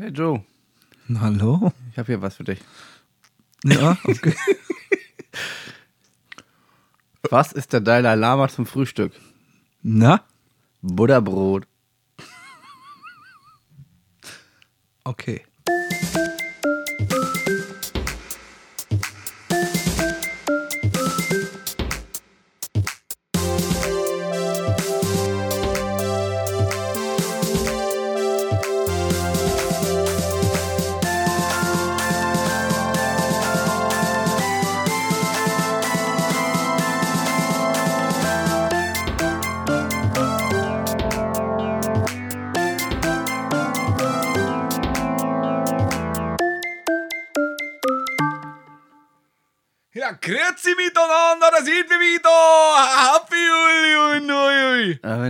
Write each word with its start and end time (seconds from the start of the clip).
Hey 0.00 0.10
Joe, 0.10 0.44
Hallo? 1.12 1.72
ich 1.90 1.98
habe 1.98 2.06
hier 2.06 2.22
was 2.22 2.36
für 2.36 2.44
dich. 2.44 2.60
Ja, 3.64 3.98
okay. 4.04 4.32
Was 7.28 7.50
ist 7.50 7.72
der 7.72 7.80
Dalai 7.80 8.14
Lama 8.14 8.48
zum 8.48 8.64
Frühstück? 8.64 9.12
Na? 9.82 10.22
Butterbrot. 10.82 11.66
Okay. 15.02 15.44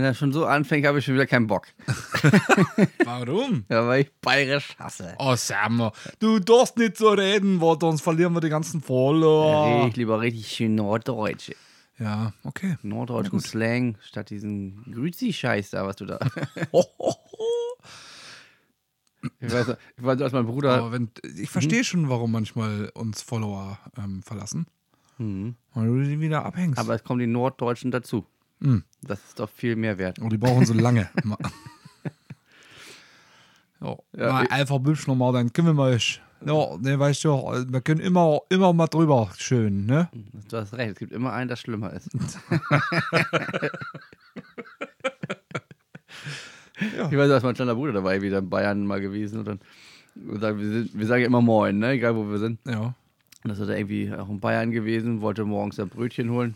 Er 0.09 0.13
schon 0.13 0.31
so 0.31 0.45
anfängt, 0.45 0.85
habe 0.85 0.99
ich 0.99 1.05
schon 1.05 1.13
wieder 1.13 1.25
keinen 1.27 1.47
Bock. 1.47 1.67
Warum? 3.05 3.65
Ja, 3.69 3.87
weil 3.87 4.01
ich 4.01 4.11
bayerisch 4.21 4.75
hasse. 4.77 5.15
Oh, 5.17 5.35
Sam, 5.35 5.91
du 6.19 6.39
darfst 6.39 6.77
nicht 6.77 6.97
so 6.97 7.09
reden, 7.09 7.61
weil 7.61 7.77
sonst 7.79 8.01
verlieren 8.01 8.33
wir 8.33 8.41
die 8.41 8.49
ganzen 8.49 8.81
Follower. 8.81 9.87
Ich 9.87 9.95
lieber 9.95 10.19
richtig 10.19 10.47
schön 10.47 10.75
Norddeutsch. 10.75 11.51
Ja, 11.97 12.33
okay. 12.43 12.77
Norddeutschen 12.81 13.39
Slang 13.39 13.97
statt 14.01 14.29
diesen 14.29 14.83
Grüzi-Scheiß 14.91 15.71
da, 15.71 15.85
was 15.85 15.97
du 15.97 16.05
da. 16.05 16.19
ich 19.39 19.51
weiß, 19.51 19.75
ich 19.97 20.03
weiß, 20.03 20.21
als 20.21 20.33
mein 20.33 20.45
Bruder. 20.45 20.77
Aber 20.77 20.91
wenn, 20.91 21.09
ich 21.37 21.49
verstehe 21.49 21.83
schon, 21.83 22.09
warum 22.09 22.31
manchmal 22.31 22.89
uns 22.93 23.21
Follower 23.21 23.77
ähm, 23.97 24.23
verlassen. 24.23 24.65
Mhm. 25.17 25.55
Weil 25.73 25.87
du 25.87 26.03
die 26.03 26.19
wieder 26.19 26.45
abhängst. 26.45 26.79
Aber 26.79 26.95
es 26.95 27.03
kommen 27.03 27.19
die 27.19 27.27
Norddeutschen 27.27 27.91
dazu. 27.91 28.25
Mhm. 28.59 28.83
Das 29.01 29.19
ist 29.25 29.39
doch 29.39 29.49
viel 29.49 29.75
mehr 29.75 29.97
wert. 29.97 30.19
Und 30.19 30.31
die 30.31 30.37
brauchen 30.37 30.65
so 30.65 30.73
lange. 30.73 31.09
ja, 33.81 33.97
Ja, 34.17 34.31
mal 34.33 34.47
einfach 34.49 34.79
bübsch 34.79 35.07
nochmal, 35.07 35.33
dann 35.33 35.51
können 35.53 35.67
wir 35.67 35.73
mal. 35.73 35.97
Ja, 36.45 36.77
ne, 36.77 36.97
weißt 36.97 37.25
du, 37.25 37.31
wir 37.31 37.81
können 37.81 37.99
immer, 37.99 38.39
immer 38.49 38.71
mal 38.71 38.87
drüber 38.87 39.29
schön, 39.37 39.85
ne? 39.85 40.09
Du 40.49 40.57
hast 40.57 40.73
recht, 40.73 40.93
es 40.93 40.99
gibt 40.99 41.11
immer 41.11 41.33
einen, 41.33 41.49
das 41.49 41.59
schlimmer 41.59 41.91
ist. 41.93 42.09
Ja. 46.95 47.11
Ich 47.11 47.17
weiß, 47.17 47.27
dass 47.27 47.43
mein 47.43 47.55
kleiner 47.55 47.75
Bruder 47.75 47.91
dabei 47.91 48.21
wieder 48.21 48.37
in 48.37 48.49
Bayern 48.49 48.85
mal 48.85 49.01
gewesen 49.01 49.39
und 49.39 49.47
dann 49.49 49.59
und 50.27 50.41
dann, 50.41 50.59
wir, 50.59 50.67
sind, 50.67 50.97
wir 50.97 51.05
sagen 51.05 51.21
ja 51.21 51.27
immer 51.27 51.41
Moin, 51.41 51.79
ne? 51.79 51.91
egal 51.91 52.15
wo 52.15 52.29
wir 52.29 52.39
sind. 52.39 52.59
Ja. 52.65 52.93
Und 53.43 53.49
das 53.49 53.59
ist 53.59 53.69
er 53.69 53.77
irgendwie 53.77 54.11
auch 54.13 54.29
in 54.29 54.39
Bayern 54.39 54.71
gewesen, 54.71 55.21
wollte 55.21 55.45
morgens 55.45 55.79
ein 55.79 55.89
Brötchen 55.89 56.29
holen. 56.29 56.55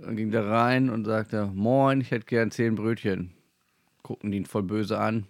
Dann 0.00 0.16
ging 0.16 0.30
der 0.30 0.46
rein 0.46 0.90
und 0.90 1.04
sagte, 1.04 1.50
Moin, 1.54 2.00
ich 2.00 2.10
hätte 2.10 2.26
gern 2.26 2.50
zehn 2.50 2.74
Brötchen. 2.74 3.32
Gucken 4.02 4.30
die 4.30 4.38
ihn 4.38 4.46
voll 4.46 4.62
böse 4.62 4.98
an. 4.98 5.26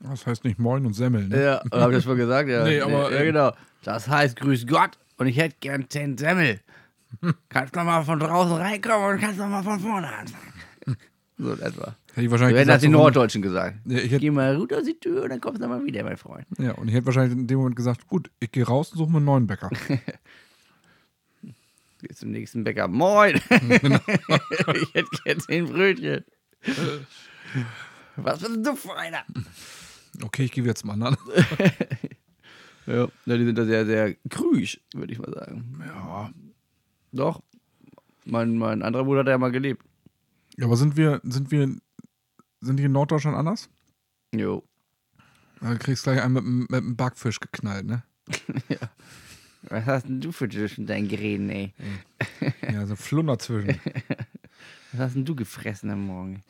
Das 0.00 0.26
heißt 0.26 0.44
nicht 0.44 0.58
Moin 0.58 0.84
und 0.86 0.94
Semmel, 0.94 1.28
ne? 1.28 1.42
Ja, 1.42 1.62
habe 1.72 1.92
ich 1.92 1.98
das 1.98 2.04
schon 2.04 2.16
gesagt? 2.16 2.48
Ja, 2.48 2.64
Nee, 2.64 2.80
aber, 2.80 3.10
ja, 3.12 3.20
äh, 3.20 3.24
genau. 3.26 3.52
Das 3.82 4.08
heißt, 4.08 4.36
grüß 4.36 4.66
Gott 4.66 4.98
und 5.16 5.26
ich 5.26 5.36
hätte 5.36 5.56
gern 5.60 5.86
zehn 5.88 6.18
Semmel. 6.18 6.60
Kannst 7.48 7.74
du 7.76 7.80
mal 7.80 8.02
von 8.04 8.18
draußen 8.18 8.56
reinkommen 8.56 9.10
und 9.14 9.20
kannst 9.20 9.38
noch 9.38 9.48
mal 9.48 9.62
von 9.62 9.78
vorne 9.80 10.08
anfangen. 10.12 10.52
So 11.38 11.52
in 11.52 11.60
etwa. 11.60 11.94
Hätte 12.14 12.22
ich 12.22 12.24
So 12.24 12.30
wahrscheinlich 12.30 12.56
hätten 12.60 12.68
das 12.68 12.80
die 12.80 12.86
so 12.86 12.92
Norddeutschen 12.92 13.42
gesagt. 13.42 13.76
Ja, 13.84 13.98
ich 13.98 14.04
hätte- 14.04 14.20
Geh 14.20 14.30
mal 14.30 14.56
runter 14.56 14.78
aus 14.78 14.84
die 14.84 14.98
Tür 14.98 15.22
und 15.24 15.28
dann 15.28 15.38
kommst 15.38 15.60
du 15.62 15.68
mal 15.68 15.84
wieder, 15.84 16.02
mein 16.02 16.16
Freund. 16.16 16.46
Ja, 16.58 16.72
und 16.72 16.88
ich 16.88 16.94
hätte 16.94 17.04
wahrscheinlich 17.04 17.38
in 17.38 17.46
dem 17.46 17.58
Moment 17.58 17.76
gesagt, 17.76 18.06
gut, 18.08 18.30
ich 18.40 18.50
gehe 18.50 18.66
raus 18.66 18.90
und 18.92 18.96
suche 18.98 19.10
mir 19.10 19.18
einen 19.18 19.26
neuen 19.26 19.46
Bäcker. 19.46 19.68
Geh 22.06 22.14
zum 22.14 22.30
nächsten 22.30 22.62
Bäcker. 22.62 22.86
Moin! 22.88 23.40
Genau. 23.48 23.98
ich 24.74 24.94
hätte 24.94 25.08
gern 25.24 25.40
zehn 25.40 25.66
Brötchen. 25.66 26.24
Was 28.16 28.40
bist 28.40 28.64
du 28.64 28.76
für 28.76 28.96
einer? 28.96 29.24
Okay, 30.22 30.44
ich 30.44 30.52
gehe 30.52 30.64
wieder 30.64 30.74
zum 30.74 30.90
anderen. 30.90 31.16
Ja, 32.88 33.08
ja, 33.24 33.36
die 33.36 33.44
sind 33.44 33.58
da 33.58 33.64
sehr, 33.64 33.84
sehr 33.84 34.14
krüsch, 34.30 34.80
würde 34.94 35.12
ich 35.12 35.18
mal 35.18 35.34
sagen. 35.34 35.82
Ja. 35.84 36.30
Doch. 37.10 37.42
Mein, 38.24 38.56
mein 38.58 38.80
anderer 38.82 39.02
Bruder 39.02 39.20
hat 39.22 39.26
ja 39.26 39.38
mal 39.38 39.50
gelebt. 39.50 39.82
Ja, 40.56 40.66
aber 40.66 40.76
sind 40.76 40.96
wir, 40.96 41.20
sind 41.24 41.50
wir, 41.50 41.68
sind 42.60 42.76
die 42.76 42.84
in 42.84 42.92
Norddeutschland 42.92 43.36
anders? 43.36 43.68
Jo. 44.32 44.62
Ja, 45.60 45.72
Du 45.72 45.78
kriegst 45.78 46.04
gleich 46.04 46.22
einen 46.22 46.34
mit, 46.34 46.44
mit 46.44 46.80
einem 46.80 46.94
Backfisch 46.94 47.40
geknallt, 47.40 47.86
ne? 47.86 48.04
Was 49.68 49.86
hast 49.86 50.08
denn 50.08 50.20
du 50.20 50.32
für 50.32 50.48
zwischen 50.48 50.86
deinen 50.86 51.08
Geräten, 51.08 51.50
ey? 51.50 51.72
Ja, 52.72 52.86
so 52.86 52.96
Flunder 52.96 53.38
zwischen. 53.38 53.80
Was 54.92 55.00
hast 55.00 55.16
denn 55.16 55.24
du 55.24 55.34
gefressen 55.34 55.90
am 55.90 56.06
Morgen? 56.06 56.42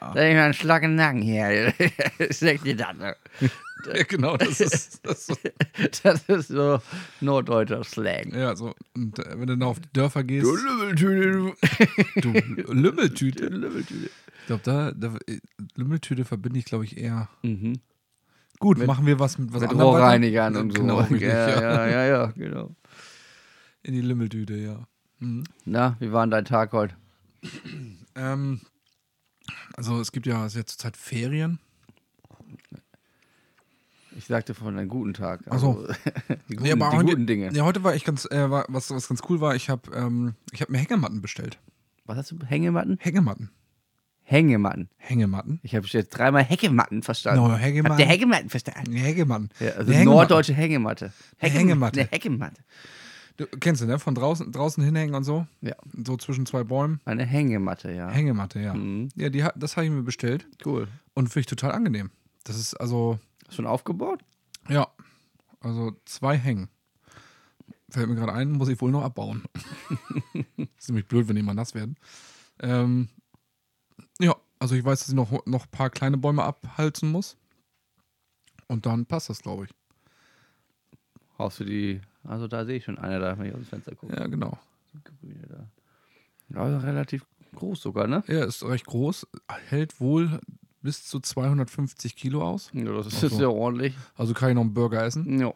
ja. 0.00 0.12
Da 0.12 0.28
ich 0.28 0.34
mal 0.34 0.44
einen 0.44 0.54
Schlag 0.54 0.82
im 0.82 0.94
Nacken 0.94 1.22
hier. 1.22 1.72
Sag 2.30 2.62
dir 2.64 2.76
das, 2.76 2.96
ne? 2.96 3.16
ja, 3.94 4.02
genau, 4.04 4.36
das 4.36 4.60
ist, 4.60 5.00
das 5.06 5.20
ist 5.20 5.26
so. 5.26 5.36
Das 6.02 6.22
ist 6.28 6.48
so 6.48 6.80
norddeutscher 7.20 7.84
Slang. 7.84 8.34
Ja, 8.34 8.56
so. 8.56 8.74
Und 8.94 9.18
äh, 9.18 9.30
wenn 9.38 9.46
du 9.46 9.56
dann 9.56 9.62
auf 9.62 9.80
die 9.80 9.92
Dörfer 9.92 10.24
gehst, 10.24 10.46
Lümmeltüte, 10.46 11.54
du 12.16 12.32
Lümmeltüte. 12.72 13.50
du 13.50 13.56
Lümmeltüte. 13.56 14.10
Ich 14.40 14.46
glaube, 14.46 14.62
da, 14.64 14.92
da 14.92 15.16
äh, 15.26 15.38
Lümmeltüte 15.76 16.24
verbinde 16.24 16.58
ich, 16.58 16.64
glaube 16.64 16.84
ich, 16.84 16.98
eher. 16.98 17.28
Mhm. 17.42 17.80
Gut, 18.58 18.78
Mit- 18.78 18.86
machen 18.86 19.06
wir 19.06 19.18
was 19.18 19.38
mit 19.38 19.52
was 19.52 19.60
Mit 19.62 19.70
anderem? 19.70 19.90
Rohrreinigern 19.90 20.56
und 20.56 20.72
so. 20.72 20.80
Genau, 20.80 21.00
ja, 21.02 21.16
ja. 21.18 21.60
ja, 21.60 21.86
ja, 21.88 22.04
ja, 22.06 22.26
genau. 22.34 22.74
In 23.82 23.92
die 23.94 24.00
Lümmeltüte, 24.00 24.56
ja. 24.56 24.86
Mhm. 25.18 25.44
Na, 25.64 25.96
wie 26.00 26.12
war 26.12 26.24
denn 26.26 26.30
dein 26.30 26.44
Tag 26.44 26.72
heute? 26.72 26.94
Ähm, 28.14 28.60
also 29.76 30.00
es 30.00 30.10
gibt 30.12 30.26
ja 30.26 30.44
es 30.46 30.52
ist 30.54 30.56
ja 30.56 30.66
zurzeit 30.66 30.96
Ferien. 30.96 31.58
Ich 34.16 34.24
sagte 34.24 34.54
von 34.54 34.76
einem 34.76 34.88
guten 34.88 35.12
Tag. 35.12 35.42
Ach 35.50 35.58
so. 35.58 35.80
Also, 35.80 35.92
die 36.48 36.56
guten, 36.56 36.62
Nee, 36.62 36.72
aber 36.72 36.90
die 36.90 36.96
heute, 36.96 37.06
guten 37.10 37.26
Dinge. 37.26 37.52
Ja, 37.52 37.64
heute 37.64 37.84
war 37.84 37.94
ich 37.94 38.04
ganz, 38.04 38.24
äh, 38.30 38.50
war, 38.50 38.64
was, 38.68 38.90
was 38.90 39.08
ganz 39.08 39.20
cool 39.28 39.40
war, 39.40 39.54
ich 39.54 39.68
habe 39.68 39.94
ähm, 39.94 40.34
ich 40.52 40.62
hab 40.62 40.70
mir 40.70 40.78
Hängematten 40.78 41.20
bestellt. 41.20 41.58
Was 42.06 42.16
hast 42.16 42.32
du? 42.32 42.38
Hängematten? 42.46 42.96
Hängematten. 43.00 43.50
Hängematten. 44.28 44.88
Hängematten. 44.96 45.60
Ich 45.62 45.76
habe 45.76 45.86
jetzt 45.86 46.08
dreimal 46.10 46.42
Hängematten 46.42 47.04
verstanden. 47.04 47.44
No, 47.44 47.54
Hängematten. 47.54 47.92
Habt 47.92 48.00
ihr 48.00 48.06
Hängematten 48.06 48.50
verstanden? 48.50 48.92
Hängematten. 48.92 49.50
Ja, 49.60 49.68
also 49.68 49.82
Eine 49.82 50.00
Hängematte. 50.00 50.04
norddeutsche 50.04 50.52
Hängematte. 50.52 51.12
Hängematte. 51.36 52.00
Eine 52.00 52.08
Hängematte. 52.10 52.60
Du 53.36 53.46
kennst 53.46 53.82
du, 53.82 53.86
ne? 53.86 54.00
Von 54.00 54.16
draußen, 54.16 54.50
draußen 54.50 54.82
hinhängen 54.82 55.14
und 55.14 55.22
so. 55.22 55.46
Ja. 55.60 55.76
So 56.04 56.16
zwischen 56.16 56.44
zwei 56.44 56.64
Bäumen. 56.64 57.00
Eine 57.04 57.24
Hängematte, 57.24 57.92
ja. 57.92 58.10
Hängematte, 58.10 58.58
ja. 58.58 58.74
Mhm. 58.74 59.10
Ja, 59.14 59.28
die, 59.28 59.46
das 59.54 59.76
habe 59.76 59.86
ich 59.86 59.92
mir 59.92 60.02
bestellt 60.02 60.44
Cool. 60.64 60.88
und 61.14 61.28
finde 61.28 61.40
ich 61.40 61.46
total 61.46 61.70
angenehm. 61.70 62.10
Das 62.42 62.58
ist 62.58 62.74
also, 62.74 63.20
Schon 63.50 63.66
aufgebaut? 63.66 64.24
ja, 64.68 64.88
also 65.60 65.92
zwei 66.04 66.36
Hängen. 66.36 66.68
Fällt 67.90 68.08
mir 68.08 68.16
gerade 68.16 68.32
ein, 68.32 68.50
muss 68.50 68.68
ich 68.70 68.80
wohl 68.80 68.90
noch 68.90 69.04
abbauen. 69.04 69.44
ist 70.78 70.88
nämlich 70.88 71.06
blöd, 71.06 71.28
wenn 71.28 71.36
die 71.36 71.42
mal 71.42 71.54
nass 71.54 71.76
werden. 71.76 71.96
Ähm, 72.60 73.08
ja, 74.20 74.34
also 74.58 74.74
ich 74.74 74.84
weiß, 74.84 75.00
dass 75.00 75.08
ich 75.08 75.14
noch, 75.14 75.44
noch 75.46 75.64
ein 75.66 75.70
paar 75.70 75.90
kleine 75.90 76.16
Bäume 76.16 76.42
abhalten 76.42 77.10
muss. 77.10 77.36
Und 78.68 78.86
dann 78.86 79.06
passt 79.06 79.30
das, 79.30 79.42
glaube 79.42 79.64
ich. 79.64 79.70
Haust 81.38 81.60
du 81.60 81.64
die. 81.64 82.00
Also 82.24 82.48
da 82.48 82.64
sehe 82.64 82.76
ich 82.78 82.84
schon 82.84 82.98
eine 82.98 83.20
da, 83.20 83.38
wenn 83.38 83.46
ich 83.46 83.52
aus 83.52 83.60
dem 83.60 83.66
Fenster 83.66 83.94
gucke. 83.94 84.16
Ja, 84.16 84.26
genau. 84.26 84.58
Die 84.92 85.02
grüne 85.04 85.46
da. 85.48 85.68
Ja, 86.48 86.62
also 86.62 86.78
relativ 86.78 87.24
groß 87.54 87.80
sogar, 87.80 88.06
ne? 88.06 88.24
Er 88.26 88.46
ist 88.46 88.64
recht 88.64 88.86
groß, 88.86 89.26
hält 89.68 90.00
wohl 90.00 90.40
bis 90.82 91.04
zu 91.04 91.20
250 91.20 92.16
Kilo 92.16 92.42
aus. 92.42 92.70
Ja, 92.72 92.84
das 92.92 93.08
ist 93.08 93.24
Ach 93.24 93.30
so. 93.30 93.40
ja 93.40 93.48
ordentlich. 93.48 93.94
Also 94.14 94.34
kann 94.34 94.50
ich 94.50 94.54
noch 94.54 94.62
einen 94.62 94.74
Burger 94.74 95.04
essen. 95.04 95.40
Ja. 95.40 95.52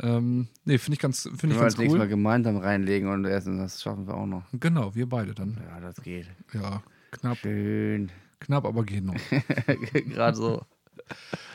Ähm, 0.00 0.48
nee, 0.64 0.78
finde 0.78 0.94
ich 0.94 1.00
ganz, 1.00 1.22
finde 1.22 1.38
Können 1.38 1.52
ich 1.52 1.58
wir 1.58 1.62
ganz 1.62 1.74
das 1.74 1.80
nächste 1.80 1.98
Mal 1.98 2.08
gemeinsam 2.08 2.56
reinlegen 2.56 3.08
und 3.08 3.24
essen. 3.24 3.58
Das 3.58 3.82
schaffen 3.82 4.06
wir 4.06 4.14
auch 4.14 4.26
noch. 4.26 4.44
Genau, 4.52 4.94
wir 4.94 5.08
beide 5.08 5.34
dann. 5.34 5.58
Ja, 5.68 5.80
das 5.80 5.96
geht. 6.02 6.26
Ja, 6.52 6.82
knapp, 7.20 7.38
Schön. 7.38 8.10
knapp, 8.40 8.64
aber 8.64 8.84
geht 8.84 9.04
noch. 9.04 9.14
Gerade 10.08 10.36
so. 10.36 10.64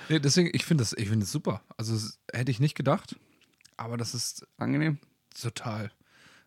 Nee, 0.10 0.19
deswegen, 0.19 0.50
ich 0.54 0.66
finde 0.66 0.81
das, 0.84 0.94
ich 0.94 1.10
finde 1.10 1.24
es 1.25 1.31
super. 1.31 1.62
Also 1.78 1.94
es, 1.96 2.19
hätte 2.34 2.52
ich 2.52 2.60
nicht 2.60 2.75
gedacht, 2.75 3.16
aber 3.78 3.98
das 3.98 4.13
ist 4.16 4.48
Angenehm. 4.58 4.98
total. 5.40 5.92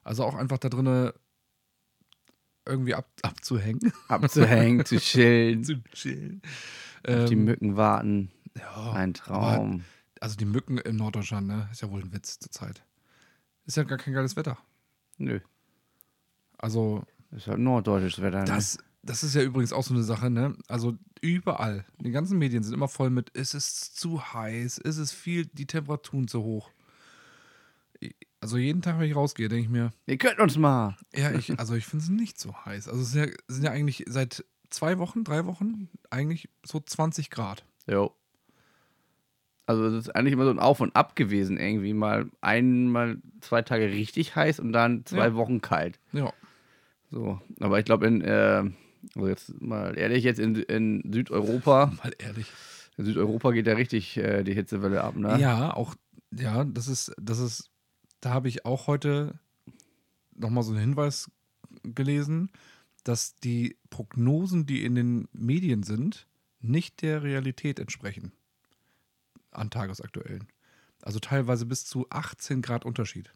Also 0.02 0.24
auch 0.24 0.34
einfach 0.34 0.58
da 0.58 0.68
drinnen 0.68 1.12
irgendwie 2.66 2.94
ab, 2.94 3.08
abzuhängen. 3.22 3.92
Abzuhängen, 4.08 4.84
zu 4.86 4.96
chillen. 5.00 5.64
zu 5.64 5.82
chillen. 5.92 6.40
Auf 7.06 7.26
die 7.28 7.34
Ähm, 7.34 7.44
Mücken 7.44 7.76
warten. 7.76 8.30
ja, 8.56 8.92
Ein 8.92 9.10
aber 9.26 9.52
Traum. 9.54 9.84
Also 10.20 10.36
die 10.36 10.46
Mücken 10.46 10.78
in 10.78 10.96
Norddeutschland, 10.96 11.46
ne? 11.46 11.68
Ist 11.72 11.82
ja 11.82 11.90
wohl 11.90 12.00
ein 12.00 12.12
Witz 12.14 12.38
zur 12.38 12.50
Zeit. 12.50 12.82
Ist 13.66 13.76
ja 13.76 13.82
gar 13.82 13.98
kein 13.98 14.14
geiles 14.14 14.36
Wetter. 14.36 14.56
Nö. 15.18 15.40
Also 16.56 17.02
Ist 17.32 17.46
halt 17.46 17.58
norddeutsches 17.58 18.22
Wetter. 18.22 18.38
Ne? 18.40 18.44
das, 18.46 18.78
das 19.04 19.22
ist 19.22 19.34
ja 19.34 19.42
übrigens 19.42 19.72
auch 19.72 19.82
so 19.84 19.94
eine 19.94 20.02
Sache, 20.02 20.30
ne? 20.30 20.56
Also 20.68 20.96
überall, 21.20 21.84
die 22.00 22.10
ganzen 22.10 22.38
Medien 22.38 22.62
sind 22.62 22.74
immer 22.74 22.88
voll 22.88 23.10
mit, 23.10 23.30
es 23.34 23.54
ist 23.54 23.96
zu 23.96 24.32
heiß, 24.34 24.78
es 24.84 24.96
ist 24.98 25.12
viel, 25.12 25.46
die 25.46 25.66
Temperaturen 25.66 26.28
zu 26.28 26.42
hoch. 26.42 26.70
Also 28.40 28.58
jeden 28.58 28.82
Tag, 28.82 28.98
wenn 28.98 29.08
ich 29.08 29.16
rausgehe, 29.16 29.48
denke 29.48 29.64
ich 29.64 29.70
mir, 29.70 29.90
Ihr 30.06 30.18
könnt 30.18 30.38
uns 30.38 30.58
mal. 30.58 30.96
ja, 31.14 31.32
ich, 31.32 31.58
also 31.58 31.74
ich 31.74 31.86
finde 31.86 32.02
es 32.04 32.10
nicht 32.10 32.38
so 32.38 32.54
heiß. 32.64 32.88
Also 32.88 33.00
es 33.00 33.12
sind 33.12 33.26
ja, 33.30 33.34
sind 33.48 33.64
ja 33.64 33.70
eigentlich 33.70 34.04
seit 34.06 34.44
zwei 34.68 34.98
Wochen, 34.98 35.24
drei 35.24 35.46
Wochen 35.46 35.88
eigentlich 36.10 36.48
so 36.64 36.78
20 36.80 37.30
Grad. 37.30 37.64
Jo. 37.86 38.12
Also 39.66 39.86
es 39.86 39.94
ist 39.94 40.14
eigentlich 40.14 40.34
immer 40.34 40.44
so 40.44 40.50
ein 40.50 40.58
Auf 40.58 40.80
und 40.80 40.94
Ab 40.94 41.16
gewesen 41.16 41.56
irgendwie. 41.58 41.94
Mal 41.94 42.28
einmal 42.42 43.16
zwei 43.40 43.62
Tage 43.62 43.86
richtig 43.88 44.36
heiß 44.36 44.60
und 44.60 44.72
dann 44.72 45.06
zwei 45.06 45.28
Ja. 45.28 45.34
Wochen 45.36 45.62
kalt. 45.62 45.98
Ja. 46.12 46.30
So. 47.10 47.40
Aber 47.60 47.78
ich 47.78 47.86
glaube 47.86 48.06
in, 48.06 48.20
äh, 48.20 48.64
also 49.14 49.28
jetzt 49.28 49.60
mal 49.60 49.96
ehrlich, 49.98 50.24
jetzt 50.24 50.38
in, 50.38 50.54
in 50.56 51.12
Südeuropa, 51.12 51.86
Mal 52.02 52.12
ehrlich. 52.18 52.46
in 52.96 53.04
Südeuropa 53.04 53.52
geht 53.52 53.66
ja 53.66 53.74
richtig 53.74 54.16
äh, 54.16 54.42
die 54.44 54.54
Hitzewelle 54.54 55.02
ab, 55.02 55.16
ne? 55.16 55.38
Ja, 55.40 55.74
auch, 55.74 55.94
ja, 56.32 56.64
das 56.64 56.88
ist, 56.88 57.12
das 57.20 57.38
ist, 57.38 57.70
da 58.20 58.30
habe 58.30 58.48
ich 58.48 58.64
auch 58.64 58.86
heute 58.86 59.38
nochmal 60.34 60.64
so 60.64 60.72
einen 60.72 60.80
Hinweis 60.80 61.30
gelesen, 61.82 62.50
dass 63.04 63.36
die 63.36 63.76
Prognosen, 63.90 64.66
die 64.66 64.84
in 64.84 64.94
den 64.94 65.28
Medien 65.32 65.82
sind, 65.82 66.26
nicht 66.60 67.02
der 67.02 67.22
Realität 67.22 67.78
entsprechen. 67.78 68.32
An 69.50 69.70
tagesaktuellen. 69.70 70.48
Also 71.02 71.18
teilweise 71.18 71.66
bis 71.66 71.84
zu 71.84 72.06
18 72.10 72.62
Grad 72.62 72.84
Unterschied 72.84 73.32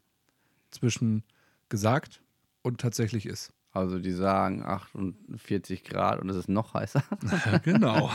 zwischen 0.71 1.23
gesagt 1.69 2.21
und 2.63 2.81
tatsächlich 2.81 3.25
ist. 3.25 3.53
Also 3.79 3.99
die 3.99 4.11
sagen 4.11 4.63
48 4.63 5.83
Grad 5.83 6.19
und 6.19 6.29
es 6.29 6.35
ist 6.35 6.49
noch 6.49 6.73
heißer. 6.73 7.03
genau. 7.63 8.11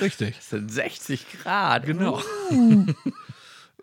Richtig. 0.00 0.36
Es 0.38 0.50
sind 0.50 0.70
60 0.70 1.42
Grad. 1.42 1.86
Genau. 1.86 2.20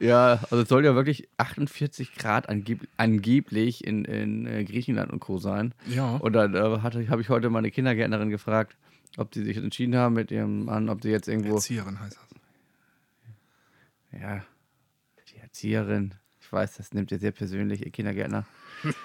Ja, 0.01 0.39
also 0.49 0.61
es 0.61 0.69
soll 0.69 0.83
ja 0.83 0.95
wirklich 0.95 1.29
48 1.37 2.15
Grad 2.15 2.49
angeb 2.49 2.87
angeblich 2.97 3.85
in, 3.85 4.03
in 4.05 4.47
äh, 4.47 4.63
Griechenland 4.63 5.11
und 5.11 5.19
Co. 5.19 5.37
sein. 5.37 5.75
Ja. 5.85 6.15
Und 6.15 6.33
dann 6.33 6.55
äh, 6.55 6.79
habe 6.81 7.21
ich 7.21 7.29
heute 7.29 7.51
meine 7.51 7.69
Kindergärtnerin 7.69 8.31
gefragt, 8.31 8.75
ob 9.17 9.31
sie 9.31 9.43
sich 9.43 9.57
entschieden 9.57 9.95
haben 9.95 10.15
mit 10.15 10.31
ihrem 10.31 10.65
Mann, 10.65 10.89
ob 10.89 11.03
sie 11.03 11.09
jetzt 11.09 11.27
irgendwo. 11.27 11.53
Erzieherin 11.53 11.99
heißt 11.99 12.17
das. 12.17 14.19
Ja, 14.19 14.43
die 15.31 15.37
Erzieherin. 15.37 16.15
Ich 16.51 16.53
weiß, 16.53 16.75
das 16.75 16.93
nimmt 16.93 17.09
ihr 17.13 17.17
sehr 17.17 17.31
persönlich, 17.31 17.85
ihr 17.85 17.91
Kindergärtner. 17.91 18.45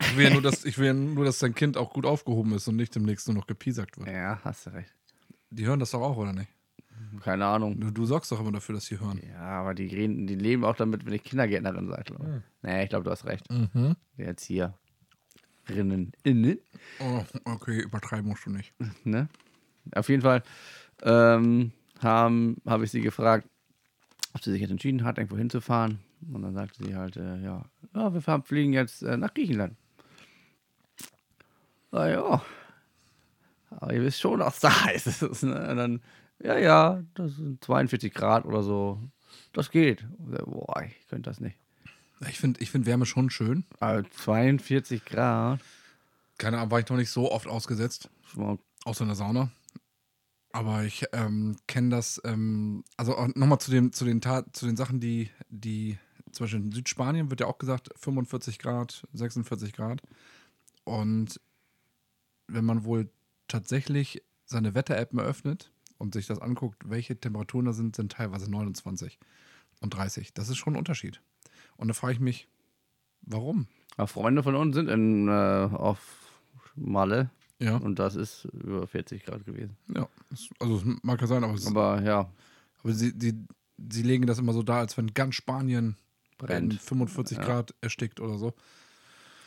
Ich 0.00 0.16
will, 0.16 0.24
ja 0.24 0.30
nur, 0.30 0.42
dass, 0.42 0.64
ich 0.64 0.76
will 0.76 0.86
ja 0.86 0.92
nur, 0.92 1.24
dass 1.24 1.38
dein 1.38 1.54
Kind 1.54 1.76
auch 1.76 1.92
gut 1.92 2.04
aufgehoben 2.04 2.52
ist 2.52 2.66
und 2.66 2.74
nicht 2.74 2.92
demnächst 2.96 3.28
nur 3.28 3.36
noch 3.36 3.46
gepiesackt 3.46 3.96
wird. 3.96 4.08
Ja, 4.08 4.40
hast 4.42 4.66
du 4.66 4.70
recht. 4.70 4.92
Die 5.50 5.66
hören 5.66 5.78
das 5.78 5.92
doch 5.92 6.00
auch, 6.00 6.16
oder 6.16 6.32
nicht? 6.32 6.48
Keine 7.20 7.46
Ahnung. 7.46 7.78
Du, 7.78 7.92
du 7.92 8.04
sorgst 8.04 8.32
doch 8.32 8.40
immer 8.40 8.50
dafür, 8.50 8.74
dass 8.74 8.86
sie 8.86 8.98
hören. 8.98 9.20
Ja, 9.24 9.60
aber 9.60 9.74
die, 9.74 9.86
reden, 9.86 10.26
die 10.26 10.34
leben 10.34 10.64
auch 10.64 10.74
damit, 10.74 11.06
wenn 11.06 11.12
ich 11.12 11.22
Kindergärtnerin 11.22 11.86
sage. 11.86 12.18
Hm. 12.18 12.42
Nee, 12.62 12.82
ich 12.82 12.88
glaube, 12.88 13.04
du 13.04 13.12
hast 13.12 13.24
recht. 13.24 13.48
Mhm. 13.52 13.94
Die 14.16 14.22
Erzieherinnen. 14.22 16.12
Innen. 16.24 16.58
Oh, 16.98 17.22
okay, 17.44 17.78
übertreiben 17.82 18.28
musst 18.28 18.46
du 18.46 18.50
nicht. 18.50 18.74
Ne? 19.04 19.28
Auf 19.94 20.08
jeden 20.08 20.22
Fall 20.22 20.42
ähm, 21.02 21.70
habe 22.00 22.56
hab 22.66 22.82
ich 22.82 22.90
sie 22.90 23.00
gefragt, 23.00 23.48
ob 24.34 24.42
sie 24.42 24.50
sich 24.50 24.60
jetzt 24.60 24.72
entschieden 24.72 25.04
hat, 25.04 25.18
irgendwo 25.18 25.36
hinzufahren. 25.36 26.00
Und 26.32 26.42
dann 26.42 26.54
sagte 26.54 26.84
sie 26.84 26.96
halt, 26.96 27.16
äh, 27.16 27.40
ja, 27.40 27.64
ja, 27.94 28.12
wir 28.12 28.20
fahren, 28.20 28.42
fliegen 28.42 28.72
jetzt 28.72 29.02
äh, 29.02 29.16
nach 29.16 29.32
Griechenland. 29.34 29.76
Na 31.90 32.08
ja, 32.08 32.42
aber 33.70 33.94
ihr 33.94 34.02
wisst 34.02 34.20
schon, 34.20 34.40
was 34.40 34.60
da 34.60 34.84
heiß 34.84 35.06
ist. 35.06 35.42
Ne? 35.42 35.70
Und 35.70 35.76
dann, 35.76 36.02
ja, 36.42 36.58
ja, 36.58 37.02
das 37.14 37.36
sind 37.36 37.62
42 37.64 38.12
Grad 38.12 38.44
oder 38.44 38.62
so. 38.62 39.00
Das 39.52 39.70
geht. 39.70 40.06
So, 40.30 40.44
Boah, 40.46 40.82
ich 40.82 41.08
könnte 41.08 41.30
das 41.30 41.40
nicht. 41.40 41.56
Ich 42.28 42.38
finde 42.38 42.60
ich 42.60 42.70
find 42.70 42.86
Wärme 42.86 43.06
schon 43.06 43.30
schön. 43.30 43.64
Aber 43.78 44.08
42 44.10 45.04
Grad. 45.04 45.60
Keine 46.36 46.58
Ahnung, 46.58 46.70
war 46.70 46.80
ich 46.80 46.88
noch 46.88 46.96
nicht 46.96 47.10
so 47.10 47.30
oft 47.30 47.46
ausgesetzt, 47.46 48.10
mal 48.34 48.58
außer 48.84 49.02
in 49.02 49.08
der 49.08 49.16
Sauna. 49.16 49.50
Aber 50.52 50.84
ich 50.84 51.04
ähm, 51.12 51.56
kenne 51.66 51.90
das, 51.90 52.20
ähm, 52.24 52.84
also 52.96 53.12
nochmal 53.34 53.58
zu, 53.58 53.70
dem, 53.70 53.92
zu, 53.92 54.04
den 54.04 54.20
zu 54.22 54.66
den 54.66 54.76
Sachen, 54.76 54.98
die, 54.98 55.30
die, 55.48 55.98
zum 56.38 56.44
Beispiel 56.44 56.60
in 56.60 56.70
Südspanien 56.72 57.30
wird 57.30 57.40
ja 57.40 57.48
auch 57.48 57.58
gesagt, 57.58 57.90
45 57.96 58.60
Grad, 58.60 59.08
46 59.12 59.72
Grad. 59.72 60.02
Und 60.84 61.40
wenn 62.46 62.64
man 62.64 62.84
wohl 62.84 63.10
tatsächlich 63.48 64.22
seine 64.44 64.72
Wetter-App 64.72 65.12
mal 65.12 65.24
öffnet 65.24 65.72
und 65.98 66.14
sich 66.14 66.28
das 66.28 66.38
anguckt, 66.40 66.88
welche 66.88 67.18
Temperaturen 67.18 67.66
da 67.66 67.72
sind, 67.72 67.96
sind 67.96 68.12
teilweise 68.12 68.48
29 68.48 69.18
und 69.80 69.90
30. 69.90 70.32
Das 70.32 70.48
ist 70.48 70.58
schon 70.58 70.74
ein 70.74 70.78
Unterschied. 70.78 71.20
Und 71.76 71.88
da 71.88 71.94
frage 71.94 72.12
ich 72.12 72.20
mich, 72.20 72.46
warum? 73.22 73.66
Ja, 73.98 74.06
Freunde 74.06 74.44
von 74.44 74.54
uns 74.54 74.76
sind 74.76 74.88
in, 74.88 75.26
äh, 75.26 75.30
auf 75.72 75.98
Malle 76.76 77.30
Ja, 77.58 77.78
und 77.78 77.98
das 77.98 78.14
ist 78.14 78.44
über 78.44 78.86
40 78.86 79.24
Grad 79.24 79.44
gewesen. 79.44 79.76
ja. 79.92 80.08
Also 80.60 80.76
es 80.76 80.84
mag 81.02 81.20
ja 81.20 81.26
sein, 81.26 81.42
aber, 81.42 81.54
es, 81.54 81.66
aber, 81.66 81.94
Aber 81.94 82.02
ja, 82.02 82.30
sie, 82.84 83.12
sie, 83.18 83.34
sie 83.90 84.02
legen 84.02 84.28
das 84.28 84.38
immer 84.38 84.52
so 84.52 84.62
dar, 84.62 84.78
als 84.78 84.96
wenn 84.96 85.12
ganz 85.14 85.34
Spanien 85.34 85.96
brennt. 86.38 86.80
45 86.80 87.38
Ja. 87.38 87.44
Grad 87.44 87.74
erstickt 87.80 88.20
oder 88.20 88.38
so. 88.38 88.54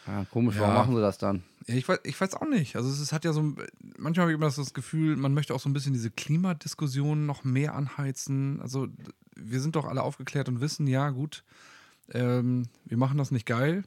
Ja, 0.07 0.25
komisch, 0.31 0.55
warum 0.57 0.73
machen 0.73 0.95
sie 0.95 1.01
das 1.01 1.17
dann? 1.17 1.43
Ja, 1.67 1.75
ich 1.75 1.87
weiß, 1.87 1.99
ich 2.03 2.19
weiß 2.19 2.33
auch 2.35 2.47
nicht. 2.47 2.75
Also 2.75 2.89
es 2.89 2.99
ist, 2.99 3.13
hat 3.13 3.23
ja 3.23 3.33
so, 3.33 3.53
manchmal 3.97 4.23
habe 4.23 4.31
ich 4.31 4.35
immer 4.35 4.47
das 4.47 4.73
Gefühl, 4.73 5.15
man 5.15 5.33
möchte 5.33 5.53
auch 5.53 5.59
so 5.59 5.69
ein 5.69 5.73
bisschen 5.73 5.93
diese 5.93 6.09
Klimadiskussion 6.09 7.25
noch 7.25 7.43
mehr 7.43 7.75
anheizen. 7.75 8.59
Also 8.61 8.87
wir 9.35 9.61
sind 9.61 9.75
doch 9.75 9.85
alle 9.85 10.01
aufgeklärt 10.01 10.49
und 10.49 10.59
wissen, 10.59 10.87
ja 10.87 11.11
gut, 11.11 11.43
ähm, 12.09 12.63
wir 12.85 12.97
machen 12.97 13.17
das 13.19 13.29
nicht 13.31 13.45
geil. 13.45 13.83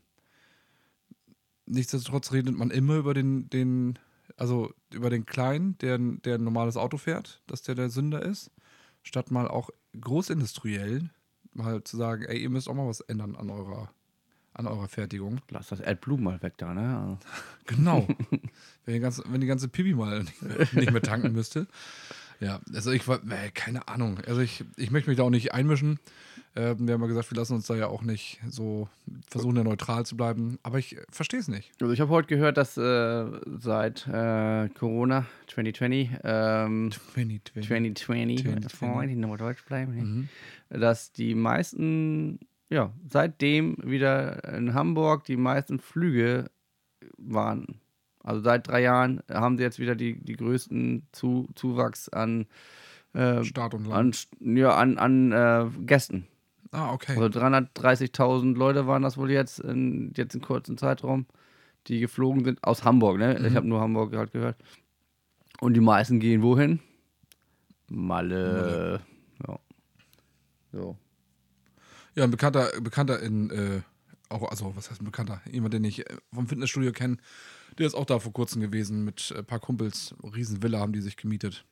Nichtsdestotrotz 1.67 2.33
redet 2.33 2.57
man 2.57 2.71
immer 2.71 2.97
über 2.97 3.13
den, 3.15 3.49
den, 3.51 3.99
also 4.37 4.73
über 4.93 5.11
den 5.11 5.27
Kleinen, 5.27 5.77
der, 5.79 5.99
der 5.99 6.37
ein 6.37 6.45
normales 6.45 6.77
Auto 6.77 6.97
fährt, 6.97 7.43
dass 7.47 7.63
der 7.63 7.75
der 7.75 7.91
Sünder 7.91 8.23
ist, 8.23 8.51
statt 9.03 9.31
mal 9.31 9.49
auch 9.49 9.71
großindustriell 10.01 11.11
mal 11.55 11.83
zu 11.85 11.97
sagen, 11.97 12.25
ey, 12.25 12.39
ihr 12.39 12.51
müsst 12.51 12.69
auch 12.69 12.75
mal 12.75 12.87
was 12.87 13.01
ändern 13.01 13.37
an 13.37 13.51
eurer, 13.51 13.91
an 14.53 14.67
eurer 14.67 14.89
Fertigung. 14.89 15.41
Lass 15.51 15.69
das 15.69 15.81
AdBlue 15.81 16.19
mal 16.19 16.43
weg 16.43 16.55
da, 16.59 16.75
ne? 16.75 16.99
Also, 16.99 17.19
Genau. 17.67 18.07
wenn, 18.85 18.95
die 18.95 19.01
ganze, 19.01 19.23
wenn 19.29 19.41
die 19.41 19.47
ganze 19.47 19.69
Pipi 19.69 19.95
mal 19.95 20.23
nicht 20.23 20.43
mehr, 20.43 20.59
nicht 20.73 20.93
mehr 20.93 21.03
tanken 21.03 21.33
müsste. 21.33 21.67
Ja, 22.41 22.61
also 22.75 22.91
ich 22.91 23.07
war, 23.09 23.21
keine 23.55 23.89
Ahnung. 23.89 24.19
Also 24.27 24.41
ich, 24.41 24.65
ich 24.77 24.91
möchte 24.91 25.09
mich 25.09 25.17
da 25.17 25.23
auch 25.23 25.31
nicht 25.31 25.55
einmischen. 25.55 25.99
Ähm, 26.57 26.87
wir 26.87 26.95
haben 26.95 27.01
ja 27.01 27.09
gesagt, 27.09 27.31
wir 27.33 27.39
lassen 27.39 27.55
uns 27.55 27.67
da 27.67 27.75
ja 27.75 27.89
auch 27.89 28.03
nicht 28.03 28.41
so 28.49 28.89
versuchen, 29.29 29.57
ja 29.57 29.65
neutral 29.65 30.07
zu 30.07 30.17
bleiben. 30.17 30.59
Aber 30.63 30.79
ich 30.79 30.97
verstehe 31.11 31.41
es 31.41 31.49
nicht. 31.49 31.73
Also 31.81 31.93
ich 31.93 32.01
habe 32.01 32.11
heute 32.11 32.29
gehört, 32.29 32.57
dass 32.57 32.77
äh, 32.77 33.27
seit 33.59 34.07
äh, 34.07 34.69
Corona 34.69 35.27
2020, 35.49 36.11
ähm, 36.23 36.91
2020. 36.93 37.67
2020, 37.67 38.43
2020. 38.43 38.79
Freunde, 38.79 39.17
nur 39.17 39.37
Deutsch 39.37 39.65
bleiben? 39.65 40.29
Mhm. 40.71 40.81
dass 40.81 41.13
die 41.13 41.35
meisten, 41.35 42.39
ja, 42.69 42.93
seitdem 43.09 43.77
wieder 43.83 44.45
in 44.57 44.75
Hamburg 44.75 45.25
die 45.25 45.37
meisten 45.37 45.81
Flüge 45.81 46.51
waren. 47.17 47.81
Also 48.21 48.43
seit 48.43 48.69
drei 48.69 48.81
Jahren 48.81 49.23
haben 49.31 49.59
sie 49.59 49.65
jetzt 49.65 49.79
wieder 49.79 49.97
die, 49.97 50.19
die 50.19 50.35
größten 50.35 51.07
Zu, 51.13 51.49
Zuwachs 51.57 52.09
an, 52.09 52.47
äh, 53.13 53.43
Start 53.45 53.75
und 53.75 53.85
an, 53.87 53.91
Land. 53.91 54.29
ja, 54.41 54.77
an, 54.77 54.99
an 54.99 55.33
äh, 55.33 55.67
Gästen. 55.85 56.27
Ah, 56.75 56.93
okay. 56.93 57.13
Also 57.17 57.39
330.000 57.39 58.57
Leute 58.57 58.87
waren 58.89 59.03
das 59.03 59.17
wohl 59.17 59.31
jetzt 59.31 59.61
in 59.61 60.13
jetzt 60.17 60.35
in 60.35 60.41
kurzen 60.41 60.77
Zeitraum, 60.77 61.27
die 61.87 62.01
geflogen 62.01 62.45
sind 62.45 62.65
aus 62.65 62.83
Hamburg. 62.85 63.19
Ne? 63.19 63.37
Ich 63.39 63.53
Mhm. 63.53 63.57
habe 63.57 63.69
nur 63.69 63.81
Hamburg 63.81 64.17
halt 64.17 64.33
gehört. 64.33 64.57
Und 65.61 65.75
die 65.75 65.81
meisten 65.81 66.19
gehen 66.19 66.43
wohin? 66.43 66.81
Malle. 67.89 69.01
Ja. 69.47 69.59
So. 70.73 70.97
Ja, 72.17 72.25
ein 72.25 72.31
Bekannter, 72.31 72.69
Bekannter 72.81 73.21
in, 73.21 73.51
äh, 73.51 73.83
auch, 74.29 74.51
also 74.51 74.75
was 74.77 74.91
heißt 74.91 75.01
ein 75.01 75.05
Bekannter? 75.05 75.41
Jemand, 75.51 75.75
den 75.75 75.85
ich 75.85 76.09
äh, 76.11 76.17
vom 76.33 76.49
Fitnessstudio 76.49 76.91
kenne, 76.93 77.19
der 77.79 77.87
ist 77.87 77.95
auch 77.95 78.05
da 78.07 78.19
vor 78.19 78.33
kurzem 78.33 78.61
gewesen 78.61 79.05
mit 79.05 79.33
ein 79.37 79.45
paar 79.45 79.61
Kumpels. 79.61 80.15
Riesenvilla 80.23 80.79
haben 80.81 80.93
die 80.93 81.01
sich 81.01 81.17
gemietet. 81.17 81.65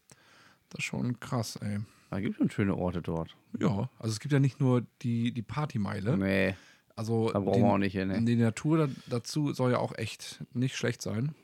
Das 0.69 0.79
ist 0.79 0.85
schon 0.85 1.19
krass, 1.21 1.57
ey. 1.57 1.81
Da 2.13 2.21
gibt 2.21 2.35
es 2.35 2.37
schon 2.37 2.51
schöne 2.51 2.77
Orte 2.77 3.01
dort. 3.01 3.35
Ja, 3.59 3.89
also 3.99 4.13
es 4.13 4.21
gibt 4.21 4.35
ja 4.35 4.39
nicht 4.39 4.61
nur 4.61 4.83
die, 5.01 5.33
die 5.33 5.41
Partymeile. 5.41 6.19
Nee, 6.19 6.55
Also 6.95 7.31
da 7.33 7.41
brauchen 7.41 7.55
die, 7.55 7.63
wir 7.63 7.71
auch 7.73 7.79
nicht 7.79 7.95
hin. 7.95 8.09
Ne? 8.09 8.23
die 8.23 8.37
Natur 8.37 8.87
da, 8.87 8.89
dazu 9.07 9.55
soll 9.55 9.71
ja 9.71 9.79
auch 9.79 9.97
echt 9.97 10.45
nicht 10.53 10.77
schlecht 10.77 11.01
sein. 11.01 11.35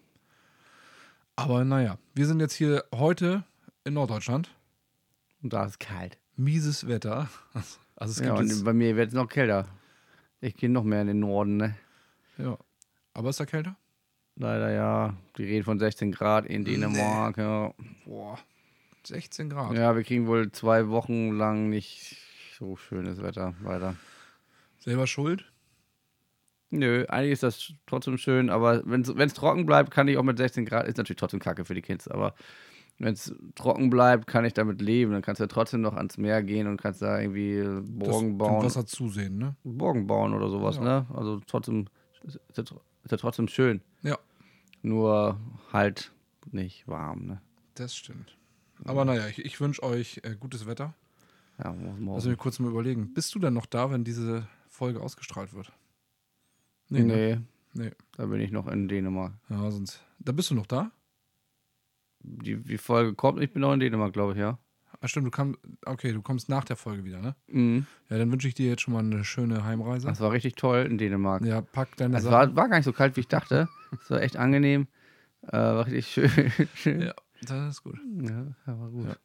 Aber 1.37 1.65
naja, 1.65 1.97
wir 2.15 2.27
sind 2.27 2.41
jetzt 2.41 2.53
hier 2.53 2.85
heute 2.95 3.45
in 3.85 3.95
Norddeutschland. 3.95 4.55
Und 5.43 5.55
da 5.55 5.65
ist 5.65 5.71
es 5.71 5.79
kalt. 5.79 6.19
Mieses 6.37 6.87
Wetter. 6.87 7.31
Also 7.97 8.11
es 8.11 8.19
Ja, 8.19 8.27
gibt 8.27 8.39
und 8.41 8.49
jetzt, 8.49 8.63
bei 8.63 8.75
mir 8.75 8.95
wird 8.95 9.09
es 9.09 9.15
noch 9.15 9.27
kälter. 9.31 9.67
Ich 10.43 10.55
gehe 10.55 10.69
noch 10.69 10.85
mehr 10.85 11.01
in 11.01 11.07
den 11.07 11.21
Norden, 11.21 11.57
ne? 11.57 11.77
ja. 12.37 12.59
Aber 13.15 13.31
ist 13.31 13.41
da 13.41 13.47
kälter? 13.47 13.75
Leider 14.37 14.71
ja. 14.71 15.15
Die 15.39 15.45
reden 15.45 15.65
von 15.65 15.79
16 15.79 16.13
Grad 16.13 16.45
in 16.45 16.67
Dänemark. 16.67 17.39
Ja. 17.39 17.73
Boah, 18.05 18.39
16 19.09 19.51
Grad. 19.51 19.77
ja, 19.77 19.95
wir 19.97 20.03
kriegen 20.05 20.27
wohl 20.27 20.51
zwei 20.53 20.89
Wochen 20.89 21.33
lang 21.33 21.69
nicht 21.69 22.17
so 22.59 22.77
schönes 22.77 23.23
Wetter 23.23 23.55
weiter. 23.63 23.97
Selber 24.79 25.07
schuld? 25.07 25.51
Nö, 26.71 27.07
eigentlich 27.09 27.33
ist 27.33 27.43
das 27.43 27.73
trotzdem 27.87 28.19
schön, 28.19 28.51
aber 28.51 28.83
wenn 28.85 29.01
es 29.03 29.35
trocken 29.35 29.65
bleibt, 29.65 29.91
kann 29.91 30.07
ich 30.09 30.19
auch 30.19 30.23
mit 30.23 30.37
16 30.37 30.67
Grad, 30.67 30.87
ist 30.87 30.99
natürlich 30.99 31.17
trotzdem 31.19 31.41
kacke 31.41 31.65
für 31.65 31.75
die 31.75 31.81
Kids, 31.83 32.09
aber 32.09 32.35
wenn 32.99 33.15
es 33.15 33.35
trocken 33.55 33.91
bleibt, 33.91 34.27
kann 34.27 34.45
ich 34.45 34.53
damit 34.55 34.83
leben. 34.83 35.13
Dann 35.13 35.23
kannst 35.23 35.39
du 35.39 35.45
ja 35.45 35.49
trotzdem 35.49 35.81
noch 35.81 35.95
ans 35.95 36.19
Meer 36.19 36.43
gehen 36.43 36.67
und 36.67 36.79
kannst 36.81 37.01
da 37.01 37.21
irgendwie 37.21 37.63
Burgen 37.63 38.39
das, 38.39 38.49
bauen. 38.49 38.65
Wasser 38.65 38.85
zusehen, 38.87 39.39
ne? 39.39 39.55
Burgen 39.65 40.07
bauen 40.07 40.35
oder 40.35 40.49
sowas, 40.51 40.77
Ja. 40.77 40.83
ne? 40.83 41.07
Also 41.15 41.41
trotzdem, 41.47 41.87
ist 42.25 42.39
ja, 42.57 42.63
ist 43.05 43.11
ja 43.13 43.17
trotzdem 43.17 43.47
schön. 43.49 43.81
Ja, 44.03 44.19
Nur 44.83 45.39
halt 45.73 46.13
nicht 46.51 46.87
warm, 46.89 47.25
ne? 47.27 47.41
das 47.75 47.95
stimmt. 47.95 48.37
Aber 48.85 49.05
naja, 49.05 49.27
ich, 49.29 49.45
ich 49.45 49.61
wünsche 49.61 49.83
euch 49.83 50.21
äh, 50.25 50.37
gutes 50.39 50.67
Wetter. 50.67 50.95
Ja, 51.63 51.73
muss 51.73 51.99
man 51.99 52.15
Lass 52.15 52.27
mich 52.27 52.39
kurz 52.39 52.59
mal 52.61 52.71
überlegen. 52.71 53.13
Bist 53.15 53.35
du 53.35 53.39
denn 53.39 53.55
noch 53.55 53.67
da, 53.67 53.91
wenn 53.91 54.05
diese 54.05 54.47
Folge 54.69 55.01
ausgestrahlt 55.01 55.53
wird? 55.55 55.73
Nee, 56.89 57.03
ne? 57.03 57.15
nee, 57.75 57.85
Nee. 57.85 57.91
da 58.17 58.27
bin 58.27 58.41
ich 58.41 58.51
noch 58.53 58.67
in 58.69 58.89
Dänemark. 58.89 59.33
Ja, 59.51 59.71
sonst. 59.71 60.01
Da 60.21 60.33
bist 60.33 60.51
du 60.51 60.55
noch 60.55 60.67
da? 60.67 60.91
Die, 62.21 62.57
die 62.57 62.79
Folge 62.79 63.15
kommt, 63.15 63.41
ich 63.43 63.53
bin 63.53 63.63
noch 63.63 63.73
in 63.73 63.81
Dänemark, 63.81 64.13
glaube 64.13 64.33
ich, 64.33 64.39
ja. 64.39 64.59
Ah, 65.01 65.07
stimmt, 65.07 65.27
du 65.27 65.31
kommst. 65.31 65.59
Okay, 65.85 66.13
du 66.13 66.23
kommst 66.23 66.49
nach 66.49 66.65
der 66.65 66.75
Folge 66.77 67.05
wieder, 67.05 67.21
ne? 67.21 67.37
Mhm. 67.47 67.87
Ja, 68.09 68.19
dann 68.19 68.33
wünsche 68.33 68.49
ich 68.49 68.55
dir 68.55 68.69
jetzt 68.69 68.83
schon 68.83 68.95
mal 68.95 69.01
eine 69.01 69.25
schöne 69.25 69.63
Heimreise. 69.65 70.09
Das 70.09 70.21
war 70.21 70.33
richtig 70.33 70.55
toll 70.57 70.87
in 70.91 70.99
Dänemark. 70.99 71.45
Ja, 71.45 71.61
pack 71.61 71.97
deine 71.97 72.17
Es 72.17 72.25
Sachen. 72.25 72.33
war, 72.33 72.57
war 72.57 72.69
gar 72.69 72.77
nicht 72.77 72.85
so 72.85 72.93
kalt, 72.93 73.17
wie 73.17 73.21
ich 73.21 73.29
dachte. 73.29 73.69
Es 74.03 74.11
war 74.11 74.21
echt 74.21 74.37
angenehm. 74.37 74.89
Äh, 75.43 75.53
war 75.53 75.87
richtig 75.87 76.29
schön. 76.75 77.01
Ja, 77.03 77.15
das 77.43 77.75
ist 77.75 77.83
gut. 77.83 77.99
Ja, 78.23 78.47
ja, 78.67 78.79
war 78.81 78.91
gut. 78.91 79.07
Ja. 79.09 79.17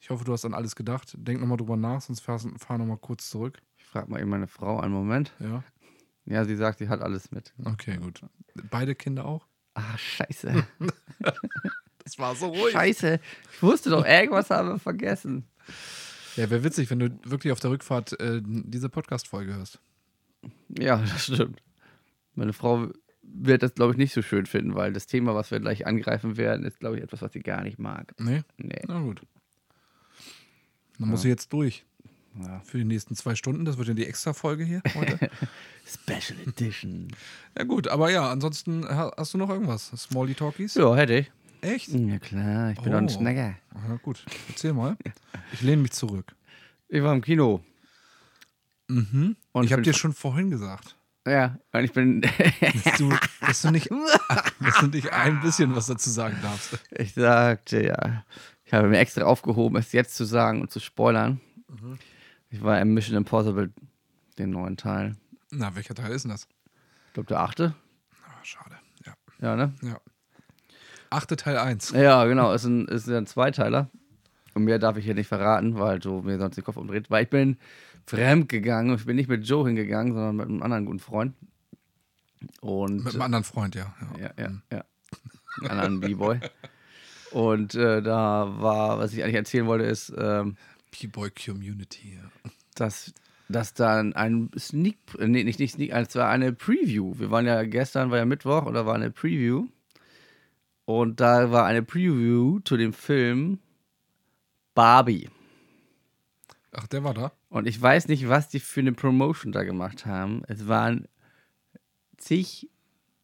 Ich 0.00 0.10
hoffe, 0.10 0.24
du 0.24 0.32
hast 0.32 0.44
an 0.44 0.54
alles 0.54 0.76
gedacht. 0.76 1.14
Denk 1.18 1.40
nochmal 1.40 1.56
drüber 1.58 1.76
nach, 1.76 2.00
sonst 2.00 2.20
fahr, 2.20 2.38
fahr 2.38 2.78
nochmal 2.78 2.98
kurz 2.98 3.28
zurück. 3.30 3.60
Ich 3.76 3.84
frage 3.84 4.10
mal 4.10 4.20
eben 4.20 4.30
meine 4.30 4.46
Frau 4.46 4.78
einen 4.80 4.92
Moment. 4.92 5.32
Ja, 5.40 5.64
Ja, 6.24 6.44
sie 6.44 6.56
sagt, 6.56 6.78
sie 6.78 6.88
hat 6.88 7.00
alles 7.00 7.30
mit. 7.32 7.52
okay, 7.64 7.96
gut. 7.96 8.20
Beide 8.70 8.94
Kinder 8.94 9.24
auch? 9.24 9.46
Ah, 9.74 9.96
scheiße. 9.96 10.66
Das 12.04 12.18
war 12.18 12.34
so 12.34 12.46
ruhig. 12.46 12.72
scheiße. 12.72 13.20
Ich 13.52 13.62
wusste 13.62 13.90
doch, 13.90 14.02
irgendwas 14.06 14.48
haben 14.48 14.68
wir 14.68 14.78
vergessen. 14.78 15.44
Ja, 16.36 16.48
wäre 16.48 16.64
witzig, 16.64 16.88
wenn 16.88 17.00
du 17.00 17.10
wirklich 17.24 17.52
auf 17.52 17.60
der 17.60 17.68
Rückfahrt 17.70 18.18
äh, 18.18 18.40
diese 18.42 18.88
Podcast-Folge 18.88 19.54
hörst. 19.54 19.78
Ja, 20.78 20.96
das 20.96 21.24
stimmt. 21.24 21.60
Meine 22.34 22.54
Frau 22.54 22.88
wird 23.34 23.62
das, 23.62 23.74
glaube 23.74 23.92
ich, 23.92 23.98
nicht 23.98 24.12
so 24.14 24.22
schön 24.22 24.46
finden, 24.46 24.74
weil 24.74 24.92
das 24.92 25.06
Thema, 25.06 25.34
was 25.34 25.50
wir 25.50 25.60
gleich 25.60 25.86
angreifen 25.86 26.36
werden, 26.36 26.64
ist, 26.64 26.80
glaube 26.80 26.96
ich, 26.96 27.02
etwas, 27.02 27.22
was 27.22 27.32
sie 27.32 27.40
gar 27.40 27.62
nicht 27.62 27.78
mag. 27.78 28.14
Nee? 28.18 28.42
Nee. 28.56 28.80
Na 28.88 29.00
gut. 29.00 29.22
Dann 30.98 31.08
muss 31.10 31.24
ich 31.24 31.28
jetzt 31.28 31.52
durch. 31.52 31.84
Ja. 32.40 32.60
Für 32.60 32.78
die 32.78 32.84
nächsten 32.84 33.14
zwei 33.16 33.34
Stunden. 33.34 33.64
Das 33.64 33.78
wird 33.78 33.88
ja 33.88 33.94
die 33.94 34.06
Extra-Folge 34.06 34.64
hier 34.64 34.82
heute. 34.94 35.18
Special 35.86 36.38
Edition. 36.46 37.08
ja, 37.56 37.64
gut, 37.64 37.88
aber 37.88 38.10
ja, 38.10 38.30
ansonsten 38.30 38.84
ha- 38.86 39.12
hast 39.16 39.34
du 39.34 39.38
noch 39.38 39.48
irgendwas? 39.48 39.86
Smally 39.96 40.34
Talkies? 40.34 40.74
Ja, 40.74 40.94
hätte 40.94 41.14
ich. 41.18 41.32
Echt? 41.60 41.88
Ja, 41.88 42.18
klar, 42.18 42.70
ich 42.72 42.80
bin 42.80 42.92
doch 42.92 42.98
ein 42.98 43.06
Oh. 43.06 43.08
Schnecker. 43.08 43.56
Na 43.88 43.96
gut, 43.96 44.24
erzähl 44.48 44.72
mal. 44.72 44.96
Ich 45.52 45.62
lehne 45.62 45.82
mich 45.82 45.90
zurück. 45.92 46.34
Ich 46.88 47.02
war 47.02 47.12
im 47.12 47.22
Kino. 47.22 47.64
Mhm. 48.88 49.36
Und 49.52 49.64
ich 49.64 49.72
habe 49.72 49.82
dir 49.82 49.92
schon 49.94 50.12
vorhin 50.12 50.50
gesagt, 50.50 50.96
Ja, 51.28 51.58
und 51.72 51.84
ich 51.84 51.92
bin. 51.92 52.20
dass 52.84 52.98
du, 52.98 53.12
dass, 53.40 53.62
du 53.62 53.70
nicht, 53.70 53.90
dass 53.90 54.80
du 54.80 54.86
nicht 54.86 55.12
ein 55.12 55.40
bisschen 55.40 55.74
was 55.76 55.86
dazu 55.86 56.10
sagen 56.10 56.38
darfst. 56.42 56.78
ich 56.90 57.14
sagte 57.14 57.84
ja. 57.84 58.24
Ich 58.64 58.74
habe 58.74 58.88
mir 58.88 58.98
extra 58.98 59.24
aufgehoben, 59.24 59.76
es 59.78 59.92
jetzt 59.92 60.14
zu 60.14 60.24
sagen 60.24 60.60
und 60.60 60.70
zu 60.70 60.78
spoilern. 60.78 61.40
Ich 62.50 62.62
war 62.62 62.80
im 62.80 62.94
Mission 62.94 63.16
Impossible, 63.16 63.72
den 64.38 64.50
neuen 64.50 64.76
Teil. 64.76 65.16
Na, 65.50 65.74
welcher 65.74 65.94
Teil 65.94 66.12
ist 66.12 66.22
denn 66.22 66.30
das? 66.30 66.46
Ich 67.06 67.12
glaube, 67.14 67.28
der 67.28 67.40
achte. 67.40 67.74
Ah, 68.26 68.44
schade. 68.44 68.76
Ja. 69.06 69.14
Ja, 69.40 69.56
ne? 69.56 69.72
ja. 69.82 69.98
Achte 71.10 71.36
Teil 71.36 71.56
1. 71.56 71.92
Ja, 71.92 72.24
genau. 72.26 72.52
Ist 72.52 72.64
ein, 72.64 72.86
ist 72.88 73.08
ein 73.08 73.26
Zweiteiler. 73.26 73.88
Und 74.54 74.64
mehr 74.64 74.78
darf 74.78 74.96
ich 74.96 75.04
hier 75.04 75.14
nicht 75.14 75.28
verraten, 75.28 75.78
weil 75.78 75.98
Joe 75.98 76.22
mir 76.22 76.38
sonst 76.38 76.56
den 76.56 76.64
Kopf 76.64 76.76
umdreht. 76.76 77.10
Weil 77.10 77.24
ich 77.24 77.30
bin 77.30 77.56
fremd 78.08 78.48
gegangen. 78.48 78.96
Ich 78.96 79.06
bin 79.06 79.16
nicht 79.16 79.28
mit 79.28 79.46
Joe 79.46 79.66
hingegangen, 79.66 80.12
sondern 80.14 80.36
mit 80.36 80.48
einem 80.48 80.62
anderen 80.62 80.86
guten 80.86 81.00
Freund. 81.00 81.34
Und 82.60 83.04
Mit 83.04 83.14
einem 83.14 83.22
anderen 83.22 83.44
Freund, 83.44 83.74
ja. 83.74 83.94
ja, 84.18 84.30
ja, 84.38 84.52
ja. 84.72 84.84
Einen 85.60 85.70
anderen 85.70 86.00
B-Boy. 86.00 86.40
Und 87.32 87.74
äh, 87.74 88.00
da 88.00 88.60
war, 88.60 88.98
was 88.98 89.12
ich 89.12 89.22
eigentlich 89.22 89.34
erzählen 89.34 89.66
wollte, 89.66 89.84
ist, 89.84 90.12
ähm, 90.16 90.56
B-Boy 90.90 91.30
Community. 91.30 92.16
Ja. 92.16 92.50
dass, 92.74 93.12
dass 93.48 93.74
dann 93.74 94.14
ein 94.14 94.50
Sneak, 94.56 94.96
nee, 95.18 95.44
nicht, 95.44 95.58
nicht 95.58 95.72
Sneak, 95.72 95.92
es 95.92 96.14
war 96.14 96.28
eine 96.28 96.52
Preview. 96.52 97.18
Wir 97.18 97.30
waren 97.30 97.44
ja 97.44 97.64
gestern, 97.64 98.10
war 98.10 98.18
ja 98.18 98.24
Mittwoch, 98.24 98.66
und 98.66 98.74
da 98.74 98.86
war 98.86 98.94
eine 98.94 99.10
Preview. 99.10 99.66
Und 100.84 101.20
da 101.20 101.50
war 101.50 101.66
eine 101.66 101.82
Preview 101.82 102.60
zu 102.60 102.76
dem 102.76 102.92
Film 102.92 103.58
Barbie. 104.74 105.28
Ach, 106.72 106.86
der 106.86 107.04
war 107.04 107.14
da? 107.14 107.32
Und 107.48 107.66
ich 107.66 107.80
weiß 107.80 108.08
nicht, 108.08 108.28
was 108.28 108.48
die 108.48 108.60
für 108.60 108.80
eine 108.80 108.92
Promotion 108.92 109.52
da 109.52 109.62
gemacht 109.62 110.06
haben. 110.06 110.42
Es 110.48 110.68
waren 110.68 111.08
zig 112.16 112.68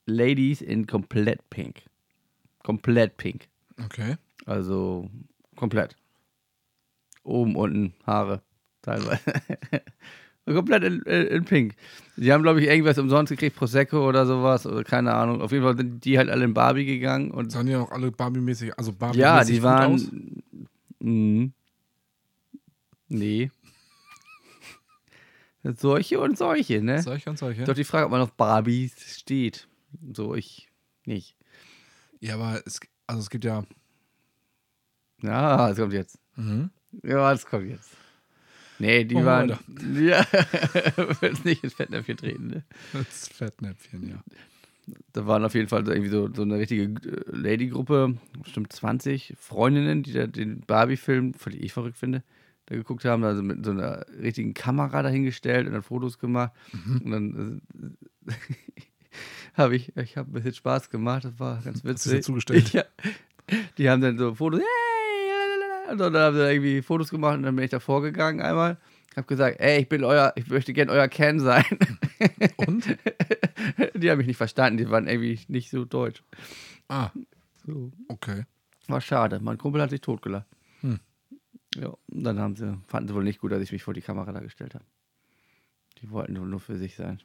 Ladies 0.06 0.60
in 0.60 0.86
komplett 0.86 1.48
pink. 1.50 1.82
Komplett 2.62 3.16
pink. 3.16 3.48
Okay. 3.84 4.16
Also 4.46 5.10
komplett. 5.56 5.96
Oben, 7.22 7.56
unten, 7.56 7.94
Haare, 8.06 8.42
teilweise. 8.82 9.20
komplett 10.44 10.84
in, 10.84 11.00
in, 11.02 11.26
in 11.26 11.44
pink. 11.44 11.74
Die 12.16 12.32
haben, 12.32 12.42
glaube 12.42 12.60
ich, 12.60 12.68
irgendwas 12.68 12.98
umsonst 12.98 13.30
gekriegt, 13.30 13.56
Prosecco 13.56 14.06
oder 14.06 14.26
sowas, 14.26 14.66
oder 14.66 14.84
keine 14.84 15.14
Ahnung. 15.14 15.40
Auf 15.40 15.52
jeden 15.52 15.64
Fall 15.64 15.76
sind 15.76 16.04
die 16.04 16.18
halt 16.18 16.28
alle 16.28 16.44
in 16.44 16.54
Barbie 16.54 16.84
gegangen 16.84 17.30
und 17.30 17.50
Sahen 17.50 17.66
ja 17.66 17.80
auch 17.80 17.90
alle 17.90 18.10
Barbie-mäßig, 18.10 18.78
also 18.78 18.92
Barbie 18.92 19.18
ja, 19.18 19.42
die 19.42 19.62
waren. 19.62 20.42
Mhm. 21.00 21.52
Nee. 23.18 23.50
Solche 25.62 26.20
und 26.20 26.36
solche, 26.36 26.82
ne? 26.82 27.00
Solche 27.02 27.30
und 27.30 27.38
solche. 27.38 27.64
Doch 27.64 27.74
die 27.74 27.84
Frage, 27.84 28.04
ob 28.06 28.12
man 28.12 28.20
auf 28.20 28.32
Barbies 28.32 28.94
steht. 29.18 29.66
So, 30.12 30.34
ich 30.34 30.68
nicht. 31.06 31.36
Ja, 32.20 32.34
aber 32.34 32.62
es, 32.66 32.80
also 33.06 33.20
es 33.22 33.30
gibt 33.30 33.44
ja. 33.44 33.64
Ja, 35.22 35.68
das 35.68 35.78
kommt 35.78 35.94
jetzt. 35.94 36.18
Mhm. 36.36 36.70
Ja, 37.02 37.32
das 37.32 37.46
kommt 37.46 37.68
jetzt. 37.68 37.90
Nee, 38.78 39.04
die 39.04 39.14
Oh, 39.16 39.24
waren. 39.24 39.52
Alter. 39.52 39.60
Ja, 40.00 40.26
willst 41.20 41.44
nicht 41.44 41.64
ins 41.64 41.74
Fettnäpfchen 41.74 42.16
treten, 42.16 42.46
ne? 42.48 42.64
Das 42.92 43.28
Fettnäpfchen, 43.28 44.08
ja. 44.08 44.22
Da 45.14 45.26
waren 45.26 45.44
auf 45.46 45.54
jeden 45.54 45.68
Fall 45.68 45.86
so 45.86 45.92
irgendwie 45.92 46.10
so, 46.10 46.28
so 46.34 46.42
eine 46.42 46.58
richtige 46.58 46.82
äh, 46.82 47.22
Lady-Gruppe, 47.30 48.18
bestimmt 48.42 48.70
20 48.70 49.34
Freundinnen, 49.38 50.02
die 50.02 50.12
da 50.12 50.26
den 50.26 50.60
Barbie-Film, 50.60 51.32
völlig 51.32 51.62
ich 51.62 51.72
verrückt 51.72 51.96
finde, 51.96 52.22
da 52.66 52.74
geguckt 52.76 53.04
haben, 53.04 53.24
also 53.24 53.42
mit 53.42 53.64
so 53.64 53.70
einer 53.72 54.06
richtigen 54.20 54.54
Kamera 54.54 55.02
dahingestellt 55.02 55.66
und 55.66 55.72
dann 55.74 55.82
Fotos 55.82 56.18
gemacht. 56.18 56.52
Und 57.04 57.10
dann 57.10 57.60
äh, 58.26 58.32
habe 59.54 59.76
ich, 59.76 59.96
ich 59.96 60.16
habe 60.16 60.30
ein 60.30 60.32
bisschen 60.32 60.54
Spaß 60.54 60.90
gemacht, 60.90 61.24
das 61.24 61.38
war 61.38 61.56
ganz 61.62 61.76
Hast 61.84 61.84
du 61.84 61.88
witzig. 62.10 62.22
zugestellt? 62.24 62.68
Ja. 62.72 62.84
Die 63.76 63.90
haben 63.90 64.00
dann 64.00 64.16
so 64.16 64.34
Fotos, 64.34 64.60
hey, 64.60 65.92
und 65.92 65.98
dann 65.98 66.14
haben 66.16 66.34
sie 66.34 66.50
irgendwie 66.50 66.80
Fotos 66.80 67.10
gemacht 67.10 67.36
und 67.36 67.42
dann 67.42 67.54
bin 67.54 67.64
ich 67.66 67.70
da 67.70 67.78
vorgegangen 67.78 68.40
einmal. 68.40 68.78
Hab 69.16 69.28
gesagt, 69.28 69.60
ey, 69.60 69.82
ich 69.82 69.88
bin 69.90 70.02
euer, 70.02 70.32
ich 70.34 70.48
möchte 70.48 70.72
gern 70.72 70.88
euer 70.88 71.06
Ken 71.08 71.38
sein. 71.38 71.62
Und? 72.56 72.96
Die 73.94 74.10
haben 74.10 74.18
mich 74.18 74.26
nicht 74.26 74.38
verstanden, 74.38 74.78
die 74.78 74.90
waren 74.90 75.06
irgendwie 75.06 75.38
nicht 75.46 75.70
so 75.70 75.84
deutsch. 75.84 76.24
Ah, 76.88 77.10
So. 77.64 77.92
okay. 78.08 78.44
War 78.88 79.00
schade. 79.00 79.38
Mein 79.40 79.56
Kumpel 79.58 79.80
hat 79.82 79.90
sich 79.90 80.00
totgelacht. 80.00 80.46
Ja, 81.74 81.88
und 82.06 82.24
dann 82.24 82.38
haben 82.38 82.56
sie, 82.56 82.78
fanden 82.86 83.08
sie 83.08 83.14
wohl 83.14 83.24
nicht 83.24 83.40
gut, 83.40 83.52
dass 83.52 83.62
ich 83.62 83.72
mich 83.72 83.82
vor 83.82 83.94
die 83.94 84.00
Kamera 84.02 84.32
da 84.32 84.40
gestellt 84.40 84.74
habe. 84.74 84.84
Die 86.00 86.10
wollten 86.10 86.38
wohl 86.38 86.46
nur 86.48 86.60
für 86.60 86.76
sich 86.76 86.94
sein. 86.96 87.20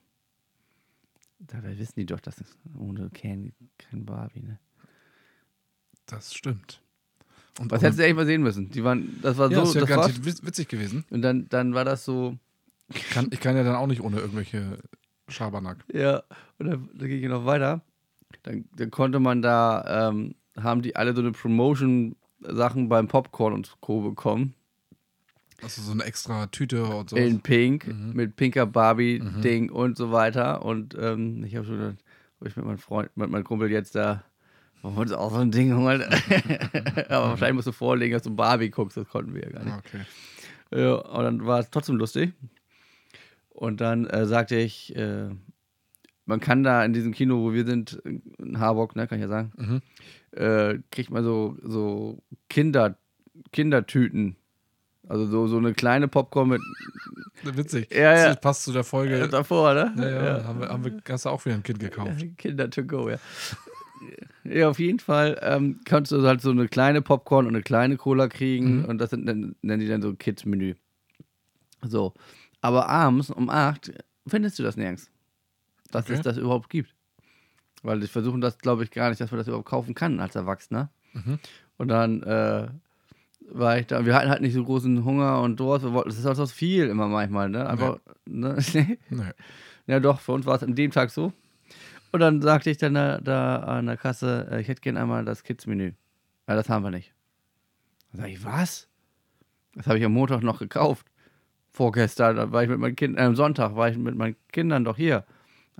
Dabei 1.39 1.77
wissen 1.77 1.93
die 1.97 2.05
doch, 2.05 2.19
dass 2.19 2.39
es 2.41 2.57
ohne 2.77 3.09
Ken 3.11 3.53
kein 3.77 4.05
Barbie, 4.05 4.41
ne? 4.41 4.59
Das 6.05 6.33
stimmt. 6.33 6.81
Und 7.59 7.71
Was 7.71 7.81
hättest 7.81 7.99
du 7.99 8.05
echt 8.05 8.15
mal 8.15 8.25
sehen 8.25 8.41
müssen. 8.41 8.69
Die 8.69 8.83
waren, 8.83 9.19
das 9.21 9.37
war 9.37 9.51
ja, 9.51 9.57
so, 9.57 9.69
ist 9.69 9.75
ja 9.75 9.81
das 9.81 9.89
garantiert 9.89 10.25
witz- 10.25 10.45
witzig 10.45 10.67
gewesen. 10.67 11.05
und 11.09 11.21
dann, 11.21 11.47
dann 11.49 11.73
war 11.73 11.85
das 11.85 12.05
so, 12.05 12.37
Ich 12.93 13.09
kann, 13.09 13.27
ich 13.31 13.39
kann 13.39 13.55
ja 13.55 13.63
dann 13.63 13.75
auch 13.75 13.87
nicht 13.87 14.01
ohne 14.01 14.19
irgendwelche 14.19 14.79
Schabernack. 15.27 15.83
Ja, 15.93 16.23
und 16.57 16.67
dann, 16.67 16.89
dann 16.93 17.07
ging 17.07 17.21
ich 17.21 17.29
noch 17.29 17.45
weiter. 17.45 17.81
Dann, 18.43 18.65
dann 18.75 18.91
konnte 18.91 19.19
man 19.19 19.41
da 19.41 20.09
ähm, 20.09 20.35
haben 20.57 20.81
die 20.81 20.95
alle 20.95 21.13
so 21.15 21.21
eine 21.21 21.33
Promotion-Sachen 22.41 22.89
beim 22.89 23.07
Popcorn 23.07 23.53
und 23.53 23.77
Co. 23.81 24.01
bekommen. 24.01 24.53
Also 25.61 25.81
so 25.81 25.91
eine 25.91 26.03
extra 26.03 26.47
Tüte 26.47 26.85
und 26.85 27.09
so. 27.09 27.17
In 27.17 27.41
Pink, 27.41 27.87
mit 27.87 28.37
pinker 28.37 28.65
Barbie-Ding 28.65 29.69
und 29.69 29.97
so 29.97 30.11
weiter. 30.11 30.63
Und 30.63 30.95
ähm, 30.99 31.43
ich 31.43 31.55
habe 31.55 31.65
schon 31.65 31.77
gedacht, 31.77 31.97
ob 32.39 32.47
ich 32.47 32.55
mit 32.55 32.65
meinem 32.65 32.77
Freund, 32.77 33.15
mit 33.17 33.29
meinem 33.29 33.43
Kumpel 33.43 33.69
jetzt 33.69 33.95
da, 33.95 34.23
wollen 34.81 34.95
wir 34.95 35.01
uns 35.01 35.11
auch 35.11 35.31
so 35.31 35.39
ein 35.39 35.51
Ding 35.51 35.75
holen? 35.75 36.01
Aber 37.09 37.29
wahrscheinlich 37.29 37.55
musst 37.55 37.67
du 37.67 37.73
vorlegen, 37.73 38.13
dass 38.13 38.23
du 38.23 38.33
Barbie 38.33 38.69
guckst, 38.69 38.95
das 38.95 39.09
konnten 39.09 39.33
wir 39.33 39.43
ja 39.43 39.49
gar 39.49 39.65
nicht. 39.65 39.75
Okay. 39.75 40.01
Ja, 40.71 40.93
und 40.95 41.23
dann 41.23 41.45
war 41.45 41.59
es 41.59 41.69
trotzdem 41.69 41.97
lustig. 41.97 42.31
Und 43.49 43.81
dann 43.81 44.05
äh, 44.05 44.25
sagte 44.25 44.55
ich, 44.55 44.95
äh, 44.95 45.29
man 46.29 46.39
kann 46.39 46.63
da 46.63 46.85
in 46.85 46.93
diesem 46.93 47.11
Kino, 47.13 47.41
wo 47.41 47.51
wir 47.53 47.65
sind, 47.65 48.01
in 48.37 48.59
Harburg, 48.59 48.95
ne, 48.95 49.07
kann 49.07 49.17
ich 49.17 49.23
ja 49.23 49.27
sagen, 49.27 49.51
Mhm. 49.57 49.81
äh, 50.39 50.79
kriegt 50.91 51.09
man 51.11 51.23
so, 51.23 51.57
so 51.63 52.19
Kinder, 52.49 52.95
Kindertüten. 53.51 54.35
Also 55.07 55.25
so, 55.25 55.47
so 55.47 55.57
eine 55.57 55.73
kleine 55.73 56.07
Popcorn 56.07 56.49
mit 56.49 56.61
Witzig. 57.43 57.91
Ja, 57.91 58.15
ja. 58.15 58.27
Das 58.29 58.41
passt 58.41 58.63
zu 58.63 58.71
der 58.73 58.83
Folge. 58.83 59.19
äh, 59.21 59.27
davor, 59.27 59.73
ne? 59.73 59.93
Ja, 59.97 60.09
ja, 60.37 60.43
Haben, 60.43 60.59
wir, 60.59 60.69
haben 60.69 60.83
wir 60.85 61.01
hast 61.09 61.25
du 61.25 61.29
auch 61.29 61.43
wieder 61.45 61.55
ein 61.55 61.63
Kind 61.63 61.79
gekauft. 61.79 62.23
Kinder 62.37 62.69
to 62.69 62.83
go, 62.83 63.09
ja. 63.09 63.17
Ja, 64.43 64.69
auf 64.69 64.79
jeden 64.79 64.99
Fall 64.99 65.37
ähm, 65.41 65.79
kannst 65.85 66.11
du 66.11 66.21
halt 66.25 66.41
so 66.41 66.51
eine 66.51 66.67
kleine 66.67 67.01
Popcorn 67.01 67.45
und 67.47 67.55
eine 67.55 67.63
kleine 67.63 67.97
Cola 67.97 68.27
kriegen 68.27 68.79
Mhm. 68.79 68.85
und 68.85 68.97
das 68.99 69.09
sind, 69.09 69.25
nennen 69.25 69.55
die 69.79 69.87
dann 69.87 70.01
so 70.01 70.13
Kids-Menü. 70.13 70.75
So. 71.81 72.13
Aber 72.61 72.87
abends 72.89 73.29
um 73.31 73.49
8 73.49 73.93
findest 74.27 74.59
du 74.59 74.63
das 74.63 74.77
nirgends. 74.77 75.09
Dass 75.91 76.05
Okay. 76.05 76.13
es 76.13 76.21
das 76.21 76.37
überhaupt 76.37 76.69
gibt. 76.69 76.93
Weil 77.81 77.99
die 78.01 78.07
versuchen 78.07 78.41
das, 78.41 78.57
glaube 78.57 78.83
ich, 78.83 78.91
gar 78.91 79.09
nicht, 79.09 79.21
dass 79.21 79.31
man 79.31 79.37
das 79.39 79.47
überhaupt 79.47 79.67
kaufen 79.67 79.93
kann 79.95 80.19
als 80.19 80.35
Erwachsener. 80.35 80.89
Mhm. 81.13 81.39
Und 81.77 81.87
dann 81.87 82.23
äh, 82.23 82.67
war 83.51 83.77
ich 83.79 83.87
da, 83.87 84.05
wir 84.05 84.13
hatten 84.15 84.29
halt 84.29 84.41
nicht 84.41 84.53
so 84.53 84.63
großen 84.63 85.03
Hunger 85.05 85.41
und 85.41 85.59
Durst. 85.59 85.85
Wir 85.85 85.93
wollten, 85.93 86.09
das 86.09 86.19
ist 86.19 86.25
auch 86.25 86.35
so 86.35 86.45
viel 86.45 86.87
immer 86.87 87.07
manchmal, 87.07 87.49
ne? 87.49 87.67
Einfach, 87.67 87.99
ne? 88.25 88.57
Nee. 88.73 88.97
Ja, 89.87 89.99
doch, 89.99 90.19
für 90.19 90.33
uns 90.33 90.45
war 90.45 90.55
es 90.55 90.63
an 90.63 90.75
dem 90.75 90.91
Tag 90.91 91.09
so. 91.09 91.33
Und 92.11 92.19
dann 92.19 92.41
sagte 92.41 92.69
ich 92.69 92.77
dann 92.77 92.93
da, 92.95 93.19
da 93.19 93.57
an 93.59 93.85
der 93.85 93.97
Kasse, 93.97 94.47
äh, 94.51 94.61
ich 94.61 94.67
hätte 94.67 94.81
gern 94.81 94.97
einmal 94.97 95.25
das 95.25 95.43
Kids-Menü. 95.43 95.93
Ja, 96.47 96.55
das 96.55 96.69
haben 96.69 96.83
wir 96.83 96.91
nicht. 96.91 97.13
Dann 98.11 98.21
sag 98.21 98.29
ich, 98.29 98.43
was? 98.43 98.87
Das 99.75 99.87
habe 99.87 99.97
ich 99.99 100.05
am 100.05 100.11
Montag 100.13 100.41
noch 100.43 100.59
gekauft. 100.59 101.07
Vorgestern, 101.71 102.35
da 102.35 102.51
war 102.51 102.63
ich 102.63 102.69
mit 102.69 102.79
meinen 102.79 102.95
Kindern, 102.95 103.23
äh, 103.23 103.27
am 103.27 103.35
Sonntag 103.35 103.75
war 103.75 103.89
ich 103.89 103.97
mit 103.97 104.15
meinen 104.15 104.35
Kindern 104.51 104.83
doch 104.83 104.97
hier. 104.97 105.23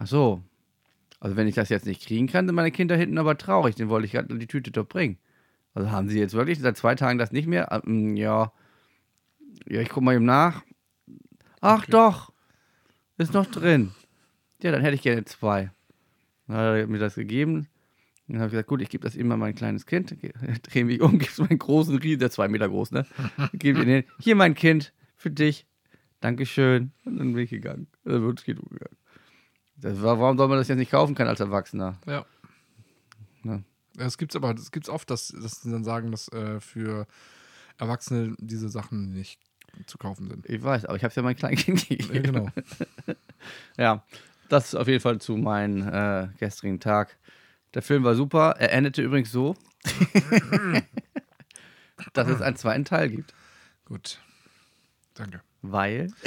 Ach 0.01 0.07
so. 0.07 0.41
Also 1.19 1.35
wenn 1.35 1.47
ich 1.47 1.55
das 1.55 1.67
jetzt 1.69 1.85
nicht 1.85 2.05
kriegen 2.07 2.27
kann, 2.27 2.45
sind 2.47 2.55
meine 2.55 2.71
Kinder 2.71 2.95
hinten 2.95 3.17
aber 3.17 3.37
traurig. 3.37 3.75
Den 3.75 3.89
wollte 3.89 4.05
ich 4.05 4.13
gerade 4.13 4.33
die 4.37 4.47
Tüte 4.47 4.71
doch 4.71 4.87
bringen. 4.87 5.17
Also 5.73 5.91
haben 5.91 6.07
sie 6.07 6.17
jetzt 6.19 6.33
wirklich 6.33 6.59
seit 6.59 6.77
zwei 6.77 6.95
Tagen 6.95 7.19
das 7.19 7.31
nicht 7.33 7.47
mehr? 7.47 7.81
Mm, 7.85 8.15
Ja. 8.15 8.53
Ja, 9.67 9.81
ich 9.81 9.89
gucke 9.89 10.05
mal 10.05 10.15
eben 10.15 10.25
nach. 10.25 10.63
Ach 11.59 11.79
Okay. 11.83 11.91
doch. 11.91 12.31
Ist 13.17 13.33
noch 13.33 13.45
drin. 13.45 13.91
Ja, 14.63 14.71
dann 14.71 14.81
hätte 14.81 14.95
ich 14.95 15.01
gerne 15.01 15.25
zwei. 15.25 15.71
Dann 16.47 16.55
hat 16.57 16.77
er 16.77 16.87
mir 16.87 16.99
das 16.99 17.15
gegeben. 17.15 17.67
Dann 18.27 18.37
habe 18.37 18.47
ich 18.47 18.51
gesagt, 18.51 18.69
gut, 18.69 18.81
ich 18.81 18.89
gebe 18.89 19.03
das 19.03 19.15
ihm 19.15 19.27
mal 19.27 19.35
mein 19.37 19.55
kleines 19.55 19.85
Kind. 19.85 20.15
Drehe 20.63 20.85
mich 20.85 21.01
um, 21.01 21.11
gebe 21.19 21.25
es 21.29 21.37
meinen 21.39 21.59
großen 21.59 21.97
Riesen, 21.97 22.19
der 22.19 22.29
ist 22.29 22.35
zwei 22.35 22.47
Meter 22.47 22.69
groß, 22.69 22.91
ne? 22.91 23.05
Gebe 23.53 23.81
ihn 23.81 23.87
hin. 23.89 24.03
Hier, 24.19 24.35
mein 24.35 24.53
Kind, 24.55 24.93
für 25.17 25.31
dich. 25.31 25.65
Dankeschön. 26.21 26.91
Und 27.03 27.17
dann 27.17 27.33
bin 27.33 27.43
ich 27.43 27.49
gegangen. 27.49 27.87
Dann 28.05 28.21
wird 28.23 28.39
es 28.39 28.45
gegangen. 28.45 28.95
Das 29.81 30.01
war, 30.01 30.19
warum 30.19 30.38
soll 30.38 30.48
man 30.48 30.57
das 30.57 30.67
jetzt 30.67 30.77
nicht 30.77 30.91
kaufen 30.91 31.15
können 31.15 31.29
als 31.29 31.39
Erwachsener? 31.39 31.98
Ja. 32.05 32.25
Ja. 33.43 33.62
Es 33.98 34.17
gibt's 34.17 34.36
aber, 34.36 34.53
es 34.53 34.71
gibt's 34.71 34.89
oft, 34.89 35.09
dass, 35.09 35.29
dass 35.29 35.62
sie 35.62 35.71
dann 35.71 35.83
sagen, 35.83 36.12
dass 36.12 36.27
äh, 36.31 36.59
für 36.59 37.07
Erwachsene 37.77 38.36
diese 38.39 38.69
Sachen 38.69 39.13
nicht 39.13 39.39
zu 39.86 39.97
kaufen 39.97 40.27
sind. 40.27 40.45
Ich 40.47 40.63
weiß, 40.63 40.86
aber 40.86 40.95
ich 40.95 41.03
habe 41.03 41.10
es 41.10 41.15
ja 41.15 41.21
mein 41.21 41.36
Kleinkind 41.36 41.88
gegeben. 41.88 42.13
Ja, 42.13 42.21
genau. 42.21 42.47
Ja, 43.77 44.03
das 44.49 44.69
ist 44.69 44.75
auf 44.75 44.89
jeden 44.89 44.99
Fall 44.99 45.21
zu 45.21 45.38
meinem 45.38 45.88
äh, 45.88 46.27
gestrigen 46.38 46.82
Tag. 46.82 47.17
Der 47.73 47.82
Film 47.82 48.03
war 48.03 48.13
super. 48.13 48.56
Er 48.58 48.73
endete 48.73 49.01
übrigens 49.01 49.32
so, 49.32 49.56
dass 52.13 52.27
es 52.27 52.41
einen 52.41 52.58
zweiten 52.58 52.84
Teil 52.84 53.10
gibt. 53.10 53.34
Gut. 53.86 54.19
Danke. 55.13 55.41
Weil. 55.62 56.12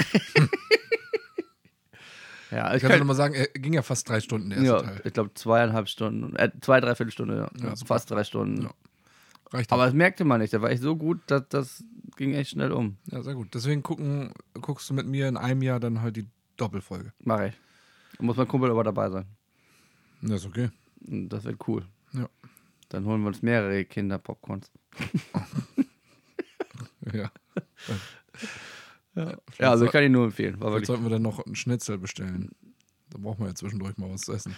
ja, 2.52 2.70
ich 2.70 2.76
Ich 2.76 2.82
kann 2.82 2.90
kann, 2.90 2.98
nur 3.00 3.06
mal 3.08 3.14
sagen, 3.14 3.34
er 3.34 3.46
ging 3.48 3.72
ja 3.72 3.82
fast 3.82 4.08
drei 4.08 4.20
Stunden, 4.20 4.50
der 4.50 4.58
erste 4.58 4.72
ja, 4.72 4.82
Teil. 4.82 5.00
ich 5.04 5.12
glaube 5.12 5.34
zweieinhalb 5.34 5.88
Stunden, 5.88 6.36
äh, 6.36 6.50
zwei, 6.60 6.80
dreiviertel 6.80 7.10
Stunde, 7.10 7.36
ja. 7.36 7.50
Ja, 7.62 7.76
super. 7.76 7.94
fast 7.94 8.10
drei 8.10 8.24
Stunden. 8.24 8.62
Ja. 8.62 8.70
Reicht 9.50 9.72
Aber 9.72 9.84
das 9.84 9.94
merkte 9.94 10.24
man 10.24 10.40
nicht, 10.40 10.52
der 10.52 10.62
war 10.62 10.70
echt 10.70 10.82
so 10.82 10.96
gut, 10.96 11.20
dass 11.26 11.48
das 11.48 11.84
ging 12.16 12.34
echt 12.34 12.50
schnell 12.50 12.72
um. 12.72 12.96
Ja, 13.10 13.22
sehr 13.22 13.34
gut. 13.34 13.54
Deswegen 13.54 13.82
gucken, 13.82 14.32
guckst 14.60 14.88
du 14.88 14.94
mit 14.94 15.06
mir 15.06 15.28
in 15.28 15.36
einem 15.36 15.62
Jahr 15.62 15.80
dann 15.80 16.00
halt 16.00 16.16
die 16.16 16.26
Doppelfolge. 16.56 17.12
Mach 17.20 17.40
ich. 17.40 17.54
Da 18.16 18.24
muss 18.24 18.36
mein 18.36 18.48
Kumpel 18.48 18.70
aber 18.70 18.84
dabei 18.84 19.10
sein. 19.10 19.26
Ja, 20.22 20.36
ist 20.36 20.46
okay. 20.46 20.70
Das 21.00 21.44
wird 21.44 21.66
cool. 21.66 21.84
Ja. 22.12 22.28
Dann 22.88 23.04
holen 23.04 23.22
wir 23.22 23.28
uns 23.28 23.42
mehrere 23.42 23.84
Kinder 23.84 24.18
Popcorns. 24.18 24.70
Ja. 27.12 27.30
Ja, 29.14 29.70
also 29.70 29.84
ich 29.84 29.92
kann 29.92 30.04
ihn 30.04 30.12
nur 30.12 30.24
empfehlen. 30.24 30.54
War 30.54 30.68
Vielleicht 30.68 30.72
wirklich 30.74 30.86
sollten 30.86 31.02
wir 31.04 31.10
dann 31.10 31.22
noch 31.22 31.44
einen 31.44 31.54
Schnitzel 31.54 31.98
bestellen. 31.98 32.50
Da 33.10 33.18
brauchen 33.18 33.40
wir 33.40 33.48
ja 33.48 33.54
zwischendurch 33.54 33.96
mal 33.98 34.10
was 34.10 34.22
zu 34.22 34.32
essen. 34.32 34.56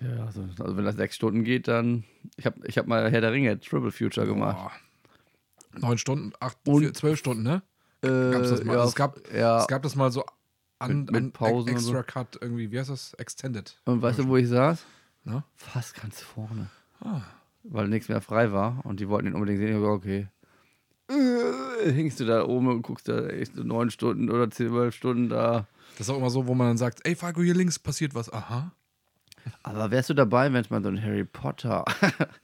Ja, 0.00 0.24
also, 0.26 0.48
also 0.58 0.76
wenn 0.76 0.84
das 0.84 0.94
sechs 0.96 1.16
Stunden 1.16 1.44
geht, 1.44 1.68
dann. 1.68 2.04
Ich 2.36 2.46
habe 2.46 2.60
ich 2.66 2.78
hab 2.78 2.86
mal 2.86 3.10
Herr 3.10 3.20
der 3.20 3.32
Ringe 3.32 3.58
Triple 3.58 3.90
Future 3.90 4.26
gemacht. 4.26 4.56
Boah. 4.56 5.80
Neun 5.80 5.98
Stunden, 5.98 6.32
acht, 6.40 6.56
Und- 6.66 6.80
vier, 6.82 6.94
zwölf 6.94 7.18
Stunden, 7.18 7.42
ne? 7.42 7.62
Äh, 8.02 8.30
Gab's 8.32 8.50
das 8.50 8.64
mal? 8.64 8.76
Ja, 8.76 8.84
es, 8.84 8.94
gab, 8.94 9.32
ja. 9.32 9.58
es 9.60 9.66
gab 9.66 9.82
das 9.82 9.94
mal 9.94 10.10
so 10.10 10.24
an, 10.78 11.00
Mit- 11.00 11.10
mit 11.10 11.22
an 11.24 11.32
Pausen 11.32 11.74
und 11.74 11.80
so. 11.80 11.94
Extra 11.94 12.02
Cut 12.02 12.38
irgendwie, 12.40 12.70
wie 12.70 12.78
heißt 12.78 12.88
das? 12.90 13.12
Extended. 13.14 13.78
Und 13.84 14.00
weißt 14.00 14.20
du, 14.20 14.26
wo 14.28 14.36
ich 14.36 14.48
saß? 14.48 14.84
Na? 15.24 15.44
Fast 15.54 16.00
ganz 16.00 16.20
vorne. 16.22 16.70
Ah. 17.00 17.20
Weil 17.64 17.88
nichts 17.88 18.08
mehr 18.08 18.22
frei 18.22 18.52
war 18.52 18.80
und 18.86 19.00
die 19.00 19.08
wollten 19.08 19.26
ihn 19.28 19.34
unbedingt 19.34 19.58
sehen. 19.58 19.68
Ich 19.68 19.74
hab 19.74 19.80
gesagt, 19.80 19.98
okay. 20.04 20.28
Äh, 21.10 21.92
Hängst 21.92 22.20
du 22.20 22.24
da 22.24 22.44
oben 22.46 22.68
und 22.68 22.82
guckst 22.82 23.08
da 23.08 23.26
echt 23.28 23.54
so 23.56 23.62
neun 23.62 23.90
Stunden 23.90 24.30
oder 24.30 24.50
zwölf 24.50 24.94
Stunden 24.94 25.28
da. 25.28 25.66
Das 25.98 26.06
ist 26.06 26.10
auch 26.10 26.18
immer 26.18 26.30
so, 26.30 26.46
wo 26.46 26.54
man 26.54 26.68
dann 26.68 26.78
sagt, 26.78 27.00
ey 27.06 27.14
Falco, 27.16 27.42
hier 27.42 27.54
links 27.54 27.78
passiert 27.78 28.14
was. 28.14 28.32
Aha. 28.32 28.72
Aber 29.62 29.90
wärst 29.90 30.10
du 30.10 30.14
dabei, 30.14 30.52
wenn 30.52 30.60
es 30.60 30.70
mal 30.70 30.82
so 30.82 30.88
ein 30.88 31.02
Harry 31.02 31.24
Potter, 31.24 31.84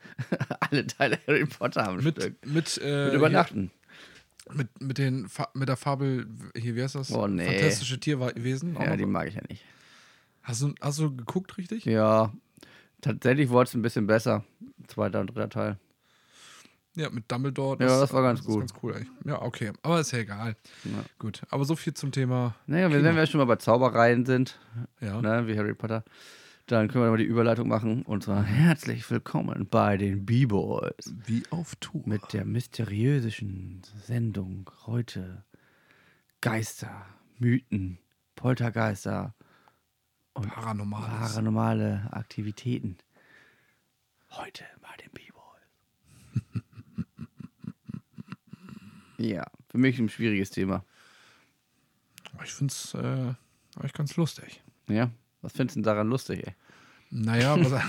alle 0.61 0.87
Teile 0.87 1.19
Harry 1.27 1.45
Potter 1.47 1.87
am 1.89 1.97
Mit, 1.99 2.21
Stück, 2.23 2.47
mit, 2.47 2.81
äh, 2.83 3.07
mit 3.07 3.15
übernachten? 3.15 3.71
Hier, 4.49 4.55
mit, 4.57 4.81
mit, 4.81 4.99
den, 4.99 5.29
Fa- 5.29 5.51
mit 5.55 5.69
der 5.69 5.77
Fabel, 5.77 6.27
hier, 6.57 6.75
wie 6.77 6.83
heißt 6.83 6.95
das? 6.95 7.13
Oh, 7.13 7.27
nee. 7.27 7.45
Fantastische 7.47 8.01
Tierwesen. 8.01 8.75
Ja, 8.75 8.97
die 8.97 9.05
mag 9.07 9.29
ich 9.29 9.35
ja 9.35 9.43
nicht. 9.49 9.65
Hast, 10.43 10.63
du, 10.63 10.73
hast 10.81 10.99
du 10.99 11.15
geguckt, 11.15 11.59
richtig? 11.59 11.85
Ja, 11.85 12.33
tatsächlich 13.01 13.51
wurde 13.51 13.69
es 13.69 13.75
ein 13.75 13.83
bisschen 13.83 14.07
besser. 14.07 14.45
Zweiter 14.87 15.21
und 15.21 15.27
dritter 15.29 15.49
Teil. 15.51 15.79
Ja, 16.97 17.11
mit 17.11 17.31
Dumbledore. 17.31 17.79
Ja, 17.85 18.01
das 18.01 18.13
war 18.13 18.23
ganz 18.23 18.41
ist 18.41 18.47
gut. 18.47 18.61
ganz 18.61 18.73
cool, 18.83 18.95
eigentlich. 18.95 19.11
Ja, 19.27 19.43
okay. 19.43 19.73
Aber 19.83 20.01
ist 20.01 20.13
ja 20.13 20.19
egal. 20.21 20.57
Ja. 20.85 21.05
Gut. 21.19 21.43
Aber 21.51 21.65
so 21.67 21.77
viel 21.77 21.93
zum 21.95 22.11
Thema. 22.11 22.55
Naja, 22.67 22.91
wenn 22.91 23.05
wenn 23.05 23.15
wir 23.17 23.27
schon 23.27 23.39
mal 23.39 23.45
bei 23.45 23.57
Zaubereien 23.57 24.25
sind, 24.25 24.59
Ja. 25.01 25.21
ne, 25.21 25.47
wie 25.47 25.59
Harry 25.59 25.75
Potter, 25.75 26.05
dann 26.67 26.89
können 26.89 27.05
wir 27.05 27.11
mal 27.11 27.19
die 27.19 27.25
Überleitung 27.25 27.69
machen. 27.69 28.03
Und 28.03 28.25
zwar 28.25 28.43
herzlich 28.43 29.09
willkommen 29.11 29.69
bei 29.71 29.99
den 29.99 30.25
B-Boys 30.25 31.15
Wie 31.27 31.43
auf 31.51 31.77
Tour. 31.77 32.03
mit 32.07 32.33
der 32.33 32.45
mysteriösen 32.47 33.83
Sendung 34.03 34.71
heute. 34.87 35.45
Geister, 36.41 37.07
Mythen, 37.39 37.99
Poltergeister 38.37 39.35
und 40.33 40.49
Paranormales. 40.49 41.33
paranormale 41.35 42.09
Aktivitäten. 42.11 42.97
Heute 44.31 44.65
bei 44.81 44.97
den 45.03 45.11
B-Boys. 45.13 45.26
Ja, 49.19 49.45
für 49.69 49.79
mich 49.79 49.99
ein 49.99 50.09
schwieriges 50.09 50.51
Thema. 50.51 50.85
ich 52.45 52.53
finde 52.53 52.73
es 52.73 52.95
äh, 52.95 53.35
ganz 53.93 54.17
lustig. 54.17 54.63
Ja, 54.89 55.11
was 55.43 55.53
findest 55.53 55.77
du 55.77 55.81
denn 55.81 55.85
daran 55.85 56.09
lustig, 56.09 56.47
ey? 56.47 56.55
Naja, 57.11 57.57
was, 57.59 57.71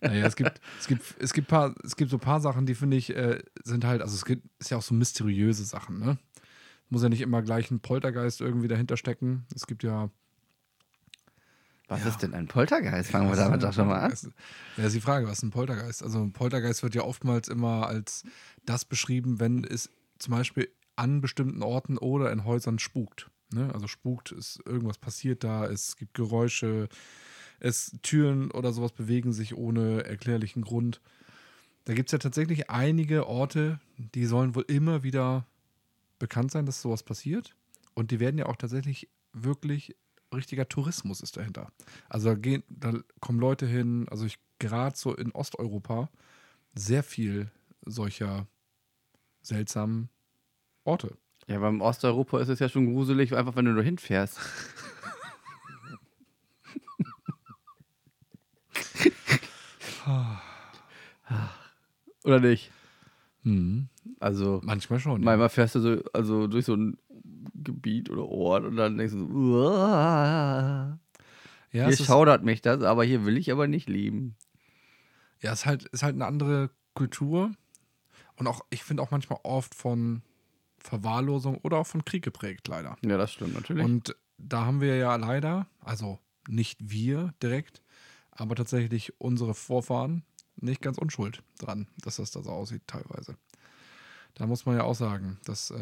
naja 0.00 0.26
es, 0.26 0.36
gibt, 0.36 0.60
es, 0.78 0.86
gibt, 0.86 1.14
es, 1.18 1.32
gibt 1.32 1.48
paar, 1.48 1.74
es 1.82 1.96
gibt 1.96 2.10
so 2.10 2.16
ein 2.16 2.20
paar 2.20 2.40
Sachen, 2.40 2.66
die 2.66 2.74
finde 2.74 2.96
ich, 2.96 3.14
äh, 3.14 3.42
sind 3.64 3.84
halt, 3.84 4.00
also 4.00 4.14
es 4.14 4.24
gibt, 4.24 4.46
ist 4.58 4.70
ja 4.70 4.76
auch 4.78 4.82
so 4.82 4.94
mysteriöse 4.94 5.64
Sachen, 5.64 5.98
ne? 5.98 6.18
Muss 6.90 7.02
ja 7.02 7.08
nicht 7.08 7.22
immer 7.22 7.42
gleich 7.42 7.70
ein 7.70 7.80
Poltergeist 7.80 8.40
irgendwie 8.40 8.68
dahinter 8.68 8.96
stecken. 8.96 9.46
Es 9.54 9.66
gibt 9.66 9.82
ja. 9.82 10.10
Was 11.88 12.00
Ja. 12.02 12.08
ist 12.08 12.22
denn 12.22 12.32
ein 12.34 12.46
Poltergeist? 12.48 13.10
Fangen 13.10 13.28
wir 13.28 13.36
damit 13.36 13.62
doch 13.62 13.72
schon 13.72 13.88
mal 13.88 14.00
an. 14.00 14.16
Ja, 14.76 14.84
ist 14.84 14.94
die 14.94 15.00
Frage, 15.00 15.26
was 15.26 15.38
ist 15.38 15.42
ein 15.42 15.50
Poltergeist? 15.50 16.02
Also 16.02 16.20
ein 16.22 16.32
Poltergeist 16.32 16.82
wird 16.82 16.94
ja 16.94 17.02
oftmals 17.02 17.48
immer 17.48 17.86
als 17.86 18.24
das 18.64 18.84
beschrieben, 18.84 19.38
wenn 19.40 19.64
es 19.64 19.90
zum 20.18 20.32
Beispiel 20.32 20.68
an 20.96 21.20
bestimmten 21.20 21.62
Orten 21.62 21.98
oder 21.98 22.32
in 22.32 22.44
Häusern 22.44 22.78
spukt. 22.78 23.30
Ne? 23.52 23.70
Also 23.74 23.86
spukt, 23.86 24.32
ist 24.32 24.60
irgendwas 24.64 24.96
passiert 24.98 25.44
da, 25.44 25.66
es 25.66 25.96
gibt 25.96 26.14
Geräusche, 26.14 26.88
es 27.60 27.92
Türen 28.02 28.50
oder 28.50 28.72
sowas 28.72 28.92
bewegen 28.92 29.32
sich 29.32 29.54
ohne 29.54 30.04
erklärlichen 30.04 30.62
Grund. 30.62 31.00
Da 31.84 31.92
gibt 31.92 32.08
es 32.08 32.12
ja 32.12 32.18
tatsächlich 32.18 32.70
einige 32.70 33.26
Orte, 33.26 33.78
die 33.98 34.24
sollen 34.24 34.54
wohl 34.54 34.64
immer 34.68 35.02
wieder 35.02 35.46
bekannt 36.18 36.50
sein, 36.50 36.64
dass 36.64 36.80
sowas 36.80 37.02
passiert. 37.02 37.54
Und 37.92 38.10
die 38.10 38.20
werden 38.20 38.38
ja 38.38 38.46
auch 38.46 38.56
tatsächlich 38.56 39.08
wirklich 39.34 39.94
richtiger 40.34 40.68
Tourismus 40.68 41.20
ist 41.20 41.36
dahinter. 41.36 41.70
Also 42.08 42.28
da, 42.30 42.34
gehen, 42.34 42.62
da 42.68 42.92
kommen 43.20 43.40
Leute 43.40 43.66
hin, 43.66 44.06
also 44.10 44.26
ich 44.26 44.38
gerade 44.58 44.96
so 44.96 45.14
in 45.14 45.32
Osteuropa 45.32 46.08
sehr 46.74 47.02
viel 47.02 47.50
solcher 47.84 48.46
seltsamen 49.42 50.08
Orte. 50.84 51.16
Ja, 51.46 51.58
beim 51.58 51.80
Osteuropa 51.80 52.40
ist 52.40 52.48
es 52.48 52.58
ja 52.58 52.68
schon 52.68 52.92
gruselig, 52.92 53.34
einfach 53.36 53.56
wenn 53.56 53.66
du 53.66 53.72
nur 53.72 53.82
hinfährst. 53.82 54.38
Oder 62.24 62.40
nicht? 62.40 62.70
Hm. 63.42 63.88
Also, 64.20 64.60
Manchmal 64.64 64.98
schon. 64.98 65.20
ja. 65.20 65.24
manchmal 65.24 65.50
fährst 65.50 65.74
du 65.74 65.80
so, 65.80 66.02
also 66.12 66.46
durch 66.46 66.64
so 66.64 66.74
ein 66.74 66.96
Gebiet 67.54 68.10
oder 68.10 68.24
Ort 68.26 68.64
und 68.64 68.76
dann 68.76 68.96
denkst 68.96 69.12
du 69.14 69.20
so, 69.20 69.26
"Uah, 69.26 70.98
Ja, 71.72 71.86
hier 71.86 71.96
schaudert 71.96 72.44
mich 72.44 72.62
das, 72.62 72.82
aber 72.82 73.04
hier 73.04 73.24
will 73.24 73.36
ich 73.36 73.50
aber 73.52 73.66
nicht 73.66 73.88
leben. 73.88 74.36
ja, 75.40 75.52
es 75.52 75.60
ist 75.60 75.66
halt, 75.66 75.84
ist 75.86 76.02
halt 76.02 76.14
eine 76.14 76.26
andere 76.26 76.70
Kultur. 76.94 77.50
Und 78.36 78.46
auch, 78.46 78.62
ich 78.70 78.82
finde 78.82 79.02
auch 79.02 79.10
manchmal 79.10 79.38
oft 79.42 79.74
von 79.74 80.22
Verwahrlosung 80.78 81.58
oder 81.58 81.78
auch 81.78 81.86
von 81.86 82.04
Krieg 82.04 82.22
geprägt, 82.24 82.68
leider. 82.68 82.96
Ja, 83.04 83.16
das 83.16 83.32
stimmt 83.32 83.54
natürlich. 83.54 83.84
Und 83.84 84.16
da 84.38 84.64
haben 84.66 84.80
wir 84.80 84.96
ja 84.96 85.14
leider, 85.16 85.66
also 85.80 86.18
nicht 86.48 86.78
wir 86.90 87.32
direkt, 87.42 87.82
aber 88.30 88.54
tatsächlich 88.54 89.18
unsere 89.20 89.54
Vorfahren 89.54 90.24
nicht 90.56 90.82
ganz 90.82 90.98
unschuld 90.98 91.42
dran, 91.58 91.86
dass 92.02 92.16
das 92.16 92.30
da 92.30 92.42
so 92.42 92.50
aussieht 92.50 92.82
teilweise. 92.86 93.36
Da 94.34 94.46
muss 94.46 94.66
man 94.66 94.76
ja 94.76 94.82
auch 94.82 94.94
sagen, 94.94 95.38
dass, 95.44 95.70
äh, 95.70 95.80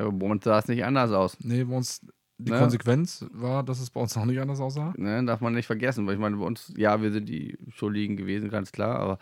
aber 0.00 0.12
bei 0.12 0.26
uns 0.26 0.44
sah 0.44 0.58
es 0.58 0.68
nicht 0.68 0.84
anders 0.84 1.10
aus. 1.12 1.36
nee, 1.40 1.64
bei 1.64 1.76
uns 1.76 2.00
die 2.38 2.52
Ne? 2.52 2.58
Konsequenz 2.58 3.26
war, 3.32 3.62
dass 3.62 3.80
es 3.80 3.90
bei 3.90 4.00
uns 4.00 4.16
noch 4.16 4.24
nicht 4.24 4.40
anders 4.40 4.60
aussah. 4.60 4.94
Ne, 4.96 5.22
darf 5.26 5.40
man 5.42 5.52
nicht 5.52 5.66
vergessen, 5.66 6.06
weil 6.06 6.14
ich 6.14 6.20
meine, 6.20 6.36
bei 6.38 6.44
uns, 6.46 6.72
ja, 6.76 7.02
wir 7.02 7.12
sind 7.12 7.28
die 7.28 7.58
Schuldigen 7.68 8.16
gewesen, 8.16 8.48
ganz 8.48 8.72
klar, 8.72 8.98
aber 8.98 9.18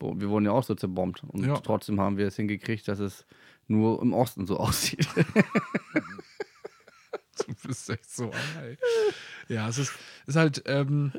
wir 0.00 0.30
wurden 0.30 0.46
ja 0.46 0.52
auch 0.52 0.64
so 0.64 0.74
zerbombt. 0.74 1.22
Und 1.24 1.44
Ja. 1.44 1.54
trotzdem 1.60 2.00
haben 2.00 2.16
wir 2.16 2.26
es 2.26 2.36
hingekriegt, 2.36 2.88
dass 2.88 2.98
es 2.98 3.26
nur 3.68 4.00
im 4.00 4.14
Osten 4.14 4.46
so 4.46 4.56
aussieht. 4.58 5.06
Du 7.46 7.68
bist 7.68 7.88
echt 7.90 8.10
so 8.10 8.30
ey. 8.62 8.76
Ja, 9.48 9.68
es 9.68 9.78
ist, 9.78 9.92
ist 10.26 10.36
halt, 10.36 10.62
ähm, 10.66 11.12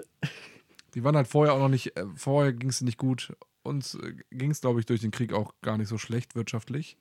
die 0.94 1.04
waren 1.04 1.16
halt 1.16 1.28
vorher 1.28 1.54
auch 1.54 1.60
noch 1.60 1.70
nicht, 1.70 1.98
äh, 1.98 2.06
vorher 2.16 2.54
ging 2.54 2.70
es 2.70 2.82
nicht 2.82 2.98
gut. 2.98 3.36
Uns 3.64 3.96
äh, 3.96 4.14
ging 4.32 4.52
es, 4.52 4.62
glaube 4.62 4.80
ich, 4.80 4.86
durch 4.86 5.02
den 5.02 5.12
Krieg 5.12 5.34
auch 5.34 5.54
gar 5.62 5.78
nicht 5.78 5.88
so 5.88 5.98
schlecht 5.98 6.36
wirtschaftlich. 6.36 6.98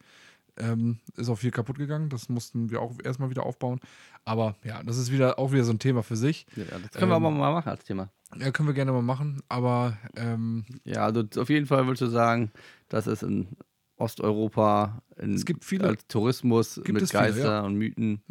Ähm, 0.58 1.00
ist 1.16 1.28
auch 1.28 1.38
viel 1.38 1.50
kaputt 1.50 1.78
gegangen. 1.78 2.08
Das 2.10 2.28
mussten 2.28 2.70
wir 2.70 2.80
auch 2.82 2.94
erstmal 3.02 3.30
wieder 3.30 3.44
aufbauen. 3.44 3.80
Aber 4.24 4.56
ja, 4.64 4.82
das 4.82 4.98
ist 4.98 5.10
wieder 5.10 5.38
auch 5.38 5.52
wieder 5.52 5.64
so 5.64 5.72
ein 5.72 5.78
Thema 5.78 6.02
für 6.02 6.16
sich. 6.16 6.46
ja, 6.56 6.64
das 6.64 6.90
können 6.92 7.10
wir 7.10 7.16
Ähm, 7.16 7.24
aber 7.24 7.30
mal 7.30 7.52
machen 7.52 7.68
als 7.70 7.84
Thema. 7.84 8.10
Ja, 8.38 8.50
können 8.50 8.68
wir 8.68 8.74
gerne 8.74 8.92
mal 8.92 9.02
machen. 9.02 9.42
Aber 9.48 9.96
ähm, 10.16 10.64
Ja, 10.84 11.04
also 11.06 11.24
auf 11.38 11.48
jeden 11.48 11.66
Fall 11.66 11.86
würdest 11.86 12.02
du 12.02 12.06
sagen, 12.08 12.50
dass 12.88 13.06
es 13.06 13.22
in 13.22 13.48
Osteuropa 13.96 15.02
in, 15.16 15.34
Es 15.34 15.44
gibt 15.44 15.64
viele- 15.64 15.88
als 15.88 16.06
Tourismus 16.06 16.74
Gibt 16.76 16.92
mit 16.94 17.02
es 17.02 17.10
viele, 17.10 17.22
Geister 17.22 17.44
ja. 17.52 17.60
und 17.62 17.76
Mythen. 17.76 18.22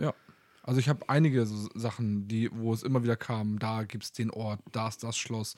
Also 0.64 0.80
ich 0.80 0.90
habe 0.90 1.10
einige 1.10 1.46
so 1.48 1.70
Sachen, 1.74 2.28
die, 2.28 2.50
wo 2.54 2.72
es 2.72 2.84
immer 2.84 3.02
wieder 3.04 3.16
kam, 3.16 3.58
da 3.58 3.84
gibt 3.84 4.04
es 4.04 4.12
den 4.12 4.30
Ort, 4.30 4.60
da 4.72 4.88
ist 4.90 5.04
das 5.04 5.18
Schloss. 5.18 5.56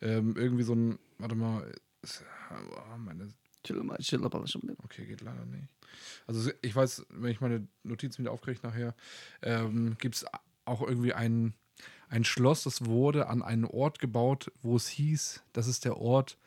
Ähm, 0.00 0.34
irgendwie 0.36 0.62
so 0.62 0.74
ein, 0.74 0.98
warte 1.18 1.34
mal, 1.34 1.70
ist, 2.00 2.24
oh, 2.50 2.96
meine, 2.96 3.28
okay, 4.84 5.04
geht 5.04 5.20
leider 5.20 5.44
nicht. 5.44 5.68
Also 6.26 6.50
ich 6.62 6.74
weiß, 6.74 7.06
wenn 7.10 7.30
ich 7.30 7.40
meine 7.40 7.66
Notizen 7.82 8.18
wieder 8.18 8.32
aufkriege 8.32 8.60
nachher, 8.62 8.94
ähm, 9.42 9.96
gibt 9.98 10.16
es 10.16 10.26
auch 10.64 10.82
irgendwie 10.82 11.12
ein, 11.12 11.54
ein 12.08 12.24
Schloss, 12.24 12.64
das 12.64 12.84
wurde 12.86 13.28
an 13.28 13.42
einen 13.42 13.64
Ort 13.64 13.98
gebaut, 13.98 14.50
wo 14.62 14.76
es 14.76 14.88
hieß, 14.88 15.42
das 15.52 15.66
ist 15.68 15.84
der 15.84 15.96
Ort 15.98 16.38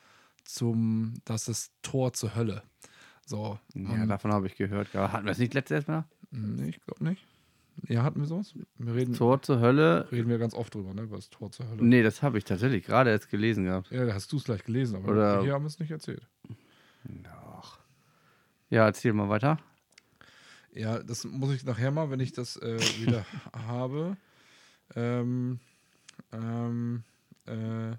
zum, 0.43 1.13
das 1.25 1.47
ist 1.47 1.47
das 1.47 1.71
Tor 1.81 2.13
zur 2.13 2.35
Hölle. 2.35 2.63
So. 3.25 3.59
Ja, 3.75 3.93
ähm, 3.93 4.07
davon 4.09 4.31
habe 4.33 4.47
ich 4.47 4.55
gehört. 4.55 4.93
Hatten 4.93 5.25
wir 5.25 5.31
es 5.31 5.37
nicht 5.37 5.53
letztes 5.53 5.87
Mal? 5.87 6.05
nee, 6.31 6.69
ich 6.69 6.81
glaube 6.81 7.03
nicht. 7.03 7.25
Ja, 7.87 8.03
hatten 8.03 8.19
wir 8.19 8.27
sowas? 8.27 8.53
Wir 8.77 8.93
reden, 8.93 9.13
Tor 9.13 9.41
zur 9.41 9.59
Hölle? 9.59 10.07
reden 10.11 10.29
wir 10.29 10.37
ganz 10.37 10.53
oft 10.53 10.73
drüber, 10.73 10.93
ne? 10.93 11.03
Über 11.03 11.15
das 11.15 11.29
Tor 11.29 11.51
zur 11.51 11.69
Hölle. 11.69 11.83
Nee, 11.83 12.03
das 12.03 12.21
habe 12.21 12.37
ich 12.37 12.43
tatsächlich 12.43 12.85
gerade 12.85 13.11
jetzt 13.11 13.29
gelesen 13.29 13.65
gehabt. 13.65 13.89
Ja, 13.91 14.05
da 14.05 14.13
hast 14.13 14.31
du 14.31 14.37
es 14.37 14.43
gleich 14.43 14.63
gelesen, 14.63 14.97
aber 14.97 15.11
Oder- 15.11 15.41
hier 15.43 15.53
haben 15.53 15.63
wir 15.63 15.67
es 15.67 15.79
nicht 15.79 15.91
erzählt. 15.91 16.27
Doch. 17.03 17.38
Ja, 18.69 18.85
erzähl 18.85 19.13
mal 19.13 19.29
weiter. 19.29 19.59
Ja, 20.71 20.99
das 21.01 21.23
muss 21.25 21.53
ich 21.53 21.63
nachher 21.63 21.91
mal, 21.91 22.11
wenn 22.11 22.19
ich 22.19 22.31
das 22.31 22.55
äh, 22.57 22.79
wieder 23.01 23.25
habe. 23.53 24.15
Ähm, 24.95 25.59
ähm, 26.31 27.03
äh, 27.47 27.91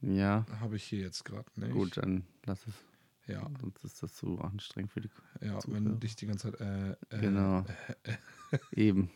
Ja, 0.00 0.46
habe 0.60 0.76
ich 0.76 0.84
hier 0.84 1.00
jetzt 1.00 1.24
gerade 1.24 1.48
nicht. 1.56 1.72
gut, 1.72 1.96
dann 1.96 2.24
lass 2.44 2.66
es. 2.66 2.74
Ja, 3.26 3.48
Sonst 3.60 3.84
ist 3.84 4.02
das 4.02 4.14
zu 4.14 4.40
anstrengend 4.40 4.92
für 4.92 5.00
die. 5.00 5.10
ja 5.40 5.58
Zuhörer. 5.60 5.84
wenn 5.84 6.00
dich 6.00 6.16
die 6.16 6.26
ganze 6.26 6.52
Zeit. 6.52 6.60
Äh, 6.60 6.90
äh, 7.16 7.20
Genau. 7.20 7.64
Eben. 8.72 9.10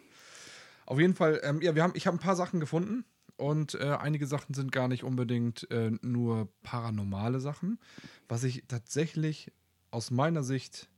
Auf 0.87 1.01
jeden 1.01 1.15
Fall, 1.15 1.41
ähm, 1.43 1.61
ja, 1.63 1.75
wir 1.75 1.83
haben, 1.83 1.93
ich 1.97 2.07
habe 2.07 2.17
ein 2.17 2.21
paar 2.21 2.37
Sachen 2.37 2.61
gefunden 2.61 3.05
und 3.37 3.75
äh, 3.75 3.97
einige 3.99 4.27
Sachen 4.29 4.55
sind 4.55 4.71
gar 4.71 4.87
nicht 4.87 5.03
unbedingt 5.03 5.69
äh, 5.73 5.91
nur 6.03 6.49
paranormale 6.63 7.41
Sachen. 7.41 7.81
Was 8.29 8.45
ich 8.45 8.65
tatsächlich 8.69 9.53
aus 9.97 10.11
meiner 10.11 10.43
Sicht 10.43 10.91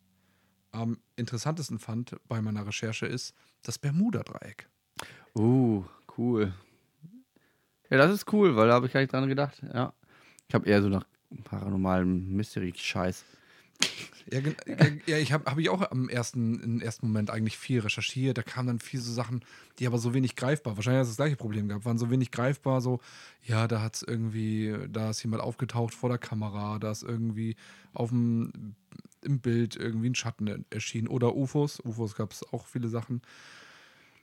am 0.72 0.98
interessantesten 1.14 1.78
fand 1.78 2.16
bei 2.26 2.42
meiner 2.42 2.66
Recherche 2.66 3.06
ist 3.06 3.32
das 3.62 3.78
Bermuda-Dreieck. 3.78 4.68
Uh, 5.37 5.84
cool. 6.18 6.52
Ja, 7.90 7.98
das 7.98 8.12
ist 8.12 8.32
cool, 8.32 8.56
weil 8.56 8.66
da 8.66 8.74
habe 8.74 8.87
ich 8.87 8.92
gar 8.92 9.00
nicht 9.00 9.12
dran 9.12 9.28
gedacht. 9.28 9.62
Ja. 9.72 9.94
Ich 10.48 10.54
habe 10.54 10.68
eher 10.68 10.82
so 10.82 10.88
nach 10.88 11.04
paranormalem 11.44 12.34
Mystery-Scheiß. 12.34 13.24
Ja, 14.30 14.40
ja, 15.06 15.16
ich 15.16 15.32
habe 15.32 15.50
hab 15.50 15.58
ich 15.58 15.70
auch 15.70 15.90
am 15.90 16.08
ersten, 16.08 16.60
im 16.60 16.80
ersten 16.82 17.06
Moment 17.06 17.30
eigentlich 17.30 17.56
viel 17.56 17.80
recherchiert. 17.80 18.36
Da 18.36 18.42
kamen 18.42 18.66
dann 18.66 18.78
viel 18.78 19.00
so 19.00 19.10
Sachen, 19.10 19.42
die 19.78 19.86
aber 19.86 19.98
so 19.98 20.12
wenig 20.12 20.36
greifbar. 20.36 20.76
Wahrscheinlich 20.76 20.98
hat 20.98 21.04
es 21.04 21.10
das 21.10 21.16
gleiche 21.16 21.36
Problem 21.36 21.68
gehabt, 21.68 21.86
waren 21.86 21.96
so 21.96 22.10
wenig 22.10 22.30
greifbar, 22.30 22.82
so, 22.82 23.00
ja, 23.42 23.66
da 23.66 23.80
hat 23.80 23.96
es 23.96 24.02
irgendwie, 24.02 24.76
da 24.90 25.10
ist 25.10 25.22
jemand 25.22 25.42
aufgetaucht 25.42 25.94
vor 25.94 26.10
der 26.10 26.18
Kamera, 26.18 26.78
da 26.78 26.90
ist 26.90 27.04
irgendwie 27.04 27.56
auf 27.94 28.10
dem 28.10 28.74
im 29.22 29.40
Bild 29.40 29.76
irgendwie 29.76 30.10
ein 30.10 30.14
Schatten 30.14 30.64
erschienen. 30.70 31.08
Oder 31.08 31.34
UFOs. 31.34 31.80
UFOs 31.84 32.14
gab 32.14 32.32
es 32.32 32.44
auch 32.52 32.66
viele 32.66 32.88
Sachen. 32.88 33.22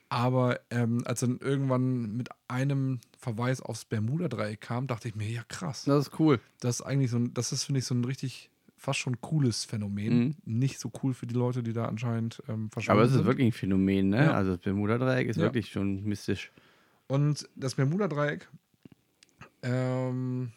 Aber 0.08 0.60
ähm, 0.70 1.02
als 1.04 1.20
dann 1.20 1.38
irgendwann 1.38 2.16
mit 2.16 2.28
einem 2.48 3.00
Verweis 3.18 3.60
aufs 3.60 3.84
Bermuda-Dreieck 3.84 4.60
kam, 4.60 4.86
dachte 4.86 5.08
ich 5.08 5.16
mir, 5.16 5.28
ja 5.28 5.42
krass. 5.48 5.84
Das 5.84 6.08
ist 6.08 6.20
cool. 6.20 6.40
Das 6.60 6.80
ist 6.80 6.86
eigentlich 6.86 7.10
so 7.10 7.18
ein, 7.18 7.34
das 7.34 7.52
ist, 7.52 7.64
finde 7.64 7.80
ich, 7.80 7.86
so 7.86 7.94
ein 7.94 8.04
richtig 8.04 8.50
fast 8.86 9.00
schon 9.00 9.20
cooles 9.20 9.64
Phänomen. 9.64 10.36
Nicht 10.44 10.78
so 10.78 10.92
cool 11.02 11.12
für 11.12 11.26
die 11.26 11.34
Leute, 11.34 11.62
die 11.64 11.72
da 11.72 11.86
anscheinend 11.86 12.40
ähm, 12.48 12.70
verschwunden 12.70 12.92
Aber 12.98 13.02
es 13.04 13.10
ist 13.10 13.16
sind. 13.16 13.26
wirklich 13.26 13.48
ein 13.48 13.52
Phänomen, 13.52 14.10
ne? 14.10 14.26
Ja. 14.26 14.32
Also 14.34 14.52
das 14.52 14.60
Bermuda-Dreieck 14.60 15.26
ist 15.28 15.36
Ja. 15.36 15.42
wirklich 15.42 15.70
schon 15.70 16.04
mystisch. 16.04 16.52
Und 17.08 17.48
das 17.56 17.74
Bermuda-Dreieck 17.74 18.48
ähm, 19.62 20.52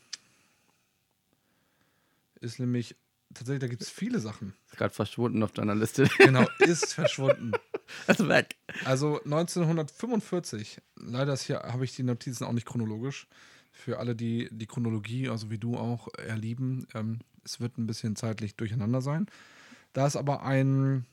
ist 2.39 2.59
nämlich, 2.59 2.95
tatsächlich, 3.33 3.61
da 3.61 3.67
gibt 3.67 3.81
es 3.81 3.89
viele 3.89 4.19
Sachen. 4.19 4.53
Ist 4.67 4.77
gerade 4.77 4.93
verschwunden 4.93 5.41
auf 5.43 5.51
deiner 5.51 5.73
Liste. 5.75 6.03
Genau, 6.19 6.45
ist 6.59 6.93
verschwunden. 6.93 7.53
Ist 8.07 8.27
weg. 8.27 8.55
Also 8.85 9.19
1945, 9.23 10.79
leider 10.95 11.33
ist 11.33 11.41
hier, 11.47 11.61
habe 11.61 11.83
ich 11.85 11.95
die 11.95 12.03
Notizen 12.03 12.43
auch 12.43 12.51
nicht 12.53 12.67
chronologisch. 12.67 13.25
Für 13.79 13.97
alle, 13.99 14.13
die 14.13 14.49
die 14.51 14.67
Chronologie, 14.67 15.29
also 15.29 15.49
wie 15.49 15.57
du 15.57 15.77
auch, 15.77 16.09
eher 16.17 16.35
lieben, 16.35 16.85
ähm, 16.93 17.19
es 17.45 17.61
wird 17.61 17.77
ein 17.77 17.87
bisschen 17.87 18.17
zeitlich 18.17 18.57
durcheinander 18.57 19.01
sein. 19.01 19.27
Da 19.93 20.05
ist 20.05 20.17
aber 20.17 20.43
ein, 20.43 21.05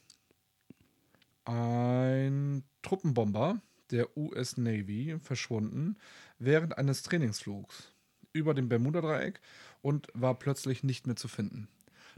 ein 1.45 2.65
Truppenbomber 2.83 3.61
der 3.93 4.17
US 4.17 4.57
Navy 4.57 5.17
verschwunden 5.23 5.97
während 6.41 6.77
eines 6.77 7.05
Trainingsflugs 7.05 7.93
über 8.33 8.53
dem 8.53 8.69
Bermuda-Dreieck 8.69 9.41
und 9.81 10.09
war 10.13 10.35
plötzlich 10.35 10.83
nicht 10.83 11.07
mehr 11.07 11.17
zu 11.17 11.29
finden. 11.29 11.69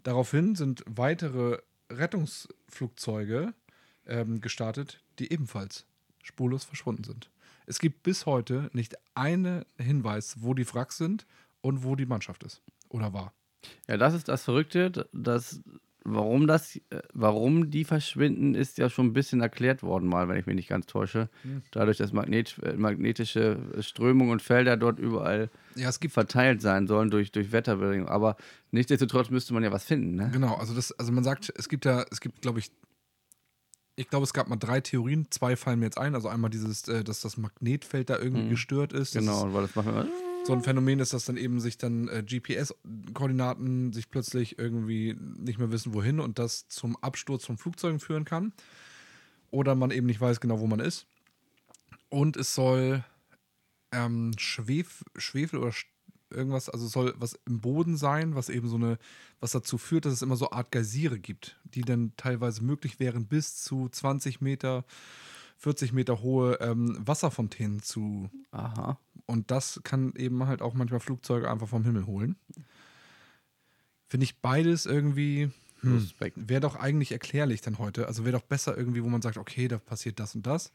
Daraufhin 0.03 0.55
sind 0.55 0.83
weitere 0.87 1.59
Rettungsflugzeuge 1.91 3.53
ähm, 4.07 4.41
gestartet, 4.41 5.03
die 5.19 5.31
ebenfalls 5.31 5.85
spurlos 6.23 6.65
verschwunden 6.65 7.05
sind. 7.05 7.29
Es 7.69 7.81
gibt 7.81 8.03
bis 8.03 8.25
heute 8.25 8.71
nicht 8.73 8.97
einen 9.15 9.65
Hinweis, 9.77 10.37
wo 10.39 10.55
die 10.55 10.67
Wracks 10.73 10.97
sind 10.97 11.27
und 11.61 11.85
wo 11.85 11.97
die 11.97 12.07
Mannschaft 12.07 12.43
ist 12.43 12.63
oder 12.89 13.13
war. 13.13 13.35
Ja, 13.87 13.99
das 13.99 14.15
ist 14.15 14.29
das 14.29 14.43
Verrückte. 14.45 15.07
Das 15.13 15.61
warum 16.15 16.47
das, 16.47 16.77
äh, 16.77 17.03
warum 17.13 17.71
die 17.71 17.85
verschwinden, 17.85 18.55
ist 18.55 18.79
ja 18.79 18.89
schon 18.89 19.07
ein 19.07 19.13
bisschen 19.13 19.41
erklärt 19.41 19.83
worden 19.83 20.09
mal, 20.09 20.29
wenn 20.29 20.39
ich 20.39 20.47
mich 20.47 20.57
nicht 20.57 20.69
ganz 20.69 20.87
täusche. 20.87 21.29
Hm. 21.43 21.63
Dadurch, 21.71 21.99
dass 21.99 22.13
Magnet, 22.13 22.59
äh, 22.63 22.75
magnetische 22.75 23.59
Strömungen 23.81 24.33
und 24.33 24.43
Felder 24.43 24.77
dort 24.77 24.99
überall 24.99 25.51
Ja, 25.75 25.89
es 25.89 26.01
gibt 26.01 26.15
verteilt 26.15 26.63
sein 26.63 26.87
sollen 26.87 27.11
durch, 27.11 27.33
durch 27.33 27.53
Wetterbedingungen. 27.53 28.09
Aber 28.09 28.37
nichtsdestotrotz 28.71 29.31
müsste 29.31 29.55
man 29.55 29.63
ja 29.63 29.73
was 29.73 29.85
finden, 29.85 30.15
ne? 30.15 30.31
Genau, 30.33 30.55
also 30.55 30.75
das, 30.75 30.93
also 30.93 31.13
man 31.13 31.25
sagt, 31.25 31.53
es 31.57 31.69
gibt 31.69 31.85
ja, 31.85 32.05
es 32.11 32.21
gibt, 32.21 32.41
glaube 32.41 32.61
ich, 32.61 32.71
ich 33.99 34.09
glaube, 34.09 34.25
es 34.25 34.33
gab 34.33 34.49
mal 34.49 34.57
drei 34.57 34.81
Theorien, 34.81 35.27
zwei 35.31 35.57
fallen 35.57 35.81
mir 35.81 35.87
jetzt 35.87 35.99
ein. 35.99 36.15
Also 36.15 36.29
einmal 36.29 36.51
dieses, 36.51 36.87
äh, 36.89 37.03
dass 37.05 37.21
das 37.21 37.37
Magnetfeld 37.37 38.09
da 38.11 38.19
irgendwie 38.19 38.45
Mhm. 38.45 38.51
gestört 38.51 38.93
ist. 38.93 39.13
Genau, 39.15 39.53
weil 39.53 39.63
das 39.63 39.75
man. 39.75 40.07
ist 40.07 40.13
so 40.45 40.53
ein 40.55 40.63
Phänomen 40.63 40.99
ist, 41.01 41.13
dass 41.13 41.25
dann 41.27 41.37
eben 41.37 41.61
sich 41.61 41.77
dann 41.79 42.09
äh, 42.09 42.23
GPS-Koordinaten 42.23 43.93
sich 43.93 44.11
plötzlich 44.11 44.59
irgendwie 44.59 45.15
nicht 45.39 45.59
mehr 45.59 45.71
wissen, 45.71 45.95
wohin 45.95 46.21
und 46.21 46.39
das 46.39 46.69
zum 46.69 46.97
Absturz 47.03 47.45
von 47.45 47.59
Flugzeugen 47.59 48.01
führen 48.01 48.25
kann. 48.25 48.53
Oder 49.51 49.75
man 49.75 49.91
eben 49.91 50.07
nicht 50.07 50.21
weiß 50.21 50.41
genau, 50.41 50.61
wo 50.61 50.67
man 50.67 50.81
ist. 50.81 51.07
Und 52.09 52.37
es 52.37 52.55
soll 52.55 53.05
ähm, 53.93 54.33
Schwef, 54.39 55.05
Schwefel 55.17 55.59
oder 55.59 55.71
Sch- 55.71 55.87
irgendwas, 56.31 56.69
also 56.69 56.87
soll 56.87 57.15
was 57.19 57.39
im 57.47 57.61
Boden 57.61 57.97
sein, 57.97 58.35
was 58.35 58.49
eben 58.49 58.69
so 58.69 58.77
eine, 58.77 58.99
was 59.41 59.53
dazu 59.53 59.79
führt, 59.79 60.05
dass 60.05 60.13
es 60.13 60.23
immer 60.23 60.37
so 60.37 60.51
Art 60.51 60.73
Geysire 60.73 61.19
gibt, 61.19 61.57
die 61.65 61.83
dann 61.83 62.13
teilweise 62.17 62.63
möglich 62.63 63.01
wären, 63.01 63.27
bis 63.27 63.63
zu 63.63 63.89
20 63.89 64.41
Meter, 64.41 64.85
40 65.59 65.93
Meter 65.93 66.21
hohe 66.21 66.55
ähm, 66.61 66.97
Wasserfontänen 67.01 67.83
zu 67.83 68.31
Aha. 68.53 68.99
und 69.27 69.51
das 69.51 69.81
kann 69.85 70.13
eben 70.17 70.47
halt 70.47 70.63
auch 70.63 70.75
manchmal 70.75 71.01
Flugzeuge 71.01 71.51
einfach 71.51 71.69
vom 71.69 71.85
Himmel 71.85 72.07
holen. 72.07 72.37
Finde 74.09 74.25
ich 74.25 74.41
beides 74.41 74.87
irgendwie. 74.87 75.51
Hm, 75.81 76.11
wäre 76.35 76.61
doch 76.61 76.75
eigentlich 76.75 77.13
erklärlich 77.13 77.61
dann 77.61 77.79
heute. 77.79 78.09
Also 78.09 78.25
wäre 78.25 78.37
doch 78.37 78.45
besser 78.45 78.77
irgendwie, 78.77 79.05
wo 79.05 79.09
man 79.09 79.23
sagt, 79.23 79.37
okay, 79.37 79.69
da 79.69 79.79
passiert 79.79 80.19
das 80.19 80.35
und 80.35 80.47
das. 80.47 80.73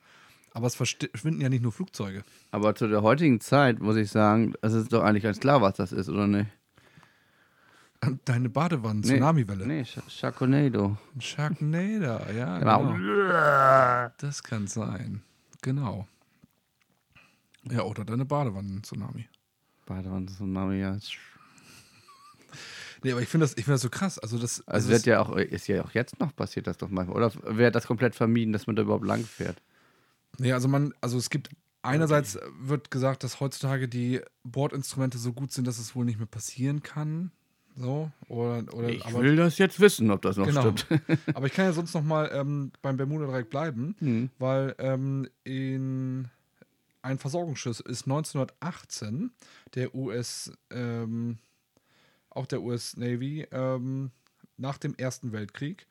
Aber 0.53 0.67
es 0.67 0.75
verschwinden 0.75 1.41
ja 1.41 1.49
nicht 1.49 1.63
nur 1.63 1.71
Flugzeuge. 1.71 2.23
Aber 2.51 2.75
zu 2.75 2.87
der 2.87 3.01
heutigen 3.01 3.39
Zeit 3.41 3.79
muss 3.79 3.95
ich 3.95 4.11
sagen, 4.11 4.53
es 4.61 4.73
ist 4.73 4.93
doch 4.93 5.03
eigentlich 5.03 5.23
ganz 5.23 5.39
klar, 5.39 5.61
was 5.61 5.75
das 5.75 5.91
ist, 5.91 6.09
oder 6.09 6.27
nicht? 6.27 6.49
Deine 8.25 8.49
Badewanne, 8.49 8.99
Nee. 8.99 9.07
Tsunamiwelle. 9.07 9.65
Nee, 9.65 9.85
Sch 9.85 9.99
Sharknado. 10.09 10.97
Sharknado, 11.19 12.31
ja. 12.33 12.59
Genau. 12.59 12.93
Genau. 12.93 14.11
Das 14.17 14.43
kann 14.43 14.67
sein. 14.67 15.23
Genau. 15.61 16.07
Ja, 17.71 17.83
oder 17.83 18.03
deine 18.03 18.25
Badewannen-Tsunami. 18.25 19.27
Badewanne-Tsunami, 19.85 20.79
ja. 20.81 20.97
Nee, 23.03 23.11
aber 23.13 23.21
ich 23.21 23.29
finde 23.29 23.45
das, 23.45 23.57
ich 23.57 23.63
find 23.65 23.75
das 23.75 23.81
so 23.81 23.89
krass. 23.89 24.19
Also, 24.19 24.37
das, 24.37 24.65
Also 24.67 24.89
das 24.89 24.99
wird 24.99 25.05
ja 25.07 25.21
auch, 25.21 25.35
ist 25.35 25.67
ja 25.67 25.83
auch 25.83 25.91
jetzt 25.91 26.19
noch 26.19 26.35
passiert 26.35 26.67
das 26.67 26.77
doch 26.77 26.89
manchmal. 26.89 27.15
Oder 27.17 27.31
wäre 27.57 27.71
das 27.71 27.87
komplett 27.87 28.15
vermieden, 28.15 28.53
dass 28.53 28.67
man 28.67 28.75
da 28.75 28.81
überhaupt 28.83 29.05
lang 29.05 29.23
fährt? 29.23 29.61
Nee, 30.39 30.51
also 30.53 30.67
man, 30.67 30.93
also 31.01 31.17
es 31.17 31.29
gibt 31.29 31.49
einerseits 31.81 32.39
wird 32.59 32.91
gesagt, 32.91 33.23
dass 33.23 33.39
heutzutage 33.39 33.87
die 33.87 34.21
Bordinstrumente 34.43 35.17
so 35.17 35.33
gut 35.33 35.51
sind, 35.51 35.67
dass 35.67 35.79
es 35.79 35.95
wohl 35.95 36.05
nicht 36.05 36.17
mehr 36.17 36.27
passieren 36.27 36.81
kann. 36.81 37.31
So, 37.75 38.11
oder, 38.27 38.63
oder 38.73 38.89
Ich 38.89 39.05
aber, 39.05 39.21
will 39.21 39.35
das 39.35 39.57
jetzt 39.57 39.79
wissen, 39.79 40.11
ob 40.11 40.21
das 40.21 40.37
noch 40.37 40.45
Genau. 40.45 40.61
stimmt. 40.61 40.87
aber 41.33 41.47
ich 41.47 41.53
kann 41.53 41.65
ja 41.65 41.73
sonst 41.73 41.93
noch 41.93 42.03
mal 42.03 42.29
ähm, 42.33 42.71
beim 42.81 42.97
Bermuda-Dreieck 42.97 43.49
bleiben, 43.49 43.95
Hm. 43.99 44.29
weil 44.37 44.75
ähm, 44.77 45.27
in 45.43 46.29
ein 47.01 47.17
Versorgungsschiff 47.19 47.79
ist 47.81 48.03
1918 48.05 49.31
der 49.75 49.93
US, 49.95 50.51
ähm, 50.69 51.39
auch 52.29 52.45
der 52.45 52.61
US 52.61 52.95
Navy, 52.95 53.47
ähm, 53.51 54.11
nach 54.57 54.77
dem 54.77 54.93
Ersten 54.95 55.31
Weltkrieg, 55.31 55.87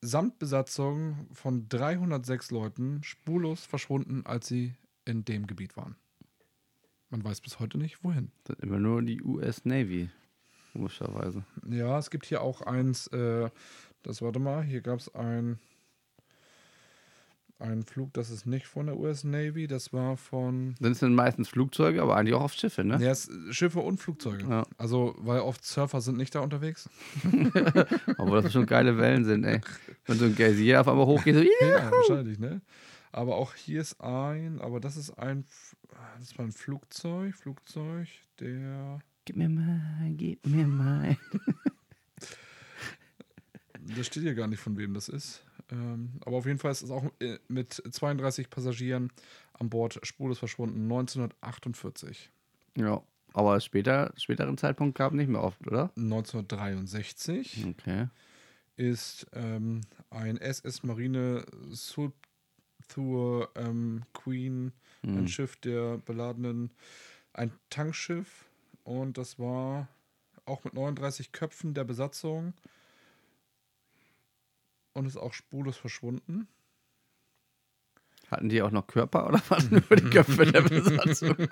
samt 0.00 0.38
Besatzung 0.38 1.28
von 1.32 1.68
306 1.68 2.50
Leuten 2.50 3.02
spurlos 3.02 3.64
verschwunden, 3.64 4.24
als 4.24 4.46
sie 4.46 4.74
in 5.04 5.24
dem 5.24 5.46
Gebiet 5.46 5.76
waren. 5.76 5.96
Man 7.10 7.24
weiß 7.24 7.40
bis 7.40 7.58
heute 7.58 7.78
nicht, 7.78 8.04
wohin. 8.04 8.30
Das 8.44 8.56
ist 8.56 8.62
immer 8.62 8.78
nur 8.78 9.02
die 9.02 9.22
US 9.22 9.64
Navy, 9.64 10.10
komischerweise. 10.72 11.44
Ja, 11.66 11.98
es 11.98 12.10
gibt 12.10 12.26
hier 12.26 12.42
auch 12.42 12.60
eins, 12.62 13.06
äh, 13.08 13.50
das 14.02 14.20
warte 14.20 14.38
mal, 14.38 14.62
hier 14.62 14.82
gab 14.82 14.98
es 14.98 15.14
ein, 15.14 15.58
ein 17.60 17.82
Flug, 17.82 18.12
das 18.12 18.30
ist 18.30 18.46
nicht 18.46 18.66
von 18.66 18.86
der 18.86 18.96
US 18.96 19.24
Navy, 19.24 19.66
das 19.66 19.92
war 19.92 20.16
von 20.16 20.74
Sind 20.80 20.92
es 20.92 21.00
denn 21.00 21.14
meistens 21.14 21.48
Flugzeuge, 21.48 22.02
aber 22.02 22.16
eigentlich 22.16 22.34
auch 22.34 22.42
auf 22.42 22.54
Schiffe, 22.54 22.84
ne? 22.84 22.98
ja, 23.00 23.10
es, 23.10 23.30
Schiffe 23.50 23.80
und 23.80 23.98
Flugzeuge. 23.98 24.44
Ja. 24.48 24.64
Also, 24.76 25.14
weil 25.18 25.40
oft 25.40 25.64
Surfer 25.64 26.00
sind 26.00 26.16
nicht 26.16 26.34
da 26.34 26.40
unterwegs. 26.40 26.88
Obwohl 28.18 28.42
das 28.42 28.52
schon 28.52 28.66
geile 28.66 28.96
Wellen 28.98 29.24
sind, 29.24 29.44
ey. 29.44 29.60
Wenn 30.06 30.18
so 30.18 30.26
ein 30.26 30.36
Geysir 30.36 30.80
auf 30.80 30.88
einmal 30.88 31.06
hochgeht, 31.06 31.34
so, 31.34 31.40
yeah. 31.40 31.84
Ja, 31.84 31.90
wahrscheinlich, 31.90 32.38
ne? 32.38 32.60
Aber 33.10 33.36
auch 33.36 33.54
hier 33.54 33.80
ist 33.80 34.00
ein, 34.00 34.60
aber 34.60 34.80
das 34.80 34.96
ist 34.96 35.18
ein, 35.18 35.44
das 36.20 36.38
war 36.38 36.44
ein 36.44 36.52
Flugzeug, 36.52 37.34
Flugzeug, 37.34 38.08
der, 38.38 39.00
Gib 39.28 39.36
mir 39.36 39.50
mal, 39.50 40.10
gib 40.16 40.46
mir 40.46 40.66
mal. 40.66 41.18
das 43.96 44.06
steht 44.06 44.22
hier 44.22 44.34
gar 44.34 44.46
nicht 44.46 44.60
von 44.60 44.78
wem 44.78 44.94
das 44.94 45.10
ist. 45.10 45.44
Ähm, 45.70 46.12
aber 46.24 46.36
auf 46.38 46.46
jeden 46.46 46.58
Fall 46.58 46.72
ist 46.72 46.82
es 46.82 46.90
auch 46.90 47.04
äh, 47.20 47.38
mit 47.48 47.72
32 47.74 48.50
Passagieren 48.50 49.12
an 49.54 49.68
Bord 49.70 49.98
spurlos 50.02 50.38
verschwunden, 50.38 50.82
1948. 50.84 52.30
Ja, 52.76 53.02
aber 53.34 53.60
später, 53.60 54.12
späteren 54.16 54.56
Zeitpunkt 54.56 54.96
gab 54.96 55.12
nicht 55.12 55.28
mehr 55.28 55.42
oft, 55.42 55.66
oder? 55.66 55.90
1963 55.96 57.66
Okay. 57.70 58.08
ist 58.76 59.26
ähm, 59.32 59.80
ein 60.10 60.36
SS 60.38 60.82
Marine 60.84 61.44
Sulthur 61.70 63.50
ähm, 63.56 64.04
Queen, 64.12 64.72
ein 65.14 65.26
Hm. 65.26 65.26
Schiff 65.26 65.56
der 65.56 65.98
beladenen, 65.98 66.70
ein 67.32 67.52
Tankschiff 67.70 68.46
und 68.84 69.18
das 69.18 69.38
war 69.38 69.88
auch 70.46 70.64
mit 70.64 70.74
39 70.74 71.32
Köpfen 71.32 71.74
der 71.74 71.84
Besatzung 71.84 72.54
und 74.98 75.06
ist 75.06 75.16
auch 75.16 75.32
spurlos 75.32 75.76
verschwunden. 75.76 76.48
Hatten 78.30 78.48
die 78.50 78.60
auch 78.60 78.70
noch 78.70 78.86
Körper 78.86 79.26
oder 79.26 79.40
waren 79.48 79.68
nur 79.70 79.96
die 79.96 80.10
Köpfe 80.10 80.44
der 80.46 80.62
Besatzung? 80.62 81.36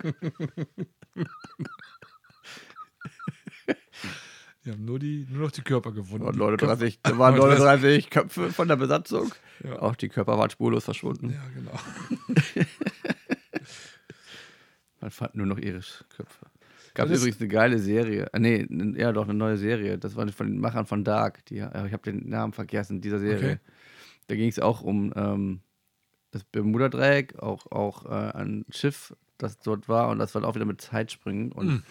Die 4.65 4.73
haben 4.73 4.85
nur, 4.85 4.99
die, 4.99 5.25
nur 5.31 5.43
noch 5.43 5.53
die 5.53 5.63
Körper 5.63 5.93
gefunden. 5.93 6.27
Und 6.27 6.35
Die 6.35 6.41
39, 6.41 6.99
da 7.01 7.17
waren 7.19 7.35
39. 7.39 7.65
39 7.65 8.11
Köpfe 8.11 8.51
von 8.53 8.67
der 8.67 8.75
Besatzung. 8.75 9.33
Ja. 9.63 9.79
Auch 9.79 9.95
die 9.95 10.09
Körper 10.09 10.37
waren 10.39 10.51
spurlos 10.51 10.85
verschwunden. 10.85 11.31
ja, 11.31 11.49
genau. 11.55 11.79
Man 15.01 15.11
fand 15.13 15.37
nur 15.37 15.47
noch 15.47 15.59
ihre 15.59 15.81
Köpfe. 16.09 16.47
Gab 16.97 17.09
Das 17.09 17.19
übrigens 17.21 17.41
eine 17.41 17.49
geile 17.49 17.79
Serie. 17.79 18.29
Ah, 18.33 18.39
nee, 18.39 18.67
ja 18.99 19.13
doch, 19.13 19.25
eine 19.25 19.35
neue 19.35 19.57
Serie. 19.59 19.99
Das 19.99 20.17
war 20.17 20.27
von 20.29 20.47
den 20.49 20.59
Machern 20.59 20.87
von 20.87 21.05
Dark. 21.05 21.45
Die, 21.47 21.57
ich 21.57 21.63
habe 21.63 21.99
den 22.05 22.29
Namen 22.29 22.53
vergessen, 22.53 23.01
dieser 23.01 23.19
Serie. 23.21 23.53
Okay. 23.53 23.59
Da 24.29 24.35
ging 24.35 24.49
es 24.49 24.59
auch 24.59 24.81
um 24.83 25.13
ähm, 25.15 25.61
das 26.33 26.43
Bermuda-Dreieck, 26.45 27.39
auch, 27.39 27.71
auch 27.71 28.07
äh, 28.07 28.33
ein 28.33 28.65
Schiff, 28.71 29.15
das 29.39 29.59
dort 29.59 29.89
war. 29.89 30.09
Und 30.09 30.19
das 30.19 30.35
war 30.35 30.43
auch 30.45 30.55
wieder 30.57 30.65
mit 30.65 30.81
Zeitsprüngen. 30.81 31.53
Und 31.53 31.69
Hm. 31.69 31.83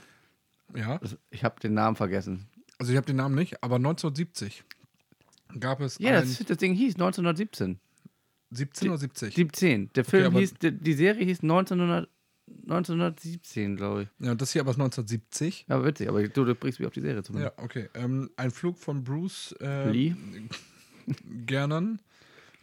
Ja, 0.76 0.98
das, 0.98 1.16
ich 1.30 1.44
habe 1.44 1.60
den 1.60 1.76
Namen 1.76 1.96
vergessen. 1.96 2.48
also 2.80 2.92
ich 2.92 2.98
habe 2.98 3.06
den 3.06 3.16
Namen 3.18 3.36
nicht, 3.36 3.64
aber 3.64 3.76
1970 3.76 4.64
gab 5.60 5.80
es 5.80 6.00
Ja, 6.00 6.20
das, 6.20 6.40
das 6.40 6.58
Ding 6.58 6.74
hieß 6.74 6.96
1917. 6.96 7.80
17 8.52 8.90
oder 8.90 8.98
70? 8.98 9.36
17. 9.36 9.92
Der 9.94 10.04
Film 10.04 10.26
aber- 10.26 10.40
hieß, 10.40 10.56
die, 10.56 10.72
die 10.72 10.94
Serie 10.94 11.24
hieß 11.26 11.42
1900, 11.44 12.10
1917, 12.48 13.76
glaube 13.76 14.04
ich. 14.04 14.26
Ja, 14.26 14.36
das 14.36 14.52
hier 14.52 14.62
aber 14.62 14.72
ist 14.72 14.78
1970. 14.78 15.66
Ja, 15.68 15.84
witzig, 15.84 16.10
aber 16.10 16.28
du, 16.28 16.46
du 16.46 16.56
bringst 16.56 16.80
mich 16.80 16.88
auf 16.88 16.94
die 16.94 17.02
Serie 17.02 17.18
Ja, 17.18 17.24
zumindest. 17.24 17.58
okay. 17.58 17.90
Ähm, 17.94 18.30
ein 18.38 18.52
Flug 18.52 18.78
von 18.78 19.04
Bruce 19.04 19.56
äh, 19.62 19.90
Lee? 19.90 20.16
Gernon, 21.46 22.00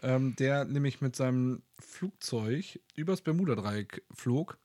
ähm, 0.03 0.35
der 0.37 0.65
nämlich 0.65 1.01
mit 1.01 1.17
seinem 1.17 1.63
Flugzeug 1.79 2.81
übers 2.97 3.21
Bermuda-Dreieck 3.21 4.03
flog, 4.13 4.59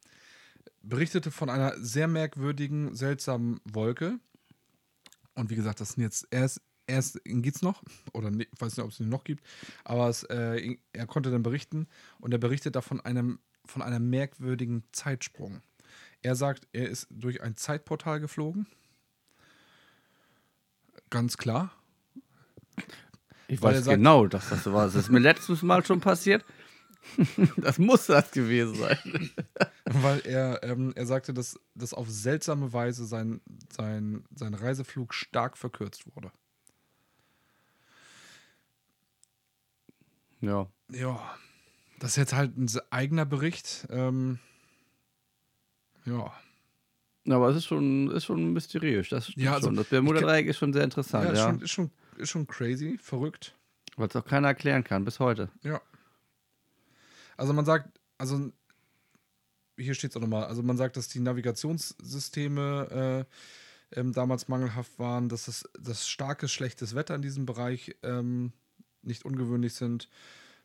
berichtete 0.81 1.31
von 1.31 1.49
einer 1.49 1.73
sehr 1.79 2.07
merkwürdigen, 2.07 2.95
seltsamen 2.95 3.59
Wolke. 3.65 4.19
Und 5.35 5.49
wie 5.49 5.55
gesagt, 5.55 5.81
das 5.81 5.89
sind 5.93 6.03
jetzt 6.03 6.27
erst, 6.31 6.61
erst 6.87 7.21
geht's 7.25 7.61
noch, 7.61 7.83
oder 8.13 8.31
ne, 8.31 8.47
ich 8.51 8.61
weiß 8.61 8.75
nicht, 8.77 8.83
ob 8.83 8.91
es 8.91 8.99
ihn 8.99 9.09
noch 9.09 9.23
gibt, 9.23 9.43
aber 9.83 10.09
es, 10.09 10.23
äh, 10.23 10.77
er 10.93 11.05
konnte 11.07 11.29
dann 11.29 11.43
berichten 11.43 11.87
und 12.19 12.31
er 12.31 12.39
berichtet 12.39 12.75
davon 12.75 12.99
einem, 13.01 13.39
von 13.67 13.81
einem 13.81 14.09
merkwürdigen 14.09 14.83
Zeitsprung. 14.91 15.61
Er 16.21 16.35
sagt, 16.35 16.67
er 16.73 16.89
ist 16.89 17.07
durch 17.09 17.41
ein 17.41 17.55
Zeitportal 17.55 18.19
geflogen. 18.19 18.67
Ganz 21.09 21.37
klar. 21.37 21.71
Ich 23.47 23.61
Weil 23.61 23.75
weiß 23.75 23.85
sagt- 23.85 23.97
genau, 23.97 24.27
dass 24.27 24.49
das 24.49 24.63
so 24.63 24.73
war. 24.73 24.85
Das 24.85 24.95
ist 24.95 25.09
mir 25.09 25.19
letztes 25.19 25.61
Mal 25.61 25.85
schon 25.85 26.01
passiert. 26.01 26.43
das 27.57 27.77
muss 27.77 28.07
das 28.07 28.31
gewesen 28.31 28.75
sein. 28.75 29.29
Weil 29.85 30.19
er, 30.25 30.61
ähm, 30.63 30.91
er 30.95 31.05
sagte, 31.05 31.33
dass, 31.33 31.57
dass 31.73 31.93
auf 31.93 32.09
seltsame 32.09 32.73
Weise 32.73 33.05
sein, 33.05 33.39
sein, 33.71 34.25
sein 34.35 34.53
Reiseflug 34.53 35.13
stark 35.13 35.57
verkürzt 35.57 36.05
wurde. 36.13 36.31
Ja. 40.41 40.67
Ja. 40.91 41.37
Das 41.99 42.11
ist 42.11 42.17
jetzt 42.17 42.33
halt 42.33 42.57
ein 42.57 42.69
eigener 42.91 43.25
Bericht. 43.25 43.87
Ähm, 43.89 44.39
ja. 46.05 46.31
Aber 47.29 47.49
es 47.49 47.57
ist 47.57 47.65
schon, 47.65 48.09
ist 48.11 48.25
schon 48.25 48.53
mysteriös. 48.53 49.09
Das 49.09 49.33
Ja, 49.35 49.53
also 49.53 49.67
schon. 49.67 49.75
Das 49.75 49.87
Bermuda-Dreieck 49.87 50.47
ist 50.47 50.57
schon 50.57 50.73
sehr 50.73 50.83
interessant, 50.83 51.25
Ja, 51.25 51.33
ja. 51.33 51.33
ist, 51.33 51.43
Schon, 51.43 51.61
ist, 51.61 51.71
schon, 51.71 51.91
ist 52.17 52.29
schon 52.29 52.47
crazy, 52.47 52.97
verrückt. 53.01 53.53
Weil 53.97 54.07
es 54.07 54.15
auch 54.15 54.25
keiner 54.25 54.49
erklären 54.49 54.83
kann, 54.83 55.03
bis 55.03 55.19
heute. 55.19 55.49
Ja. 55.63 55.81
Also 57.35 57.53
man 57.53 57.65
sagt, 57.65 57.99
also 58.17 58.51
hier 59.77 59.93
steht 59.93 60.11
es 60.11 60.17
auch 60.17 60.21
nochmal, 60.21 60.45
also 60.45 60.63
man 60.63 60.77
sagt, 60.77 60.97
dass 60.97 61.07
die 61.07 61.19
Navigationssysteme 61.19 63.25
äh, 63.91 63.99
ähm, 63.99 64.13
damals 64.13 64.47
mangelhaft 64.47 64.97
waren, 64.99 65.29
dass 65.29 65.47
es 65.47 65.69
dass 65.79 66.07
starkes, 66.07 66.51
schlechtes 66.51 66.95
Wetter 66.95 67.15
in 67.15 67.21
diesem 67.21 67.45
Bereich 67.45 67.95
ähm, 68.03 68.53
nicht 69.01 69.25
ungewöhnlich 69.25 69.73
sind, 69.73 70.09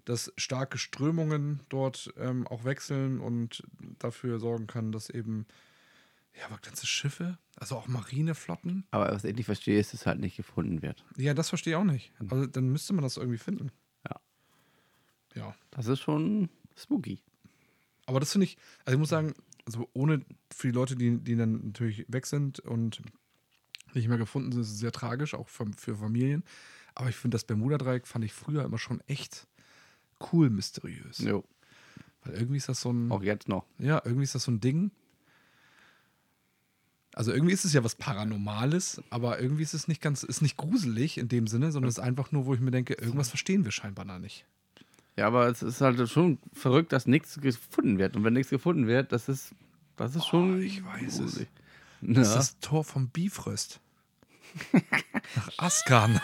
dass 0.04 0.32
starke 0.36 0.78
Strömungen 0.78 1.60
dort 1.68 2.12
ähm, 2.16 2.46
auch 2.48 2.64
wechseln 2.64 3.20
und 3.20 3.62
dafür 3.98 4.38
sorgen 4.38 4.66
kann, 4.66 4.92
dass 4.92 5.10
eben 5.10 5.46
ja, 6.38 6.46
aber 6.46 6.58
ganze 6.58 6.86
Schiffe, 6.86 7.38
also 7.56 7.76
auch 7.76 7.88
Marineflotten. 7.88 8.84
Aber 8.90 9.12
was 9.12 9.24
ich 9.24 9.36
nicht 9.36 9.46
verstehe, 9.46 9.78
ist, 9.78 9.92
dass 9.92 10.00
es 10.00 10.06
halt 10.06 10.18
nicht 10.18 10.36
gefunden 10.36 10.80
wird. 10.82 11.04
Ja, 11.16 11.34
das 11.34 11.50
verstehe 11.50 11.74
ich 11.74 11.76
auch 11.76 11.84
nicht. 11.84 12.10
Also 12.18 12.46
dann 12.46 12.70
müsste 12.70 12.94
man 12.94 13.02
das 13.02 13.18
irgendwie 13.18 13.38
finden. 13.38 13.70
Ja. 14.08 14.20
Ja. 15.34 15.54
Das 15.70 15.86
ist 15.86 16.00
schon 16.00 16.48
spooky. 16.76 17.20
Aber 18.06 18.18
das 18.18 18.32
finde 18.32 18.46
ich, 18.46 18.56
also 18.84 18.96
ich 18.96 18.98
muss 18.98 19.10
sagen, 19.10 19.34
also 19.66 19.88
ohne 19.92 20.24
für 20.52 20.68
die 20.68 20.74
Leute, 20.74 20.96
die, 20.96 21.18
die 21.18 21.36
dann 21.36 21.66
natürlich 21.66 22.06
weg 22.08 22.26
sind 22.26 22.60
und 22.60 23.02
nicht 23.94 24.08
mehr 24.08 24.18
gefunden 24.18 24.52
sind, 24.52 24.62
ist 24.62 24.70
es 24.70 24.78
sehr 24.78 24.92
tragisch, 24.92 25.34
auch 25.34 25.48
für, 25.48 25.66
für 25.76 25.96
Familien. 25.96 26.44
Aber 26.94 27.08
ich 27.08 27.16
finde, 27.16 27.34
das 27.34 27.44
Bermuda-Dreieck 27.44 28.06
fand 28.06 28.24
ich 28.24 28.32
früher 28.32 28.64
immer 28.64 28.78
schon 28.78 29.00
echt 29.06 29.46
cool 30.32 30.50
mysteriös. 30.50 31.18
Jo. 31.18 31.44
Weil 32.24 32.34
irgendwie 32.34 32.56
ist 32.58 32.68
das 32.68 32.80
so 32.80 32.92
ein, 32.92 33.10
Auch 33.10 33.22
jetzt 33.22 33.48
noch. 33.48 33.64
ja, 33.78 34.00
irgendwie 34.04 34.24
ist 34.24 34.34
das 34.34 34.44
so 34.44 34.52
ein 34.52 34.60
Ding. 34.60 34.90
Also 37.14 37.30
irgendwie 37.32 37.52
ist 37.52 37.64
es 37.66 37.72
ja 37.74 37.84
was 37.84 37.94
Paranormales, 37.96 39.02
aber 39.10 39.38
irgendwie 39.40 39.62
ist 39.62 39.74
es 39.74 39.86
nicht 39.86 40.00
ganz, 40.00 40.22
ist 40.22 40.40
nicht 40.40 40.56
gruselig 40.56 41.18
in 41.18 41.28
dem 41.28 41.46
Sinne, 41.46 41.70
sondern 41.70 41.88
es 41.90 41.98
ist 41.98 42.04
einfach 42.04 42.32
nur, 42.32 42.46
wo 42.46 42.54
ich 42.54 42.60
mir 42.60 42.70
denke, 42.70 42.94
irgendwas 42.94 43.28
verstehen 43.28 43.64
wir 43.64 43.72
scheinbar 43.72 44.06
da 44.06 44.18
nicht. 44.18 44.46
Ja, 45.16 45.26
aber 45.26 45.46
es 45.48 45.62
ist 45.62 45.82
halt 45.82 46.08
schon 46.08 46.38
verrückt, 46.54 46.90
dass 46.92 47.06
nichts 47.06 47.38
gefunden 47.38 47.98
wird. 47.98 48.16
Und 48.16 48.24
wenn 48.24 48.32
nichts 48.32 48.48
gefunden 48.48 48.86
wird, 48.86 49.12
das 49.12 49.28
ist, 49.28 49.54
das 49.96 50.16
ist 50.16 50.26
schon. 50.26 50.54
Oh, 50.56 50.58
ich 50.60 50.82
weiß 50.82 51.12
es. 51.14 51.18
gruselig. 51.18 51.48
Das 52.00 52.28
ist 52.28 52.32
Ja. 52.32 52.38
das 52.38 52.58
Tor 52.60 52.82
vom 52.84 53.08
Bifröst. 53.08 53.80
Nach 55.36 55.50
Askan. 55.58 56.20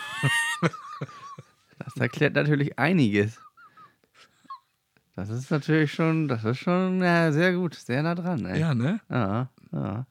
Das 1.81 1.95
erklärt 1.97 2.35
natürlich 2.35 2.77
einiges. 2.79 3.39
Das 5.19 5.31
ist 5.31 5.51
natürlich 5.51 5.93
schon, 5.93 6.29
das 6.29 6.45
ist 6.45 6.59
schon 6.59 7.03
ja, 7.03 7.33
sehr 7.33 7.53
gut, 7.55 7.75
sehr 7.75 8.05
nah 8.05 8.15
dran. 8.15 8.45
Ey. 8.47 8.61
Ja, 8.61 8.73
ne? 8.73 9.01
Ja, 9.11 9.49
ja. 9.73 10.07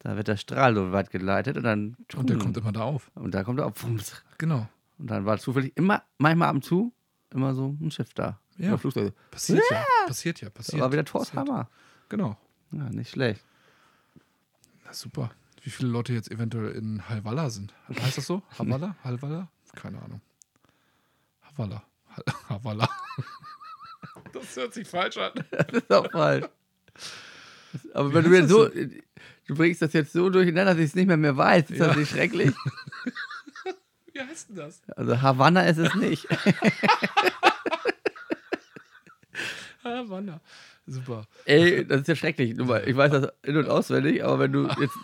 Da 0.00 0.16
wird 0.16 0.28
der 0.28 0.36
Strahl 0.36 0.74
so 0.74 0.92
weit 0.92 1.10
geleitet 1.10 1.56
und 1.56 1.62
dann. 1.62 1.96
Und 2.14 2.28
der 2.28 2.36
kommt 2.36 2.56
immer 2.58 2.70
da 2.72 2.82
auf. 2.82 3.10
und 3.14 3.32
da 3.34 3.44
kommt 3.44 3.60
er 3.60 3.66
auf. 3.66 3.82
Und 3.84 4.22
Genau. 4.36 4.68
dann 4.98 5.24
war 5.24 5.38
zufällig 5.38 5.72
immer, 5.76 6.02
manchmal 6.18 6.48
ab 6.48 6.56
und 6.56 6.64
zu, 6.66 6.92
immer 7.32 7.54
so 7.54 7.74
ein 7.80 7.90
Schiff 7.90 8.12
da. 8.12 8.38
Ja. 8.58 8.76
Flugzeug. 8.76 9.14
Passiert 9.30 9.62
ja. 9.70 9.84
Passiert 10.06 10.40
ja. 10.42 10.48
Das 10.50 10.54
Passiert. 10.66 10.82
war 10.82 10.92
wieder 10.92 11.04
Thors 11.06 11.30
Passiert. 11.30 11.48
Hammer. 11.48 11.68
Genau. 12.10 12.36
Ja, 12.72 12.90
nicht 12.90 13.10
schlecht. 13.10 13.42
Na, 14.84 14.92
super. 14.92 15.30
Wie 15.62 15.70
viele 15.70 15.88
Leute 15.88 16.12
jetzt 16.12 16.30
eventuell 16.30 16.72
in 16.72 17.08
Halvalla 17.08 17.48
sind. 17.48 17.72
Heißt 17.88 18.18
das 18.18 18.26
so? 18.26 18.42
Havala? 18.58 18.96
Halvalla? 19.02 19.48
Keine 19.74 20.02
Ahnung. 20.02 20.20
Havala. 21.40 21.82
Ha- 22.16 22.48
Havala. 22.50 22.88
Das 24.32 24.56
hört 24.56 24.74
sich 24.74 24.86
falsch 24.88 25.16
an. 25.18 25.32
Das 25.50 25.66
ist 25.82 25.92
auch 25.92 26.10
falsch. 26.10 26.46
Aber 27.94 28.10
Wie 28.10 28.14
wenn 28.14 28.24
du 28.24 28.30
mir 28.30 28.46
so, 28.48 28.68
du 28.68 29.54
bringst 29.54 29.80
das 29.82 29.92
jetzt 29.92 30.12
so 30.12 30.28
durcheinander, 30.30 30.72
dass 30.72 30.78
ich 30.82 30.86
es 30.90 30.94
nicht 30.94 31.06
mehr 31.06 31.16
mehr 31.16 31.36
weiß, 31.36 31.70
ist 31.70 31.78
Ja. 31.78 31.88
das 31.88 31.96
nicht 31.96 32.10
schrecklich? 32.10 32.52
Wie 34.12 34.20
heißt 34.20 34.50
denn 34.50 34.56
das? 34.56 34.82
Also 34.96 35.20
Havanna 35.22 35.62
ist 35.62 35.78
es 35.78 35.94
nicht. 35.94 36.26
Havanna. 39.84 40.40
Super. 40.86 41.26
Ey, 41.44 41.86
das 41.86 42.02
ist 42.02 42.08
ja 42.08 42.16
schrecklich. 42.16 42.50
Ich 42.58 42.96
weiß 42.96 43.10
das 43.12 43.28
in- 43.42 43.56
und 43.56 43.68
auswendig, 43.68 44.24
aber 44.24 44.40
wenn 44.40 44.52
du 44.52 44.68
jetzt 44.80 44.96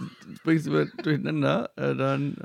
bringst 0.44 0.66
du 0.66 0.70
mir 0.72 0.86
durcheinander, 1.02 1.70
äh, 1.76 1.94
dann. 1.94 2.36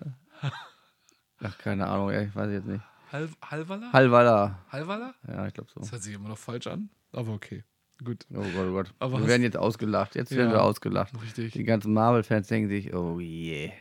Ach, 1.41 1.57
keine 1.57 1.87
Ahnung, 1.87 2.11
ey, 2.11 2.27
ich 2.27 2.35
weiß 2.35 2.51
jetzt 2.51 2.67
nicht. 2.67 2.83
Hal 3.13 3.29
Halvalla? 3.43 3.93
Halvala. 3.93 4.59
Halvalla? 4.71 5.13
Ja, 5.27 5.45
ich 5.47 5.53
glaube 5.53 5.69
so. 5.71 5.79
Das 5.79 5.91
hört 5.91 6.01
sich 6.01 6.15
immer 6.15 6.29
noch 6.29 6.37
falsch 6.37 6.65
an. 6.67 6.89
Aber 7.11 7.31
okay. 7.33 7.63
Gut. 8.03 8.25
Oh 8.31 8.41
Gott, 8.41 8.67
oh 8.67 8.71
Gott. 8.73 8.93
Aber 8.99 9.19
wir 9.19 9.27
werden 9.27 9.43
jetzt 9.43 9.55
ausgelacht. 9.55 10.15
Jetzt 10.15 10.31
werden 10.31 10.47
Ja. 10.49 10.55
wir 10.55 10.63
ausgelacht. 10.63 11.13
Richtig. 11.21 11.53
Die 11.53 11.63
ganzen 11.63 11.93
Marvel-Fans 11.93 12.47
denken 12.47 12.69
sich, 12.69 12.93
oh 12.93 13.19
je. 13.19 13.71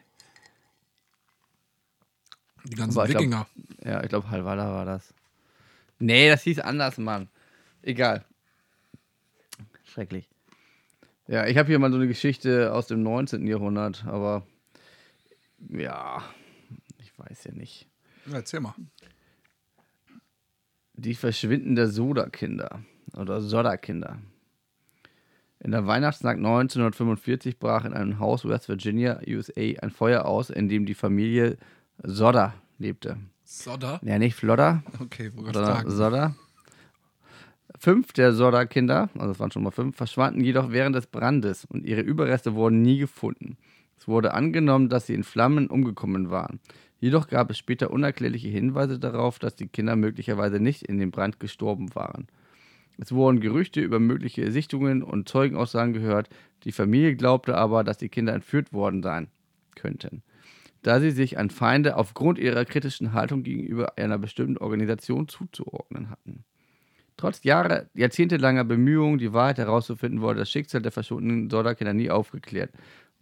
Die 2.64 2.76
ganzen 2.76 2.96
Aber 2.98 3.06
ich 3.06 3.12
glaub- 3.12 3.22
Wikinger. 3.22 3.46
Ja, 3.84 4.02
ich 4.02 4.08
glaube, 4.10 4.30
Halvala 4.30 4.70
war 4.72 4.84
das. 4.84 5.14
Nee, 5.98 6.28
das 6.28 6.42
hieß 6.42 6.60
anders, 6.60 6.98
Mann. 6.98 7.28
Egal. 7.80 8.24
Schrecklich. 9.84 10.28
Ja, 11.26 11.46
ich 11.46 11.56
habe 11.56 11.68
hier 11.68 11.78
mal 11.78 11.90
so 11.90 11.96
eine 11.96 12.06
Geschichte 12.08 12.72
aus 12.74 12.86
dem 12.86 13.02
19. 13.02 13.46
Jahrhundert, 13.46 14.04
aber 14.06 14.46
ja, 15.70 16.22
ich 16.98 17.16
weiß 17.18 17.44
ja 17.44 17.52
nicht. 17.52 17.88
Erzähl 18.30 18.60
mal. 18.60 18.74
Die 21.02 21.16
Verschwinden 21.16 21.74
der 21.74 21.88
Soda-Kinder 21.88 22.78
oder 23.16 23.40
Soda-Kinder. 23.40 24.18
In 25.58 25.72
der 25.72 25.84
Weihnachtsnacht 25.84 26.36
1945 26.36 27.58
brach 27.58 27.84
in 27.84 27.92
einem 27.92 28.20
Haus 28.20 28.44
West 28.44 28.68
Virginia, 28.68 29.18
USA, 29.26 29.80
ein 29.82 29.90
Feuer 29.90 30.24
aus, 30.26 30.48
in 30.48 30.68
dem 30.68 30.86
die 30.86 30.94
Familie 30.94 31.56
Sodder 32.04 32.54
lebte. 32.78 33.16
Sodder? 33.42 34.00
Ja, 34.04 34.20
nicht 34.20 34.36
Flodder, 34.36 34.84
Okay, 35.00 35.32
wo 35.34 35.42
gerade 35.42 35.58
sondern. 35.58 35.90
Sodder. 35.90 36.36
Fünf 37.80 38.12
der 38.12 38.32
Sodder-Kinder, 38.32 39.10
also 39.18 39.32
es 39.32 39.40
waren 39.40 39.50
schon 39.50 39.64
mal 39.64 39.72
fünf, 39.72 39.96
verschwanden 39.96 40.44
jedoch 40.44 40.70
während 40.70 40.94
des 40.94 41.08
Brandes 41.08 41.64
und 41.64 41.84
ihre 41.84 42.02
Überreste 42.02 42.54
wurden 42.54 42.80
nie 42.80 42.98
gefunden. 42.98 43.56
Es 43.98 44.06
wurde 44.06 44.34
angenommen, 44.34 44.88
dass 44.88 45.08
sie 45.08 45.14
in 45.14 45.24
Flammen 45.24 45.66
umgekommen 45.66 46.30
waren. 46.30 46.60
Jedoch 47.02 47.26
gab 47.26 47.50
es 47.50 47.58
später 47.58 47.90
unerklärliche 47.90 48.46
Hinweise 48.46 48.96
darauf, 48.96 49.40
dass 49.40 49.56
die 49.56 49.66
Kinder 49.66 49.96
möglicherweise 49.96 50.60
nicht 50.60 50.84
in 50.84 51.00
dem 51.00 51.10
Brand 51.10 51.40
gestorben 51.40 51.92
waren. 51.96 52.28
Es 52.96 53.10
wurden 53.10 53.40
Gerüchte 53.40 53.80
über 53.80 53.98
mögliche 53.98 54.52
Sichtungen 54.52 55.02
und 55.02 55.28
Zeugenaussagen 55.28 55.94
gehört. 55.94 56.28
Die 56.62 56.70
Familie 56.70 57.16
glaubte 57.16 57.56
aber, 57.56 57.82
dass 57.82 57.98
die 57.98 58.08
Kinder 58.08 58.34
entführt 58.34 58.72
worden 58.72 59.02
sein 59.02 59.26
könnten, 59.74 60.22
da 60.82 61.00
sie 61.00 61.10
sich 61.10 61.38
an 61.38 61.50
Feinde 61.50 61.96
aufgrund 61.96 62.38
ihrer 62.38 62.64
kritischen 62.64 63.12
Haltung 63.12 63.42
gegenüber 63.42 63.98
einer 63.98 64.18
bestimmten 64.18 64.58
Organisation 64.58 65.26
zuzuordnen 65.26 66.08
hatten. 66.08 66.44
Trotz 67.16 67.42
Jahre, 67.42 67.90
jahrzehntelanger 67.94 68.62
Bemühungen, 68.62 69.18
die 69.18 69.32
Wahrheit 69.32 69.58
herauszufinden, 69.58 70.20
wurde 70.20 70.38
das 70.38 70.50
Schicksal 70.50 70.82
der 70.82 70.92
verschwundenen 70.92 71.50
Sorda-Kinder 71.50 71.94
nie 71.94 72.10
aufgeklärt. 72.10 72.70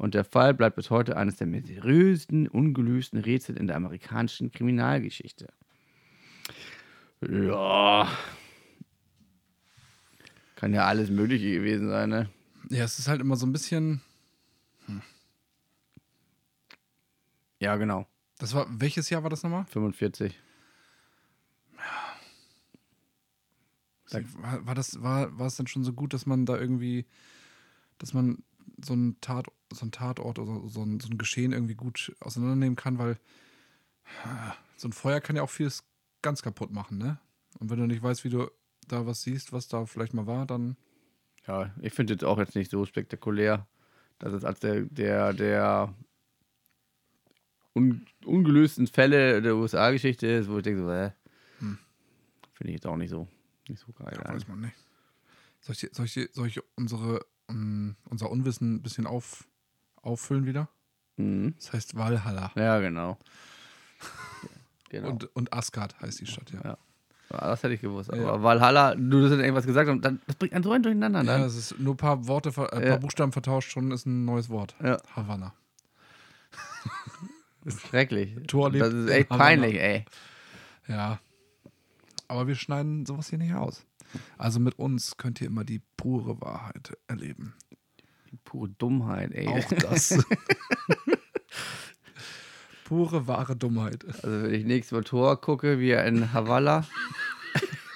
Und 0.00 0.14
der 0.14 0.24
Fall 0.24 0.54
bleibt 0.54 0.76
bis 0.76 0.88
heute 0.88 1.18
eines 1.18 1.36
der 1.36 1.46
mysteriösesten, 1.46 2.48
ungelösten 2.48 3.20
Rätsel 3.20 3.58
in 3.58 3.66
der 3.66 3.76
amerikanischen 3.76 4.50
Kriminalgeschichte. 4.50 5.48
Ja. 7.20 8.10
Kann 10.56 10.72
ja 10.72 10.86
alles 10.86 11.10
Mögliche 11.10 11.52
gewesen 11.52 11.90
sein, 11.90 12.08
ne? 12.08 12.30
Ja, 12.70 12.84
es 12.84 12.98
ist 12.98 13.08
halt 13.08 13.20
immer 13.20 13.36
so 13.36 13.44
ein 13.44 13.52
bisschen. 13.52 14.00
Ja, 17.58 17.76
genau. 17.76 18.06
Das 18.38 18.54
war, 18.54 18.68
welches 18.70 19.10
Jahr 19.10 19.22
war 19.22 19.28
das 19.28 19.42
nochmal? 19.42 19.66
45. 19.66 20.34
War, 24.10 24.66
war 24.66 24.74
das, 24.74 25.02
war, 25.02 25.38
war 25.38 25.46
es 25.46 25.56
denn 25.56 25.66
schon 25.66 25.84
so 25.84 25.92
gut, 25.92 26.14
dass 26.14 26.24
man 26.24 26.46
da 26.46 26.56
irgendwie, 26.56 27.04
dass 27.98 28.14
man 28.14 28.42
so 28.82 28.94
einen 28.94 29.20
Tat, 29.20 29.46
so 29.72 29.82
einen 29.82 29.92
Tatort 29.92 30.38
oder 30.38 30.68
so 30.68 30.82
ein, 30.82 31.00
so 31.00 31.08
ein 31.08 31.18
Geschehen 31.18 31.52
irgendwie 31.52 31.74
gut 31.74 32.14
auseinandernehmen 32.20 32.76
kann, 32.76 32.98
weil 32.98 33.18
ah, 34.24 34.54
so 34.76 34.88
ein 34.88 34.92
Feuer 34.92 35.20
kann 35.20 35.36
ja 35.36 35.42
auch 35.42 35.50
vieles 35.50 35.84
ganz 36.22 36.42
kaputt 36.42 36.72
machen, 36.72 36.98
ne? 36.98 37.18
Und 37.58 37.70
wenn 37.70 37.78
du 37.78 37.86
nicht 37.86 38.02
weißt, 38.02 38.24
wie 38.24 38.30
du 38.30 38.50
da 38.88 39.06
was 39.06 39.22
siehst, 39.22 39.52
was 39.52 39.68
da 39.68 39.86
vielleicht 39.86 40.14
mal 40.14 40.26
war, 40.26 40.46
dann. 40.46 40.76
Ja, 41.46 41.74
ich 41.80 41.92
finde 41.92 42.14
jetzt 42.14 42.24
auch 42.24 42.38
jetzt 42.38 42.54
nicht 42.54 42.70
so 42.70 42.84
spektakulär. 42.84 43.66
Das 44.18 44.32
ist 44.32 44.44
als 44.44 44.60
der, 44.60 44.82
der, 44.82 45.32
der 45.32 45.94
un, 47.74 48.06
ungelösten 48.24 48.86
Fälle 48.86 49.40
der 49.42 49.56
USA-Geschichte 49.56 50.26
ist, 50.26 50.48
wo 50.50 50.58
ich 50.58 50.62
denke, 50.62 50.82
so, 50.82 50.90
äh, 50.90 51.10
Hm. 51.58 51.78
finde 52.52 52.70
ich 52.70 52.74
jetzt 52.76 52.86
auch 52.86 52.96
nicht 52.96 53.10
so, 53.10 53.28
nicht 53.68 53.80
so 53.80 53.92
geil. 53.92 54.12
Ja, 54.22 54.32
weiß 54.32 54.48
man 54.48 54.60
nicht. 54.60 54.74
Soll 55.60 55.74
ich, 55.74 55.88
soll 55.92 56.06
ich, 56.06 56.30
soll 56.32 56.46
ich 56.46 56.60
unsere, 56.76 57.24
um, 57.46 57.96
unser 58.08 58.30
Unwissen 58.30 58.76
ein 58.76 58.82
bisschen 58.82 59.06
auf, 59.06 59.46
auffüllen 60.02 60.46
wieder? 60.46 60.68
Mhm. 61.16 61.54
Das 61.56 61.72
heißt 61.72 61.96
Valhalla. 61.96 62.50
Ja, 62.54 62.78
genau. 62.80 63.18
genau. 64.88 65.10
Und, 65.10 65.36
und 65.36 65.52
Asgard 65.52 66.00
heißt 66.00 66.20
die 66.20 66.26
Stadt, 66.26 66.50
ja. 66.52 66.60
Ja. 66.62 66.78
Ja, 67.32 67.38
das 67.48 67.62
hätte 67.62 67.74
ich 67.74 67.80
gewusst. 67.80 68.12
Aber 68.12 68.20
Ja. 68.22 68.42
Valhalla, 68.42 68.96
du 68.96 69.24
hast 69.24 69.30
irgendwas 69.30 69.64
gesagt 69.66 69.88
und 69.88 70.04
dann, 70.04 70.20
das 70.26 70.34
bringt 70.34 70.52
einen 70.52 70.64
so 70.64 70.72
ein 70.72 70.82
Durcheinander. 70.82 71.22
Ja, 71.22 71.38
Ne? 71.38 71.44
es 71.44 71.54
ist 71.54 71.78
nur 71.78 71.94
ein 71.94 71.96
paar 71.96 72.26
Worte, 72.26 72.48
äh, 72.56 72.76
ein 72.76 72.82
Ja. 72.82 72.88
paar 72.90 72.98
Buchstaben 72.98 73.30
vertauscht, 73.30 73.70
schon 73.70 73.92
ist 73.92 74.04
ein 74.06 74.24
neues 74.24 74.48
Wort. 74.48 74.74
Ja. 74.82 74.98
Havanna. 75.14 75.54
Das 77.62 77.74
ist 77.74 77.86
schrecklich. 77.88 78.34
Tor 78.46 78.70
das 78.72 78.92
ist 78.92 79.10
echt 79.10 79.28
Havanna. 79.30 79.44
peinlich, 79.44 79.78
ey. 79.78 80.04
Ja. 80.88 81.20
Aber 82.26 82.46
wir 82.46 82.54
schneiden 82.54 83.04
sowas 83.04 83.28
hier 83.28 83.38
nicht 83.38 83.52
aus. 83.52 83.84
Also 84.38 84.60
mit 84.60 84.78
uns 84.78 85.18
könnt 85.18 85.40
ihr 85.42 85.46
immer 85.48 85.62
die 85.64 85.82
pure 85.98 86.40
Wahrheit 86.40 86.96
erleben. 87.06 87.54
Pure 88.44 88.70
Dummheit, 88.78 89.32
ey. 89.32 89.48
Auch 89.48 89.72
das. 89.72 90.18
pure 92.84 93.26
wahre 93.28 93.54
Dummheit. 93.54 94.04
Also 94.04 94.42
wenn 94.42 94.52
ich 94.52 94.64
nächstes 94.64 94.92
Mal 94.92 95.04
Tor 95.04 95.40
gucke, 95.40 95.78
wie 95.78 95.90
er 95.90 96.04
in 96.06 96.32
Havala 96.32 96.84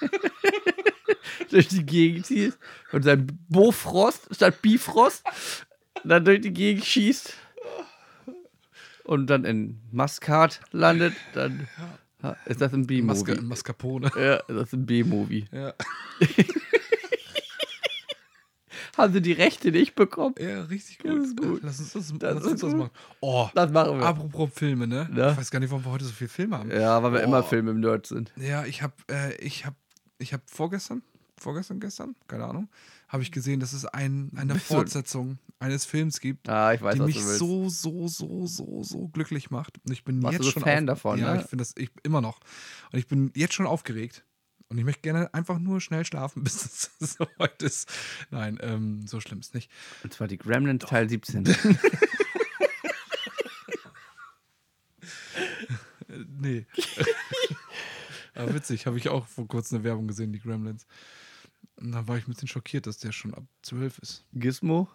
durch 1.49 1.67
die 1.67 1.85
Gegend 1.85 2.27
schießt 2.27 2.57
und 2.93 3.03
sein 3.03 3.27
Bofrost 3.49 4.33
statt 4.33 4.61
Bifrost 4.61 5.23
dann 6.05 6.23
durch 6.23 6.39
die 6.41 6.53
Gegend 6.53 6.85
schießt 6.85 7.33
und 9.03 9.27
dann 9.27 9.43
in 9.43 9.81
Maskat 9.91 10.61
landet, 10.71 11.13
dann 11.33 11.67
ist 12.45 12.61
das 12.61 12.73
ein 12.73 12.87
B-Movie. 12.87 13.41
Mascarpone. 13.41 14.11
Ja, 14.15 14.41
das 14.47 14.67
ist 14.67 14.73
ein 14.73 14.85
B-Movie. 14.85 15.45
Ja. 15.51 15.73
Haben 18.97 19.13
sie 19.13 19.21
die 19.21 19.33
Rechte 19.33 19.71
nicht 19.71 19.95
bekommen? 19.95 20.35
ja, 20.39 20.63
richtig 20.63 20.99
Das 20.99 21.11
gut. 21.13 21.23
ist 21.25 21.37
gut. 21.37 21.59
Lass 21.63 21.79
uns 21.79 21.93
das, 21.93 22.13
Das 22.17 22.33
lass 22.35 22.45
uns 22.45 22.61
das 22.61 22.73
machen. 22.73 22.91
Oh, 23.19 23.49
Das 23.53 23.71
machen 23.71 23.99
wir. 23.99 24.05
apropos 24.05 24.49
Filme, 24.53 24.87
ne? 24.87 25.09
Ja. 25.15 25.31
Ich 25.31 25.37
weiß 25.37 25.51
gar 25.51 25.59
nicht, 25.59 25.69
warum 25.71 25.83
wir 25.85 25.91
heute 25.91 26.05
so 26.05 26.11
viele 26.13 26.29
Filme 26.29 26.57
haben. 26.57 26.71
Ja, 26.71 27.01
weil 27.03 27.13
wir 27.13 27.21
immer 27.23 27.41
Boah. 27.41 27.49
Filme 27.49 27.71
im 27.71 27.79
Nerd 27.79 28.05
sind. 28.07 28.31
Ja, 28.37 28.65
ich 28.65 28.81
habe, 28.81 28.93
äh, 29.11 29.35
ich 29.37 29.65
habe, 29.65 29.75
ich 30.17 30.33
habe 30.33 30.43
vorgestern, 30.47 31.01
vorgestern, 31.37 31.79
gestern, 31.79 32.15
keine 32.27 32.45
Ahnung, 32.45 32.69
habe 33.09 33.21
ich 33.23 33.31
gesehen, 33.31 33.59
dass 33.59 33.73
es 33.73 33.85
ein, 33.85 34.31
eine 34.35 34.55
Fortsetzung 34.55 35.37
eines 35.59 35.85
Films 35.85 36.19
gibt, 36.19 36.47
Ah, 36.49 36.79
weiß, 36.79 36.95
die 36.95 37.01
mich 37.01 37.21
so, 37.23 37.69
so, 37.69 38.07
so, 38.07 38.45
so, 38.47 38.83
so 38.83 39.07
glücklich 39.09 39.51
macht. 39.51 39.77
Und 39.85 39.91
ich 39.91 40.03
bin 40.03 40.21
Warst 40.23 40.33
jetzt 40.33 40.41
du 40.41 40.45
so 40.45 40.51
schon 40.51 40.63
Fan 40.63 40.89
auf, 40.89 40.95
davon, 40.97 41.19
Ja, 41.19 41.33
ne? 41.33 41.41
ich 41.41 41.47
finde 41.47 41.63
das 41.63 41.73
ich, 41.77 41.89
immer 42.03 42.21
noch. 42.21 42.39
Und 42.91 42.99
ich 42.99 43.07
bin 43.07 43.31
jetzt 43.35 43.53
schon 43.53 43.67
aufgeregt. 43.67 44.23
Und 44.67 44.77
ich 44.79 44.83
möchte 44.83 45.01
gerne 45.01 45.31
einfach 45.33 45.59
nur 45.59 45.79
schnell 45.79 46.05
schlafen, 46.05 46.43
bis 46.43 46.89
es 46.99 47.13
soweit 47.17 47.61
ist. 47.61 47.91
Nein, 48.31 48.57
ähm, 48.61 49.05
so 49.07 49.19
schlimm 49.21 49.39
ist 49.39 49.53
nicht. 49.53 49.69
Und 50.03 50.13
zwar 50.13 50.27
die 50.27 50.37
Gremlins 50.37 50.85
Teil 50.85 51.07
17. 51.09 51.45
Äh, 51.45 51.55
nee. 56.39 56.65
Aber 58.33 58.53
witzig, 58.55 58.85
habe 58.85 58.97
ich 58.97 59.09
auch 59.09 59.27
vor 59.27 59.47
kurzem 59.47 59.77
eine 59.77 59.83
Werbung 59.83 60.07
gesehen, 60.07 60.33
die 60.33 60.39
Gremlins. 60.39 60.85
Und 61.77 61.91
da 61.91 62.07
war 62.07 62.17
ich 62.17 62.27
ein 62.27 62.31
bisschen 62.31 62.47
schockiert, 62.47 62.87
dass 62.87 62.97
der 62.97 63.11
schon 63.11 63.33
ab 63.33 63.43
12 63.63 63.99
ist. 63.99 64.25
Gizmo? 64.33 64.89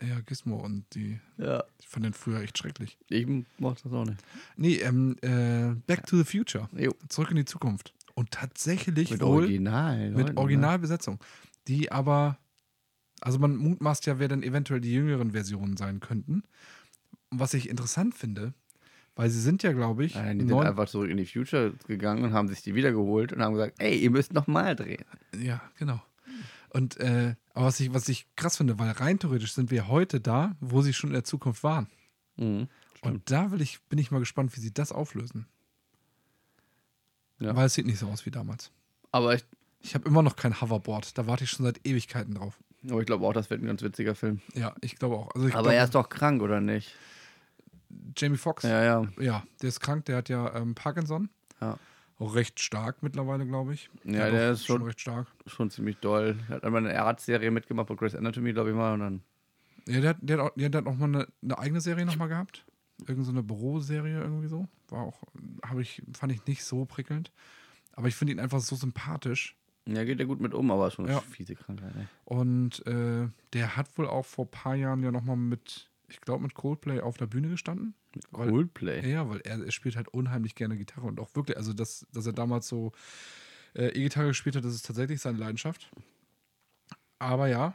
Ja, 0.00 0.20
Gizmo 0.20 0.56
und 0.58 0.84
die, 0.94 1.18
Ja. 1.38 1.64
ich 1.80 1.88
fand 1.88 2.04
den 2.04 2.12
früher 2.12 2.40
echt 2.40 2.56
schrecklich. 2.56 2.98
Ich 3.08 3.26
mochte 3.58 3.84
das 3.84 3.92
auch 3.92 4.04
nicht. 4.04 4.22
Nee, 4.56 4.76
ähm, 4.76 5.16
äh, 5.22 5.74
Back 5.86 6.06
to 6.06 6.16
the 6.16 6.24
Future. 6.24 6.68
Jo. 6.76 6.94
Zurück 7.08 7.30
in 7.30 7.36
die 7.36 7.44
Zukunft. 7.44 7.94
Und 8.18 8.32
tatsächlich 8.32 9.12
Mit 9.12 9.20
wohl 9.20 9.44
Original. 9.44 10.10
mit 10.10 10.36
Originalbesetzung. 10.36 11.20
Die 11.68 11.92
aber, 11.92 12.36
also 13.20 13.38
man 13.38 13.54
mutmaßt 13.54 14.06
ja, 14.06 14.18
wer 14.18 14.26
denn 14.26 14.42
eventuell 14.42 14.80
die 14.80 14.92
jüngeren 14.92 15.30
Versionen 15.30 15.76
sein 15.76 16.00
könnten. 16.00 16.42
Was 17.30 17.54
ich 17.54 17.68
interessant 17.68 18.16
finde, 18.16 18.54
weil 19.14 19.30
sie 19.30 19.40
sind 19.40 19.62
ja, 19.62 19.72
glaube 19.72 20.04
ich, 20.04 20.16
Nein, 20.16 20.40
die 20.40 20.48
sind 20.48 20.58
einfach 20.58 20.88
zurück 20.88 21.10
in 21.10 21.16
die 21.16 21.26
Future 21.26 21.74
gegangen 21.86 22.24
und 22.24 22.32
haben 22.32 22.48
sich 22.48 22.60
die 22.60 22.74
wiedergeholt 22.74 23.32
und 23.32 23.40
haben 23.40 23.52
gesagt, 23.52 23.76
ey, 23.78 23.96
ihr 23.96 24.10
müsst 24.10 24.32
nochmal 24.32 24.74
drehen. 24.74 25.04
Ja, 25.40 25.62
genau. 25.78 26.02
Und 26.70 26.98
äh, 26.98 27.36
aber 27.54 27.66
was 27.66 27.78
ich, 27.78 27.94
was 27.94 28.08
ich 28.08 28.26
krass 28.34 28.56
finde, 28.56 28.80
weil 28.80 28.90
rein 28.90 29.20
theoretisch 29.20 29.52
sind 29.52 29.70
wir 29.70 29.86
heute 29.86 30.20
da, 30.20 30.56
wo 30.58 30.82
sie 30.82 30.92
schon 30.92 31.10
in 31.10 31.14
der 31.14 31.24
Zukunft 31.24 31.62
waren. 31.62 31.86
Mhm. 32.36 32.66
Und 33.00 33.30
da 33.30 33.52
will 33.52 33.60
ich, 33.60 33.80
bin 33.82 34.00
ich 34.00 34.10
mal 34.10 34.18
gespannt, 34.18 34.56
wie 34.56 34.60
sie 34.60 34.74
das 34.74 34.90
auflösen. 34.90 35.46
Ja. 37.40 37.54
Weil 37.56 37.66
es 37.66 37.74
sieht 37.74 37.86
nicht 37.86 37.98
so 37.98 38.08
aus 38.08 38.26
wie 38.26 38.30
damals. 38.30 38.70
Aber 39.12 39.34
ich, 39.34 39.44
Ich 39.80 39.94
habe 39.94 40.08
immer 40.08 40.22
noch 40.22 40.36
kein 40.36 40.60
Hoverboard. 40.60 41.16
Da 41.16 41.26
warte 41.26 41.44
ich 41.44 41.50
schon 41.50 41.64
seit 41.64 41.86
Ewigkeiten 41.86 42.34
drauf. 42.34 42.58
aber 42.90 43.00
ich 43.00 43.06
glaube 43.06 43.26
auch, 43.26 43.32
das 43.32 43.48
wird 43.50 43.62
ein 43.62 43.66
ganz 43.66 43.82
witziger 43.82 44.14
Film. 44.14 44.40
Ja, 44.54 44.74
ich 44.80 44.96
glaube 44.96 45.16
auch. 45.16 45.34
Also 45.34 45.46
ich 45.48 45.54
aber 45.54 45.64
glaub, 45.64 45.74
er 45.74 45.84
ist 45.84 45.94
doch 45.94 46.08
krank, 46.08 46.42
oder 46.42 46.60
nicht? 46.60 46.94
Jamie 48.16 48.36
Foxx. 48.36 48.64
Ja, 48.64 48.82
ja. 48.84 49.06
Ja, 49.18 49.42
der 49.62 49.68
ist 49.68 49.80
krank, 49.80 50.04
der 50.06 50.16
hat 50.18 50.28
ja 50.28 50.54
ähm, 50.56 50.74
Parkinson. 50.74 51.30
Ja. 51.60 51.78
Auch 52.18 52.34
recht 52.34 52.60
stark 52.60 53.02
mittlerweile, 53.02 53.46
glaube 53.46 53.74
ich. 53.74 53.88
Ja, 54.04 54.30
der 54.30 54.48
auch 54.50 54.52
ist 54.54 54.66
schon- 54.66 54.82
recht 54.82 55.00
stark. 55.00 55.28
Schon 55.46 55.70
ziemlich 55.70 55.96
doll. 55.98 56.36
Er 56.48 56.56
hat 56.56 56.64
einmal 56.64 56.84
eine 56.84 57.00
Arztserie 57.00 57.50
mitgemacht 57.52 57.86
bei 57.86 57.94
Grey's 57.94 58.14
Anatomy, 58.16 58.52
glaube 58.52 58.70
ich 58.70 58.76
mal. 58.76 58.94
Und 58.94 59.00
dann 59.00 59.22
Ja, 59.86 60.00
der, 60.00 60.10
hat- 60.10 60.16
der, 60.20 60.38
hat 60.38 60.44
auch, 60.50 60.54
der 60.56 60.66
hat 60.66 60.86
auch 60.86 60.96
mal 60.96 61.04
eine, 61.06 61.28
eine 61.42 61.58
eigene 61.58 61.80
Serie 61.80 62.04
nochmal 62.04 62.28
gehabt. 62.28 62.64
Irgend 63.06 63.24
so 63.24 63.30
eine 63.32 63.42
Büroserie 63.42 64.20
irgendwie 64.20 64.48
so. 64.48 64.66
War 64.88 65.02
auch, 65.02 65.22
habe 65.64 65.82
ich, 65.82 66.02
fand 66.12 66.32
ich 66.32 66.44
nicht 66.46 66.64
so 66.64 66.84
prickelnd. 66.84 67.30
Aber 67.92 68.08
ich 68.08 68.14
finde 68.14 68.32
ihn 68.32 68.40
einfach 68.40 68.60
so 68.60 68.74
sympathisch. 68.76 69.56
ja, 69.86 70.04
geht 70.04 70.20
er 70.20 70.26
gut 70.26 70.40
mit 70.40 70.54
um, 70.54 70.70
aber 70.70 70.90
schon 70.90 71.06
eine 71.06 71.14
Ja. 71.14 71.20
fiese 71.20 71.54
Krankheit. 71.54 71.94
Ey. 71.96 72.06
Und 72.24 72.84
äh, 72.86 73.28
der 73.52 73.76
hat 73.76 73.96
wohl 73.98 74.06
auch 74.08 74.24
vor 74.26 74.46
ein 74.46 74.50
paar 74.50 74.74
Jahren 74.74 75.02
ja 75.02 75.10
nochmal 75.10 75.36
mit, 75.36 75.90
ich 76.08 76.20
glaube, 76.20 76.42
mit 76.42 76.54
Coldplay 76.54 77.00
auf 77.00 77.16
der 77.16 77.26
Bühne 77.26 77.48
gestanden. 77.48 77.94
Weil- 78.30 78.50
Coldplay. 78.50 79.08
Ja, 79.10 79.28
weil 79.28 79.40
er, 79.40 79.64
er 79.64 79.70
spielt 79.72 79.96
halt 79.96 80.08
unheimlich 80.08 80.54
gerne 80.54 80.76
Gitarre 80.76 81.06
und 81.06 81.20
auch 81.20 81.34
wirklich, 81.34 81.56
also 81.56 81.72
dass, 81.72 82.06
dass 82.12 82.26
er 82.26 82.32
damals 82.32 82.66
so 82.68 82.92
äh, 83.74 83.88
E-Gitarre 83.88 84.28
gespielt 84.28 84.56
hat, 84.56 84.64
das 84.64 84.74
ist 84.74 84.86
tatsächlich 84.86 85.20
seine 85.20 85.38
Leidenschaft. 85.38 85.90
Aber 87.18 87.48
ja. 87.48 87.74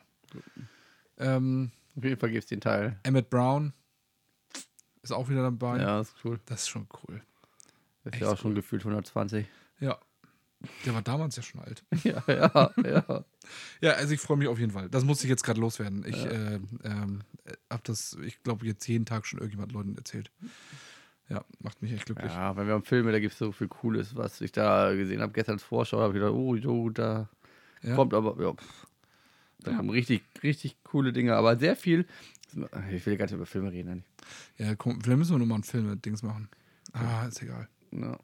Ähm, 1.17 1.71
Auf 1.95 2.03
jeden 2.03 2.19
Fall 2.19 2.32
gibt 2.32 2.43
es 2.43 2.49
den 2.49 2.61
Teil. 2.61 2.99
Emmett 3.03 3.30
Brown 3.30 3.74
ist 5.04 5.12
auch 5.12 5.30
wieder 5.30 5.43
dabei. 5.43 5.80
Ja, 5.80 6.01
ist 6.01 6.16
cool. 6.24 6.39
Das 6.45 6.62
ist 6.62 6.70
schon 6.70 6.88
cool. 7.08 7.22
Ist 8.06 8.14
Echt 8.14 8.22
ja 8.24 8.32
auch 8.32 8.38
schon 8.38 8.56
gefühlt 8.56 8.82
120. 8.82 9.45
Ja. 9.80 9.97
Der 10.86 10.93
war 10.93 11.01
damals 11.01 11.36
ja 11.36 11.43
schon 11.43 11.60
alt. 11.62 11.84
ja, 12.04 12.24
ja, 12.28 12.72
ja. 12.86 13.26
Ja, 13.82 13.91
also 13.91 14.14
ich 14.14 14.22
freue 14.22 14.38
mich 14.38 14.47
auf 14.47 14.60
jeden 14.60 14.72
Fall. 14.72 14.89
Das 14.89 15.04
muss 15.04 15.22
ich 15.24 15.30
jetzt 15.30 15.43
gerade 15.43 15.60
loswerden. 15.60 16.06
Ich 16.08 16.26
äh, 16.26 16.56
ähm, 16.86 17.22
habe 17.70 17.84
das, 17.84 18.18
ich 18.24 18.41
glaube, 18.43 18.66
jetzt 18.66 18.88
jeden 18.88 19.06
Tag 19.06 19.26
schon 19.26 19.39
irgendjemand 19.39 19.74
Leuten 19.74 19.97
erzählt. 19.97 20.32
Ja, 21.28 21.43
macht 21.60 21.82
mich 21.82 21.91
echt 21.91 22.06
glücklich. 22.06 22.32
Ja, 22.32 22.56
wenn 22.56 22.68
wir 22.68 22.74
haben 22.76 22.84
Filme, 22.86 23.12
da 23.12 23.20
gibt 23.20 23.34
es 23.34 23.39
so 23.39 23.51
viel 23.51 23.68
Cooles, 23.68 24.16
was 24.16 24.39
ich 24.39 24.54
da 24.54 24.93
gesehen 24.93 25.22
habe. 25.22 25.34
Gestern 25.34 25.56
als 25.56 25.64
Vorschau 25.64 25.99
habe 25.99 26.14
ich 26.14 26.20
gedacht, 26.22 26.34
oh, 26.34 26.56
jo, 26.56 26.89
da 26.89 27.28
Ja. 27.82 27.95
kommt 27.95 28.14
aber, 28.14 28.41
ja, 28.41 28.54
pff, 28.54 28.88
da 29.60 29.72
Ja. 29.72 29.78
kommen 29.78 29.89
richtig, 29.89 30.24
richtig 30.43 30.78
coole 30.84 31.12
Dinge, 31.12 31.36
aber 31.36 31.58
sehr 31.58 31.76
viel. 31.76 32.06
Ich 32.91 33.06
will 33.06 33.18
gar 33.18 33.26
nicht 33.26 33.34
über 33.34 33.45
Filme 33.45 33.72
reden. 33.72 33.89
eigentlich. 33.89 34.06
Ja, 34.58 34.76
komm, 34.76 35.01
vielleicht 35.01 35.18
müssen 35.18 35.32
wir 35.34 35.39
nochmal 35.39 35.56
einen 35.56 35.64
Film 35.64 35.89
mit 35.89 36.06
Dings 36.06 36.24
machen. 36.24 36.49
Ah, 36.93 37.26
ist 37.26 37.41
egal. 37.41 37.68
Ja. 37.91 38.18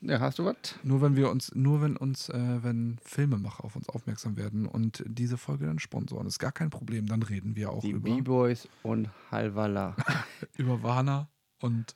ja, 0.00 0.20
hast 0.20 0.38
du 0.38 0.44
was? 0.44 0.56
Nur 0.82 1.02
wenn 1.02 1.16
wir 1.16 1.30
uns, 1.30 1.54
nur 1.54 1.82
wenn 1.82 1.96
uns, 1.96 2.28
äh, 2.28 2.62
wenn 2.62 2.98
Filmemacher 3.04 3.64
auf 3.64 3.76
uns 3.76 3.88
aufmerksam 3.88 4.36
werden 4.36 4.66
und 4.66 5.04
diese 5.06 5.36
Folge 5.36 5.66
dann 5.66 5.78
sponsoren, 5.78 6.26
ist 6.26 6.38
gar 6.38 6.52
kein 6.52 6.70
Problem. 6.70 7.06
Dann 7.06 7.22
reden 7.22 7.56
wir 7.56 7.70
auch 7.70 7.80
Die 7.80 7.90
über, 7.90 8.10
B-Boys 8.10 8.68
und 8.82 9.10
Halvala. 9.30 9.96
über 10.56 10.82
Vana 10.82 11.28
und 11.60 11.94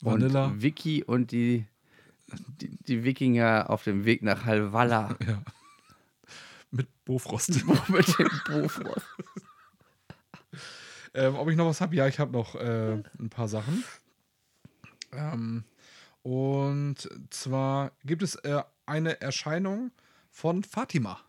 Vanilla. 0.00 0.46
Und 0.46 0.62
Vicky 0.62 1.04
und 1.04 1.32
die, 1.32 1.66
die, 2.60 2.76
die 2.88 3.04
Wikinger 3.04 3.66
auf 3.68 3.84
dem 3.84 4.04
Weg 4.04 4.22
nach 4.22 4.44
Halvala. 4.44 5.16
ja. 5.26 5.42
Mit 6.70 6.88
Bofrost. 7.04 7.50
Mit 7.88 8.18
dem 8.18 8.30
Bofrost. 8.48 9.06
Ähm, 11.14 11.36
ob 11.36 11.48
ich 11.48 11.56
noch 11.56 11.66
was 11.66 11.80
habe? 11.80 11.94
Ja, 11.96 12.06
ich 12.08 12.18
habe 12.18 12.32
noch 12.32 12.54
äh, 12.56 13.02
ein 13.18 13.30
paar 13.30 13.48
Sachen. 13.48 13.84
Ähm, 15.12 15.64
und 16.22 17.08
zwar 17.30 17.92
gibt 18.04 18.22
es 18.22 18.34
äh, 18.36 18.62
eine 18.86 19.20
Erscheinung 19.20 19.90
von 20.30 20.64
Fatima. 20.64 21.20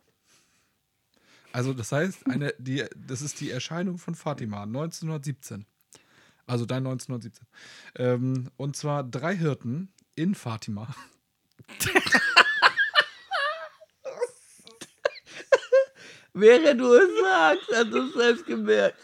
Also 1.51 1.73
das 1.73 1.91
heißt, 1.91 2.27
eine, 2.27 2.53
die, 2.59 2.83
das 2.95 3.21
ist 3.21 3.39
die 3.39 3.51
Erscheinung 3.51 3.97
von 3.97 4.15
Fatima 4.15 4.63
1917. 4.63 5.65
Also 6.47 6.65
dein 6.65 6.85
1917. 6.85 7.47
Ähm, 7.95 8.49
und 8.57 8.75
zwar 8.75 9.03
drei 9.03 9.35
Hirten 9.35 9.93
in 10.15 10.35
Fatima. 10.35 10.93
Während 16.33 16.81
du 16.81 16.93
es 16.93 17.09
sagst, 17.21 17.69
hast 17.73 17.93
du 17.93 18.07
es 18.07 18.13
selbst 18.13 18.45
gemerkt. 18.45 18.97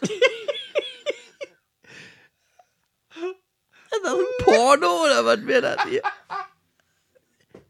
Das 4.02 4.14
ein 4.14 4.44
Porno 4.44 5.04
oder 5.04 5.24
was 5.24 5.46
wäre 5.46 5.62
das 5.62 5.84
hier? 5.84 6.02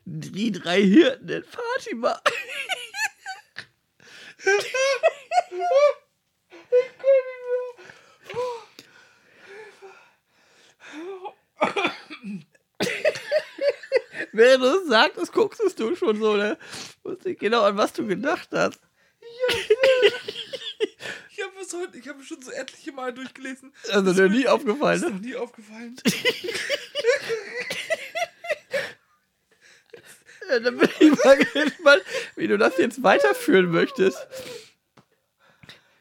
Die 0.04 0.52
drei 0.52 0.82
Hirten 0.82 1.28
in 1.28 1.44
Fatima. 1.44 2.20
Während 14.32 14.64
du 14.64 14.68
es 14.68 14.88
sagtest, 14.88 15.32
guckst 15.32 15.78
du 15.78 15.94
schon 15.94 16.18
so, 16.18 16.36
ne? 16.36 16.58
Wusste 17.02 17.30
ich 17.30 17.38
genau, 17.38 17.62
an 17.62 17.76
was 17.76 17.92
du 17.92 18.06
gedacht 18.06 18.48
hast. 18.52 18.80
Ich 19.20 20.41
habe 21.42 21.52
es 21.60 21.72
heute, 21.74 21.98
ich 21.98 22.08
habe 22.08 22.22
schon 22.24 22.40
so 22.42 22.50
etliche 22.50 22.92
Mal 22.92 23.12
durchgelesen. 23.12 23.72
Also 23.92 24.12
dir 24.12 24.28
nie 24.28 24.46
aufgefallen, 24.48 25.02
Ist 25.02 25.08
ne? 25.10 25.20
nie 25.20 25.36
aufgefallen. 25.36 25.96
Ja, 30.50 30.58
dann 30.60 30.76
bin 30.76 30.88
ich 31.00 31.24
mal 31.24 31.36
gespannt, 31.38 32.02
wie 32.36 32.46
du 32.48 32.58
das 32.58 32.76
jetzt 32.76 33.02
weiterführen 33.02 33.70
möchtest. 33.70 34.18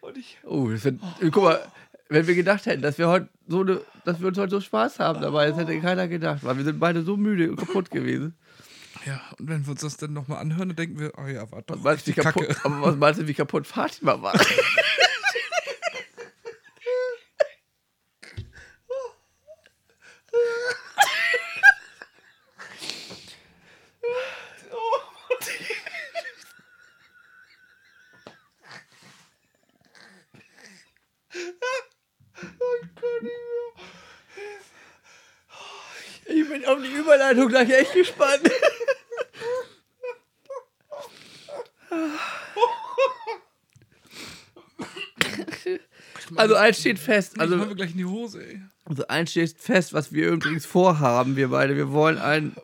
Und 0.01 0.17
ich, 0.17 0.39
Oh, 0.43 0.67
das 0.69 0.83
wird, 0.83 0.99
guck 1.31 1.43
mal, 1.43 1.71
wenn 2.09 2.27
wir 2.27 2.35
gedacht 2.35 2.65
hätten, 2.65 2.81
dass 2.81 2.97
wir 2.97 3.07
heute 3.07 3.29
so 3.47 3.61
eine, 3.61 3.81
dass 4.03 4.19
wir 4.19 4.27
uns 4.27 4.37
heute 4.37 4.49
so 4.51 4.59
Spaß 4.59 4.99
haben 4.99 5.21
dabei, 5.21 5.47
das 5.49 5.57
hätte 5.57 5.79
keiner 5.79 6.07
gedacht, 6.07 6.43
weil 6.43 6.57
wir 6.57 6.63
sind 6.65 6.79
beide 6.79 7.03
so 7.03 7.15
müde 7.17 7.49
und 7.51 7.57
kaputt 7.57 7.91
gewesen. 7.91 8.35
ja, 9.05 9.21
und 9.37 9.47
wenn 9.47 9.63
wir 9.65 9.71
uns 9.71 9.81
das 9.81 9.95
dann 9.97 10.11
nochmal 10.13 10.39
anhören, 10.39 10.69
dann 10.69 10.75
denken 10.75 10.99
wir, 10.99 11.13
oh 11.17 11.27
ja, 11.27 11.49
war 11.51 11.61
doch 11.61 11.75
Was 11.75 11.83
meinst 11.83 12.07
du, 12.07 12.11
wie 12.11 12.19
richtig 12.19 12.23
kaputt, 12.25 12.47
kacke. 12.49 12.65
aber 12.65 12.81
was 12.81 12.95
meinst 12.97 13.21
du, 13.21 13.27
wie 13.27 13.33
kaputt 13.33 13.67
Fatima 13.67 14.21
war? 14.21 14.33
Ich 36.25 36.47
bin 36.47 36.65
auf 36.65 36.79
die 36.81 36.93
Überleitung 37.31 37.49
gleich 37.49 37.69
echt 37.69 37.93
gespannt. 37.93 38.49
Also 46.35 46.55
eins 46.55 46.79
steht 46.79 46.97
fest, 46.97 47.39
Also, 47.39 47.57
ich 47.57 47.67
wir 47.67 47.75
gleich 47.75 47.91
in 47.91 47.97
die 47.97 48.05
Hose, 48.05 48.41
ey. 48.41 48.61
also 48.85 49.05
eins 49.07 49.31
steht 49.31 49.57
fest, 49.57 49.91
was 49.93 50.13
wir 50.13 50.29
übrigens 50.29 50.65
vorhaben, 50.65 51.35
wir 51.35 51.49
beide. 51.49 51.75
Wir 51.75 51.91
wollen 51.91 52.17
einen 52.17 52.55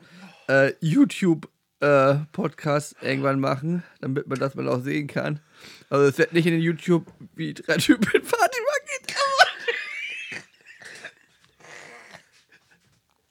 äh, 0.47 0.72
YouTube-Podcast 0.80 2.95
irgendwann 3.01 3.41
machen, 3.41 3.84
damit 3.99 4.28
man 4.28 4.39
das 4.39 4.55
mal 4.55 4.70
auch 4.70 4.82
sehen 4.82 5.07
kann. 5.07 5.41
Also 5.89 6.05
es 6.05 6.18
wird 6.18 6.32
nicht 6.32 6.45
in 6.45 6.53
den 6.53 6.61
YouTube 6.61 7.05
wie 7.36 7.53
drei 7.53 7.76
Typen 7.78 8.05
Fatima 8.05 8.72
geht, 8.86 9.13
aber... 9.18 9.47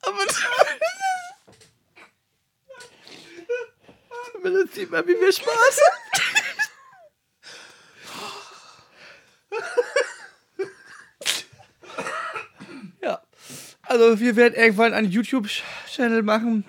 aber 0.02 0.26
man, 4.96 5.06
wie 5.06 5.20
wir 5.20 5.32
Spaß 5.32 5.80
haben. 5.80 6.36
Ja. 13.02 13.20
Also 13.82 14.20
wir 14.20 14.36
werden 14.36 14.54
irgendwann 14.54 14.92
einen 14.94 15.10
YouTube-Channel 15.10 16.22
machen 16.22 16.64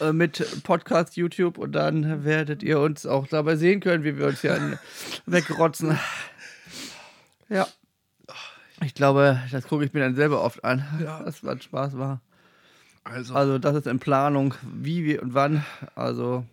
äh, 0.00 0.12
mit 0.12 0.62
Podcast 0.62 1.16
YouTube 1.16 1.58
und 1.58 1.72
dann 1.72 2.24
werdet 2.24 2.62
ihr 2.62 2.80
uns 2.80 3.06
auch 3.06 3.26
dabei 3.26 3.56
sehen 3.56 3.80
können, 3.80 4.04
wie 4.04 4.16
wir 4.18 4.26
uns 4.26 4.40
hier 4.40 4.78
wegrotzen. 5.26 5.98
Ja. 7.48 7.66
Ich 8.82 8.94
glaube, 8.94 9.40
das 9.52 9.66
gucke 9.66 9.84
ich 9.84 9.92
mir 9.92 10.00
dann 10.00 10.14
selber 10.16 10.42
oft 10.42 10.64
an, 10.64 10.84
Ja. 11.02 11.24
was 11.24 11.44
was 11.44 11.62
Spaß 11.62 11.96
war. 11.98 12.20
Also, 13.04 13.34
Also 13.34 13.58
das 13.58 13.76
ist 13.76 13.86
in 13.86 13.98
Planung, 13.98 14.54
wie 14.62 15.04
wir 15.04 15.22
und 15.22 15.34
wann. 15.34 15.64
Also 15.94 16.44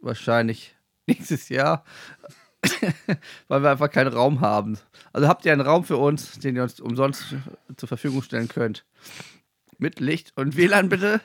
wahrscheinlich 0.00 0.74
nächstes 1.06 1.48
Jahr, 1.48 1.84
weil 3.48 3.62
wir 3.62 3.70
einfach 3.70 3.90
keinen 3.90 4.12
Raum 4.12 4.40
haben. 4.40 4.78
Also 5.12 5.28
habt 5.28 5.44
ihr 5.44 5.52
einen 5.52 5.60
Raum 5.62 5.84
für 5.84 5.96
uns, 5.96 6.38
den 6.38 6.56
ihr 6.56 6.62
uns 6.62 6.80
umsonst 6.80 7.34
zur 7.76 7.88
Verfügung 7.88 8.22
stellen 8.22 8.48
könnt. 8.48 8.84
Mit 9.78 10.00
Licht 10.00 10.32
und 10.36 10.56
WLAN 10.56 10.88
bitte. 10.88 11.20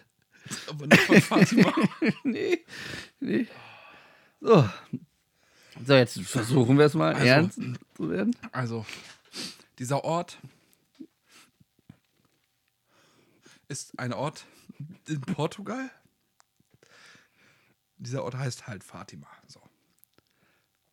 aber 0.70 0.86
nicht 0.88 1.02
von 1.02 1.22
Fatima. 1.22 1.74
nee, 2.24 2.64
nee. 3.20 3.48
So. 4.42 4.70
So, 5.86 5.94
jetzt 5.96 6.20
versuchen 6.22 6.78
wir 6.78 6.86
es 6.86 6.94
mal 6.94 7.14
Also- 7.16 7.26
ernst 7.26 7.60
zu 7.96 8.10
werden. 8.12 8.36
Also, 8.52 8.86
dieser 9.80 10.04
Ort 10.04 10.38
ist 13.68 13.98
ein 13.98 14.14
Ort 14.14 14.46
in 15.08 15.22
Portugal. 15.22 15.90
Dieser 18.04 18.24
Ort 18.24 18.36
heißt 18.38 18.68
halt 18.68 18.84
Fatima. 18.84 19.28
So. 19.48 19.62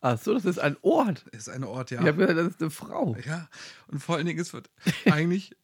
Ach 0.01 0.17
so, 0.17 0.33
das 0.33 0.45
ist 0.45 0.59
ein 0.59 0.77
Ort. 0.81 1.27
Ist 1.31 1.49
ein 1.49 1.63
Ort, 1.63 1.91
ja. 1.91 2.01
Ich 2.01 2.07
habe 2.07 2.25
gedacht, 2.25 2.37
das 2.37 2.47
ist 2.47 2.61
eine 2.61 2.71
Frau. 2.71 3.15
Ja, 3.25 3.47
und 3.87 3.99
vor 3.99 4.15
allen 4.15 4.25
Dingen, 4.25 4.39
es 4.39 4.51
wird 4.51 4.69
eigentlich, 5.05 5.55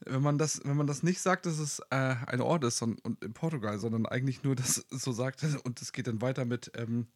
wenn 0.00 0.22
man 0.22 0.38
das, 0.38 0.60
wenn 0.64 0.76
man 0.76 0.86
das 0.86 1.02
nicht 1.02 1.20
sagt, 1.20 1.46
dass 1.46 1.58
es 1.58 1.80
äh, 1.90 1.96
ein 2.26 2.40
Ort 2.40 2.64
ist 2.64 2.80
und, 2.82 3.04
und 3.04 3.22
in 3.24 3.32
Portugal, 3.32 3.78
sondern 3.78 4.06
eigentlich 4.06 4.44
nur 4.44 4.54
das 4.54 4.86
so 4.90 5.12
sagt, 5.12 5.42
und 5.64 5.82
es 5.82 5.92
geht 5.92 6.06
dann 6.06 6.22
weiter 6.22 6.44
mit 6.44 6.70
ähm, 6.76 7.08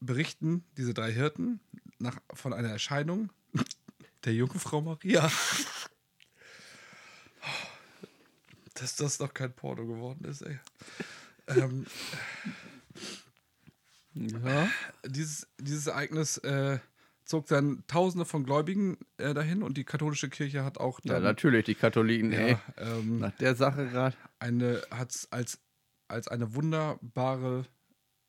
Berichten, 0.00 0.64
diese 0.76 0.94
drei 0.94 1.12
Hirten, 1.12 1.60
nach, 1.98 2.18
von 2.32 2.52
einer 2.52 2.70
Erscheinung 2.70 3.30
der 4.24 4.34
Jungfrau 4.34 4.80
Maria. 4.80 5.30
Dass 8.74 8.96
das 8.96 9.18
doch 9.18 9.32
kein 9.34 9.52
Porto 9.52 9.86
geworden 9.86 10.24
ist, 10.24 10.42
ey. 10.42 10.58
Ähm, 11.48 11.86
Ja. 14.14 14.68
dieses, 15.06 15.48
dieses 15.58 15.86
Ereignis 15.86 16.36
äh, 16.38 16.78
zog 17.24 17.46
dann 17.46 17.82
Tausende 17.86 18.26
von 18.26 18.44
Gläubigen 18.44 18.98
äh, 19.16 19.32
dahin 19.32 19.62
und 19.62 19.78
die 19.78 19.84
katholische 19.84 20.28
Kirche 20.28 20.64
hat 20.64 20.76
auch 20.78 21.00
ja, 21.04 21.14
dann 21.14 21.22
natürlich, 21.22 21.64
die 21.64 21.74
Katholiken, 21.74 22.32
ey. 22.32 22.52
ja, 22.52 22.60
ähm, 22.76 23.20
Nach 23.20 23.36
der 23.38 23.54
Sache 23.54 23.88
gerade. 23.88 24.16
eine 24.38 24.82
hat's 24.90 25.28
als, 25.30 25.60
als 26.08 26.28
eine 26.28 26.54
wunderbare 26.54 27.64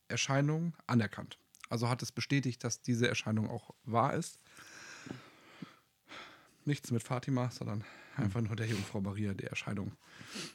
Erscheinung 0.07 0.73
anerkannt. 0.87 1.37
Also 1.69 1.89
hat 1.89 2.01
es 2.01 2.11
bestätigt, 2.11 2.63
dass 2.63 2.81
diese 2.81 3.07
Erscheinung 3.09 3.49
auch 3.49 3.71
wahr 3.83 4.13
ist. 4.13 4.39
Nichts 6.65 6.91
mit 6.91 7.03
Fatima, 7.03 7.49
sondern 7.51 7.83
einfach 8.15 8.39
nur 8.39 8.55
der 8.55 8.67
Jungfrau 8.67 9.01
Maria, 9.01 9.33
die 9.33 9.45
Erscheinung 9.45 9.91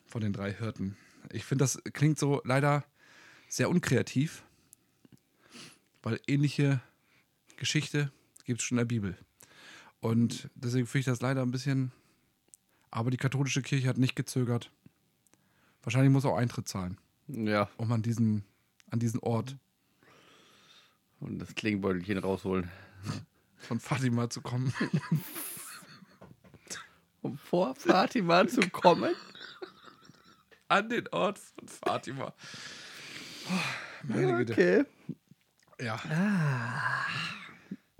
von 0.07 0.23
den 0.23 0.33
drei 0.33 0.53
Hirten. 0.55 0.97
Ich 1.33 1.45
finde, 1.45 1.65
das 1.65 1.81
klingt 1.93 2.19
so 2.19 2.41
leider 2.45 2.85
sehr 3.49 3.71
unkreativ, 3.71 4.45
weil 6.03 6.21
ähnliche 6.27 6.81
Geschichte 7.57 8.11
gibt 8.45 8.61
es 8.61 8.67
schon 8.67 8.77
in 8.79 8.81
der 8.81 8.87
Bibel. 8.87 9.19
Und 10.01 10.49
deswegen 10.55 10.87
finde 10.87 11.01
ich 11.01 11.07
das 11.07 11.21
leider 11.21 11.43
ein 11.43 11.51
bisschen. 11.51 11.93
Aber 12.91 13.11
die 13.11 13.17
katholische 13.17 13.63
Kirche 13.63 13.89
hat 13.89 13.99
nicht 13.99 14.17
gezögert. 14.17 14.71
Wahrscheinlich 15.83 16.13
muss 16.13 16.25
auch 16.25 16.37
Eintritt 16.37 16.69
zahlen, 16.69 16.99
Ja, 17.27 17.69
um 17.77 17.93
an 17.93 18.03
diesen, 18.03 18.45
an 18.91 18.99
diesen 18.99 19.21
Ort 19.21 19.57
und 21.21 21.39
das 21.39 21.55
Klingenbeutelchen 21.55 22.19
rausholen. 22.19 22.71
von 23.59 23.81
Fatima 23.81 24.31
zu 24.31 24.41
kommen. 24.41 24.73
Um 27.21 27.37
vor 27.37 27.75
Fatima 27.75 28.47
zu 28.47 28.61
kommen. 28.71 29.13
an 30.69 30.89
den 30.89 31.09
Ort 31.09 31.39
von 31.39 31.69
Fatima. 31.69 32.35
Oh, 33.49 33.53
meine 34.05 34.37
Güte. 34.45 34.53
Okay. 34.53 34.85
Ja. 35.81 35.99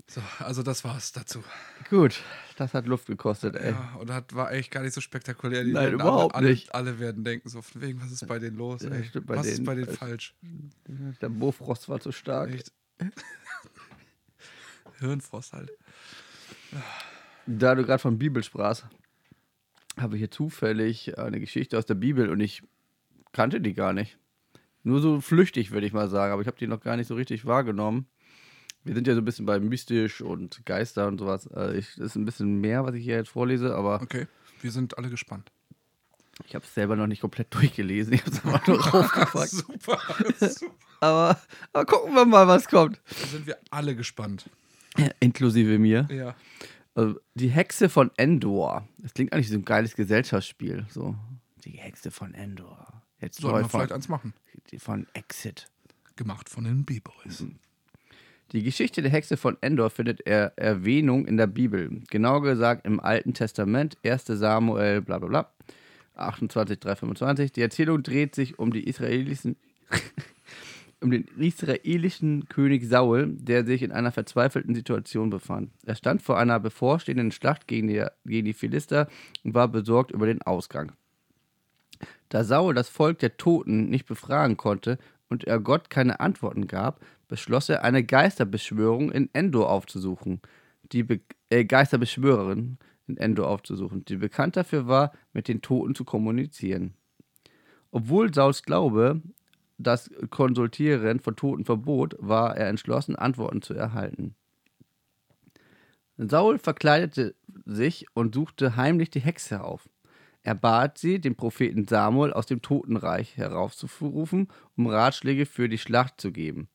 So, 0.07 0.21
also 0.39 0.63
das 0.63 0.83
war's 0.83 1.11
dazu. 1.11 1.43
Gut, 1.89 2.21
das 2.57 2.73
hat 2.73 2.87
Luft 2.87 3.05
gekostet, 3.05 3.55
ey. 3.55 3.71
Ja, 3.73 3.95
und 3.99 4.09
das 4.09 4.23
war 4.31 4.47
eigentlich 4.47 4.71
gar 4.71 4.81
nicht 4.81 4.93
so 4.93 5.01
spektakulär. 5.01 5.63
Die 5.63 5.71
Nein, 5.71 5.93
überhaupt 5.93 6.33
alle, 6.35 6.49
nicht. 6.49 6.73
Alle, 6.73 6.89
alle 6.91 6.99
werden 6.99 7.23
denken, 7.23 7.47
so 7.47 7.61
von 7.61 7.81
wegen, 7.81 8.01
was 8.01 8.11
ist 8.11 8.27
bei 8.27 8.39
denen 8.39 8.57
los? 8.57 8.81
Ja, 8.81 8.89
Ey? 8.89 9.03
stimmt, 9.05 9.27
bei 9.27 9.37
was 9.37 9.45
ist 9.45 9.57
denen 9.57 9.65
bei 9.67 9.75
denen 9.75 9.87
ist- 9.87 9.97
falsch? 9.97 10.35
Der 11.21 11.29
Bofrost 11.29 11.87
war 11.89 11.99
zu 11.99 12.11
stark. 12.11 12.49
Echt? 12.51 12.71
Hirnfrost 14.99 15.53
halt. 15.53 15.71
Da 17.45 17.75
du 17.75 17.85
gerade 17.85 17.99
von 17.99 18.17
Bibel 18.17 18.43
sprachst, 18.43 18.87
habe 19.97 20.17
hier 20.17 20.31
zufällig 20.31 21.17
eine 21.17 21.39
Geschichte 21.39 21.77
aus 21.77 21.85
der 21.85 21.95
Bibel 21.95 22.29
und 22.29 22.39
ich 22.39 22.63
kannte 23.31 23.61
die 23.61 23.73
gar 23.73 23.93
nicht. 23.93 24.17
Nur 24.83 25.01
so 25.01 25.19
flüchtig, 25.21 25.71
würde 25.71 25.85
ich 25.87 25.93
mal 25.93 26.09
sagen, 26.09 26.31
aber 26.31 26.41
ich 26.41 26.47
habe 26.47 26.57
die 26.57 26.67
noch 26.67 26.79
gar 26.81 26.95
nicht 26.95 27.07
so 27.07 27.15
richtig 27.15 27.45
wahrgenommen. 27.45 28.07
Wir 28.85 28.95
sind 28.95 29.07
ja 29.07 29.13
so 29.13 29.21
ein 29.21 29.25
bisschen 29.25 29.45
bei 29.45 29.59
mystisch 29.59 30.21
und 30.21 30.65
Geister 30.65 31.07
und 31.07 31.17
sowas. 31.19 31.47
Also 31.49 31.75
ich, 31.75 31.87
das 31.95 32.07
ist 32.07 32.15
ein 32.15 32.25
bisschen 32.25 32.61
mehr, 32.61 32.85
was 32.85 32.95
ich 32.95 33.03
hier 33.03 33.15
jetzt 33.17 33.29
vorlese, 33.29 33.75
aber 33.75 34.01
Okay, 34.01 34.27
wir 34.61 34.71
sind 34.71 34.97
alle 34.97 35.09
gespannt. 35.09 35.51
ich 36.47 36.55
habe 36.55 36.63
es 36.63 36.73
selber 36.73 36.95
noch 36.95 37.07
nicht 37.07 37.19
komplett 37.21 37.53
durchgelesen. 37.53 38.13
Ich 38.13 38.21
habe 38.21 38.31
es 38.31 38.45
einfach 38.45 38.65
nur 38.67 38.79
raufgepackt. 38.87 39.49
super, 39.49 39.99
super. 40.39 40.73
Aber, 41.01 41.39
aber 41.73 41.85
gucken 41.85 42.13
wir 42.15 42.25
mal, 42.25 42.47
was 42.47 42.67
kommt. 42.67 42.99
Da 43.09 43.27
sind 43.27 43.47
wir 43.47 43.57
alle 43.69 43.95
gespannt. 43.95 44.49
Inklusive 45.19 45.77
mir. 45.77 46.07
Ja. 46.11 46.35
Also, 46.99 47.17
die 47.33 47.47
Hexe 47.47 47.87
von 47.87 48.11
Endor. 48.17 48.85
Das 48.97 49.13
klingt 49.13 49.31
eigentlich 49.31 49.47
wie 49.47 49.53
so 49.53 49.59
ein 49.59 49.63
geiles 49.63 49.95
Gesellschaftsspiel. 49.95 50.85
So, 50.89 51.15
die 51.63 51.71
Hexe 51.71 52.11
von 52.11 52.33
Endor. 52.33 53.01
Jetzt 53.21 53.39
Sollten 53.39 53.59
wir 53.59 53.69
von, 53.69 53.79
vielleicht 53.79 53.93
eins 53.93 54.09
machen. 54.09 54.33
von 54.79 55.07
Exit. 55.13 55.67
Gemacht 56.17 56.49
von 56.49 56.65
den 56.65 56.83
B-Boys. 56.83 57.45
Die 58.51 58.63
Geschichte 58.63 59.01
der 59.01 59.11
Hexe 59.11 59.37
von 59.37 59.55
Endor 59.61 59.89
findet 59.91 60.27
er 60.27 60.51
Erwähnung 60.57 61.25
in 61.25 61.37
der 61.37 61.47
Bibel. 61.47 62.01
Genauer 62.09 62.41
gesagt 62.41 62.85
im 62.85 62.99
Alten 62.99 63.33
Testament, 63.33 63.97
1. 64.03 64.25
Samuel, 64.25 65.01
bla 65.01 65.19
bla 65.19 65.29
bla, 65.29 65.51
28, 66.15 66.81
325. 66.81 67.53
Die 67.53 67.61
Erzählung 67.61 68.03
dreht 68.03 68.35
sich 68.35 68.59
um 68.59 68.73
die 68.73 68.85
israelischen, 68.85 69.55
um 71.01 71.11
den 71.11 71.25
israelischen 71.37 72.47
König 72.49 72.85
Saul, 72.85 73.27
der 73.39 73.65
sich 73.65 73.83
in 73.83 73.91
einer 73.91 74.11
verzweifelten 74.11 74.75
Situation 74.75 75.29
befand. 75.29 75.71
Er 75.85 75.95
stand 75.95 76.21
vor 76.21 76.37
einer 76.37 76.59
bevorstehenden 76.59 77.31
Schlacht 77.31 77.67
gegen 77.67 77.87
die, 77.87 78.05
gegen 78.25 78.45
die 78.45 78.53
Philister 78.53 79.07
und 79.43 79.53
war 79.53 79.67
besorgt 79.67 80.11
über 80.11 80.25
den 80.25 80.41
Ausgang. 80.41 80.91
Da 82.29 82.43
Saul 82.43 82.73
das 82.73 82.89
Volk 82.89 83.19
der 83.19 83.37
Toten 83.37 83.89
nicht 83.89 84.05
befragen 84.05 84.57
konnte 84.57 84.97
und 85.29 85.45
er 85.45 85.59
Gott 85.59 85.89
keine 85.89 86.19
Antworten 86.19 86.67
gab, 86.67 86.99
beschloss 87.27 87.69
er, 87.69 87.83
eine 87.83 88.03
Geisterbeschwörung 88.03 89.11
in 89.11 89.29
Endor 89.33 89.69
aufzusuchen. 89.69 90.41
Die 90.91 91.03
Be 91.03 91.21
äh, 91.49 91.65
Geisterbeschwörerin 91.65 92.77
in 93.07 93.17
Endor 93.17 93.47
aufzusuchen, 93.47 94.05
die 94.05 94.17
bekannt 94.17 94.55
dafür 94.55 94.87
war, 94.87 95.13
mit 95.33 95.47
den 95.47 95.61
Toten 95.61 95.95
zu 95.95 96.03
kommunizieren. 96.03 96.93
Obwohl 97.91 98.33
Sauls 98.33 98.63
Glaube 98.63 99.21
das 99.79 100.11
Konsultieren 100.29 101.19
von 101.19 101.35
Toten 101.35 101.65
verbot, 101.65 102.15
war 102.19 102.55
er 102.55 102.67
entschlossen, 102.67 103.15
Antworten 103.15 103.61
zu 103.61 103.73
erhalten. 103.73 104.35
Saul 106.17 106.59
verkleidete 106.59 107.33
sich 107.65 108.05
und 108.13 108.35
suchte 108.35 108.75
heimlich 108.75 109.09
die 109.09 109.21
Hexe 109.21 109.63
auf. 109.63 109.89
Er 110.43 110.55
bat 110.55 110.97
sie, 110.97 111.19
den 111.19 111.35
Propheten 111.35 111.87
Samuel 111.87 112.33
aus 112.33 112.45
dem 112.45 112.61
Totenreich 112.61 113.37
heraufzurufen, 113.37 114.49
um 114.75 114.87
Ratschläge 114.87 115.45
für 115.45 115.69
die 115.69 115.77
Schlacht 115.77 116.19
zu 116.19 116.31
geben. 116.31 116.67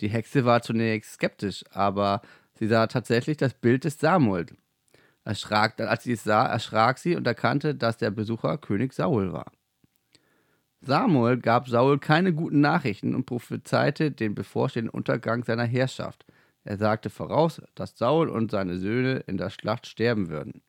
Die 0.00 0.08
Hexe 0.08 0.44
war 0.44 0.62
zunächst 0.62 1.14
skeptisch, 1.14 1.64
aber 1.70 2.20
sie 2.58 2.66
sah 2.66 2.86
tatsächlich 2.86 3.38
das 3.38 3.54
Bild 3.54 3.84
des 3.84 3.98
Samuel. 3.98 4.46
Erschrak, 5.24 5.80
als 5.80 6.04
sie 6.04 6.12
es 6.12 6.24
sah, 6.24 6.46
erschrak 6.46 6.98
sie 6.98 7.16
und 7.16 7.26
erkannte, 7.26 7.74
dass 7.74 7.96
der 7.96 8.10
Besucher 8.10 8.58
König 8.58 8.92
Saul 8.92 9.32
war. 9.32 9.50
Samuel 10.86 11.38
gab 11.38 11.68
Saul 11.68 11.98
keine 11.98 12.32
guten 12.32 12.60
Nachrichten 12.60 13.14
und 13.14 13.26
prophezeite 13.26 14.10
den 14.10 14.34
bevorstehenden 14.34 14.90
Untergang 14.90 15.44
seiner 15.44 15.64
Herrschaft. 15.64 16.24
Er 16.64 16.78
sagte 16.78 17.10
voraus, 17.10 17.60
dass 17.74 17.96
Saul 17.98 18.28
und 18.28 18.50
seine 18.50 18.78
Söhne 18.78 19.22
in 19.26 19.36
der 19.36 19.50
Schlacht 19.50 19.86
sterben 19.86 20.30
würden. 20.30 20.62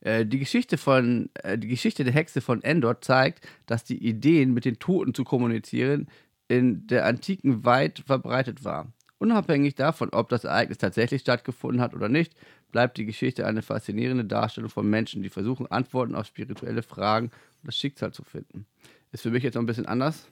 Äh, 0.00 0.26
die, 0.26 0.38
Geschichte 0.38 0.76
von, 0.76 1.30
äh, 1.42 1.56
die 1.58 1.68
Geschichte 1.68 2.04
der 2.04 2.12
Hexe 2.12 2.40
von 2.40 2.62
Endor 2.62 3.00
zeigt, 3.00 3.48
dass 3.66 3.84
die 3.84 4.06
Ideen, 4.06 4.52
mit 4.52 4.66
den 4.66 4.78
Toten 4.78 5.14
zu 5.14 5.24
kommunizieren, 5.24 6.08
in 6.48 6.86
der 6.86 7.06
Antiken 7.06 7.64
weit 7.64 8.02
verbreitet 8.06 8.64
war. 8.64 8.92
Unabhängig 9.18 9.74
davon, 9.74 10.10
ob 10.10 10.28
das 10.28 10.44
Ereignis 10.44 10.76
tatsächlich 10.76 11.22
stattgefunden 11.22 11.80
hat 11.80 11.94
oder 11.94 12.10
nicht, 12.10 12.34
bleibt 12.72 12.98
die 12.98 13.06
Geschichte 13.06 13.46
eine 13.46 13.62
faszinierende 13.62 14.26
Darstellung 14.26 14.68
von 14.68 14.88
Menschen, 14.90 15.22
die 15.22 15.30
versuchen, 15.30 15.66
Antworten 15.68 16.14
auf 16.14 16.26
spirituelle 16.26 16.82
Fragen 16.82 17.30
das 17.64 17.76
Schicksal 17.76 18.12
zu 18.12 18.22
finden. 18.24 18.66
Ist 19.12 19.22
für 19.22 19.30
mich 19.30 19.42
jetzt 19.42 19.54
noch 19.54 19.62
ein 19.62 19.66
bisschen 19.66 19.86
anders, 19.86 20.28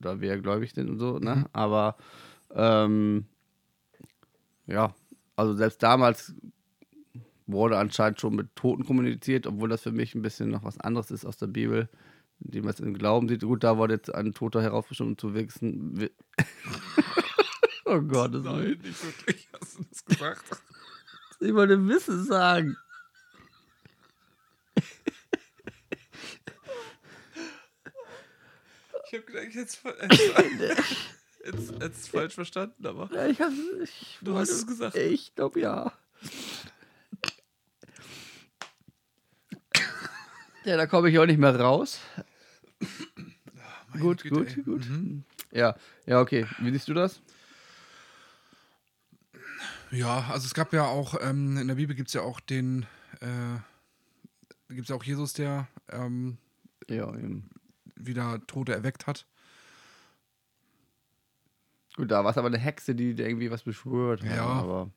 da 0.00 0.20
wir 0.20 0.38
gläubig 0.38 0.72
sind 0.72 0.90
und 0.90 0.98
so, 0.98 1.18
ne? 1.18 1.36
Mhm. 1.36 1.46
Aber 1.52 1.96
ähm, 2.54 3.26
ja, 4.66 4.94
also 5.36 5.54
selbst 5.54 5.82
damals 5.82 6.34
wurde 7.46 7.78
anscheinend 7.78 8.20
schon 8.20 8.34
mit 8.36 8.54
Toten 8.56 8.84
kommuniziert, 8.84 9.46
obwohl 9.46 9.68
das 9.68 9.82
für 9.82 9.92
mich 9.92 10.14
ein 10.14 10.22
bisschen 10.22 10.50
noch 10.50 10.64
was 10.64 10.78
anderes 10.78 11.10
ist 11.10 11.24
aus 11.24 11.36
der 11.36 11.48
Bibel, 11.48 11.88
die 12.38 12.60
man 12.60 12.70
es 12.70 12.80
im 12.80 12.94
Glauben 12.94 13.28
sieht. 13.28 13.42
Gut, 13.42 13.64
da 13.64 13.76
wurde 13.76 13.94
jetzt 13.94 14.14
ein 14.14 14.32
Toter 14.32 14.62
heraufbestimmt, 14.62 15.10
um 15.10 15.18
zu 15.18 15.34
wichsen. 15.34 16.00
Wi- 16.00 16.10
oh 17.84 18.00
Gott, 18.00 18.34
das 18.34 18.42
Nein, 18.44 18.78
nicht 18.82 19.04
wirklich. 19.04 19.48
Hast 19.60 19.78
du 19.78 19.84
das 19.90 20.04
gesagt? 20.04 20.44
ich 21.40 21.54
wollte 21.54 21.86
Wissen 21.88 22.24
sagen. 22.24 22.76
Ich 29.12 29.18
habe 29.18 29.26
gedacht, 29.30 29.54
jetzt, 29.54 29.82
jetzt, 31.44 31.74
jetzt 31.82 32.08
falsch 32.08 32.34
verstanden, 32.34 32.86
aber 32.86 33.10
Ja, 33.12 33.26
ich 33.26 33.42
hab's, 33.42 33.54
ich 33.82 34.18
Du 34.22 34.38
hast 34.38 34.48
es 34.48 34.66
gesagt. 34.66 34.96
Ich 34.96 35.34
glaube 35.34 35.60
ja. 35.60 35.92
Ja, 40.64 40.78
da 40.78 40.86
komme 40.86 41.10
ich 41.10 41.18
auch 41.18 41.26
nicht 41.26 41.38
mehr 41.38 41.54
raus. 41.60 42.00
Meine 43.90 44.02
Gut, 44.02 44.22
Güte, 44.22 44.34
gut, 44.34 44.56
ey. 44.56 44.62
gut. 44.62 44.88
Mhm. 44.88 45.24
Ja, 45.50 45.76
ja, 46.06 46.20
okay. 46.22 46.46
Wie 46.60 46.70
siehst 46.70 46.88
du 46.88 46.94
das? 46.94 47.20
Ja, 49.90 50.24
also 50.30 50.46
es 50.46 50.54
gab 50.54 50.72
ja 50.72 50.86
auch, 50.86 51.16
ähm, 51.20 51.58
in 51.58 51.68
der 51.68 51.74
Bibel 51.74 51.94
gibt 51.94 52.08
es 52.08 52.14
ja 52.14 52.22
auch 52.22 52.40
den, 52.40 52.86
äh, 53.20 53.58
gibt 54.70 54.84
es 54.84 54.88
ja 54.88 54.96
auch 54.96 55.04
Jesus, 55.04 55.34
der 55.34 55.68
ähm, 55.90 56.38
Ja, 56.88 57.08
eben. 57.14 57.50
Wieder 58.06 58.40
Tote 58.46 58.72
erweckt 58.74 59.06
hat. 59.06 59.26
Gut, 61.96 62.10
da 62.10 62.24
war 62.24 62.30
es 62.30 62.38
aber 62.38 62.46
eine 62.48 62.58
Hexe, 62.58 62.94
die 62.94 63.10
irgendwie 63.10 63.50
was 63.50 63.62
beschwört. 63.62 64.22
hat, 64.22 64.36
Ja. 64.36 64.46
Aber 64.46 64.90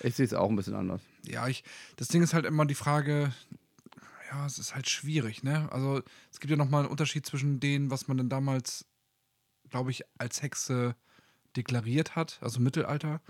ich 0.00 0.14
sehe 0.14 0.26
es 0.26 0.34
auch 0.34 0.48
ein 0.50 0.56
bisschen 0.56 0.74
anders. 0.74 1.00
Ja, 1.24 1.46
ich, 1.46 1.62
das 1.96 2.08
Ding 2.08 2.22
ist 2.22 2.34
halt 2.34 2.44
immer 2.46 2.66
die 2.66 2.74
Frage, 2.74 3.32
ja, 4.30 4.46
es 4.46 4.58
ist 4.58 4.74
halt 4.74 4.88
schwierig, 4.88 5.42
ne? 5.42 5.70
Also 5.70 6.02
es 6.32 6.40
gibt 6.40 6.50
ja 6.50 6.56
nochmal 6.56 6.82
einen 6.82 6.90
Unterschied 6.90 7.24
zwischen 7.26 7.60
denen, 7.60 7.90
was 7.90 8.08
man 8.08 8.16
denn 8.16 8.28
damals, 8.28 8.86
glaube 9.70 9.90
ich, 9.90 10.04
als 10.18 10.42
Hexe 10.42 10.96
deklariert 11.56 12.16
hat, 12.16 12.38
also 12.40 12.60
Mittelalter. 12.60 13.20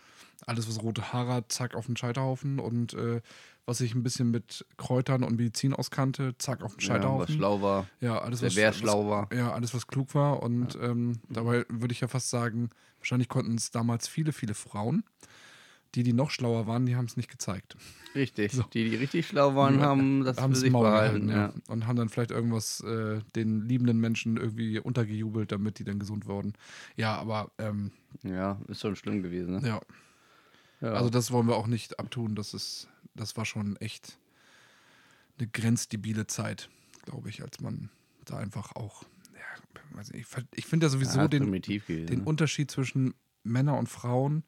Alles, 0.46 0.68
was 0.68 0.82
rote 0.82 1.12
Haare 1.12 1.34
hat, 1.34 1.52
zack, 1.52 1.74
auf 1.74 1.86
den 1.86 1.96
Scheiterhaufen 1.96 2.58
und 2.58 2.94
äh, 2.94 3.20
was 3.66 3.80
ich 3.80 3.94
ein 3.94 4.02
bisschen 4.02 4.30
mit 4.30 4.66
Kräutern 4.76 5.22
und 5.22 5.36
Medizin 5.36 5.72
auskannte, 5.72 6.36
zack, 6.38 6.62
auf 6.62 6.76
den 6.76 6.80
Ja, 6.80 6.88
was 6.88 6.96
Scheiterhaufen. 6.96 7.34
schlau 7.36 7.62
war. 7.62 7.86
Ja, 8.00 8.18
alles, 8.20 8.40
Der 8.40 8.48
was, 8.48 8.56
wer 8.56 8.72
schlau 8.72 9.08
war. 9.08 9.32
Ja, 9.32 9.52
alles, 9.52 9.72
was 9.74 9.86
klug 9.86 10.14
war. 10.14 10.42
Und 10.42 10.76
ähm, 10.80 11.20
dabei 11.28 11.64
würde 11.68 11.92
ich 11.92 12.00
ja 12.00 12.08
fast 12.08 12.30
sagen, 12.30 12.70
wahrscheinlich 12.98 13.28
konnten 13.28 13.54
es 13.54 13.70
damals 13.70 14.08
viele, 14.08 14.32
viele 14.32 14.54
Frauen. 14.54 15.04
Die, 15.94 16.02
die 16.04 16.14
noch 16.14 16.30
schlauer 16.30 16.66
waren, 16.66 16.86
die 16.86 16.96
haben 16.96 17.04
es 17.04 17.18
nicht 17.18 17.30
gezeigt. 17.30 17.76
Richtig. 18.14 18.52
So. 18.52 18.62
Die, 18.72 18.88
die 18.88 18.96
richtig 18.96 19.26
schlau 19.26 19.54
waren, 19.54 19.82
haben 19.82 20.24
das 20.24 20.40
für 20.40 20.54
sich 20.56 20.72
Maul 20.72 20.84
behalten. 20.86 21.26
gehalten, 21.26 21.52
Ja. 21.54 21.54
ja. 21.54 21.72
Und 21.72 21.86
haben 21.86 21.96
dann 21.96 22.08
vielleicht 22.08 22.30
irgendwas 22.30 22.80
äh, 22.80 23.20
den 23.36 23.68
liebenden 23.68 24.00
Menschen 24.00 24.38
irgendwie 24.38 24.78
untergejubelt, 24.80 25.52
damit 25.52 25.78
die 25.78 25.84
dann 25.84 25.98
gesund 25.98 26.26
wurden. 26.26 26.54
Ja, 26.96 27.16
aber 27.16 27.50
ähm, 27.58 27.92
ja, 28.22 28.58
ist 28.68 28.80
schon 28.80 28.96
schlimm 28.96 29.22
gewesen. 29.22 29.60
Ne? 29.60 29.68
ja. 29.68 29.80
Ja. 30.80 30.94
Also 30.94 31.10
das 31.10 31.30
wollen 31.30 31.46
wir 31.46 31.56
auch 31.56 31.66
nicht 31.68 31.98
abtun. 32.00 32.34
Das 32.34 32.54
ist, 32.54 32.88
das 33.14 33.36
war 33.36 33.44
schon 33.44 33.76
echt 33.76 34.18
eine 35.38 35.48
grenzdebile 35.48 36.26
Zeit, 36.26 36.68
glaube 37.04 37.28
ich, 37.28 37.42
als 37.42 37.60
man 37.60 37.90
da 38.24 38.38
einfach 38.38 38.74
auch, 38.76 39.04
ja, 39.34 39.96
weiß 39.96 40.12
nicht, 40.12 40.26
ich, 40.26 40.44
ich 40.54 40.66
finde 40.66 40.86
ja 40.86 40.90
sowieso 40.90 41.18
ja, 41.18 41.28
den, 41.28 41.50
den 41.50 42.18
ne? 42.18 42.24
Unterschied 42.24 42.70
zwischen 42.70 43.14
Männern 43.42 43.78
und 43.78 43.88
Frauen. 43.88 44.44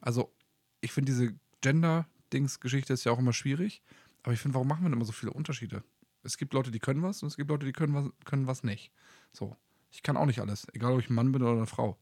Also, 0.00 0.32
ich 0.80 0.92
finde 0.92 1.12
diese 1.12 1.34
Gender-Dings-Geschichte 1.60 2.92
ist 2.92 3.04
ja 3.04 3.12
auch 3.12 3.18
immer 3.18 3.32
schwierig. 3.32 3.82
Aber 4.22 4.32
ich 4.32 4.40
finde, 4.40 4.54
warum 4.54 4.68
machen 4.68 4.82
wir 4.82 4.88
denn 4.88 4.94
immer 4.94 5.04
so 5.04 5.12
viele 5.12 5.32
Unterschiede? 5.32 5.82
Es 6.22 6.36
gibt 6.36 6.52
Leute, 6.52 6.70
die 6.70 6.78
können 6.78 7.02
was 7.02 7.22
und 7.22 7.28
es 7.28 7.36
gibt 7.36 7.50
Leute, 7.50 7.66
die 7.66 7.72
können 7.72 7.94
was, 7.94 8.10
können 8.24 8.46
was 8.46 8.62
nicht. 8.62 8.90
So. 9.32 9.56
Ich 9.90 10.02
kann 10.02 10.16
auch 10.16 10.26
nicht 10.26 10.40
alles. 10.40 10.66
Egal, 10.74 10.92
ob 10.92 11.00
ich 11.00 11.08
ein 11.08 11.14
Mann 11.14 11.32
bin 11.32 11.42
oder 11.42 11.52
eine 11.52 11.66
Frau. 11.66 11.98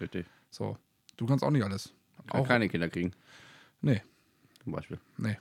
Richtig. 0.00 0.26
So. 0.50 0.76
Du 1.16 1.26
kannst 1.26 1.44
auch 1.44 1.50
nicht 1.50 1.64
alles. 1.64 1.92
Ich 2.18 2.26
kann 2.26 2.40
Auch, 2.40 2.48
keine 2.48 2.68
Kinder 2.68 2.88
kriegen, 2.88 3.12
nee, 3.80 4.02
zum 4.62 4.72
Beispiel. 4.72 4.98
nee. 5.16 5.38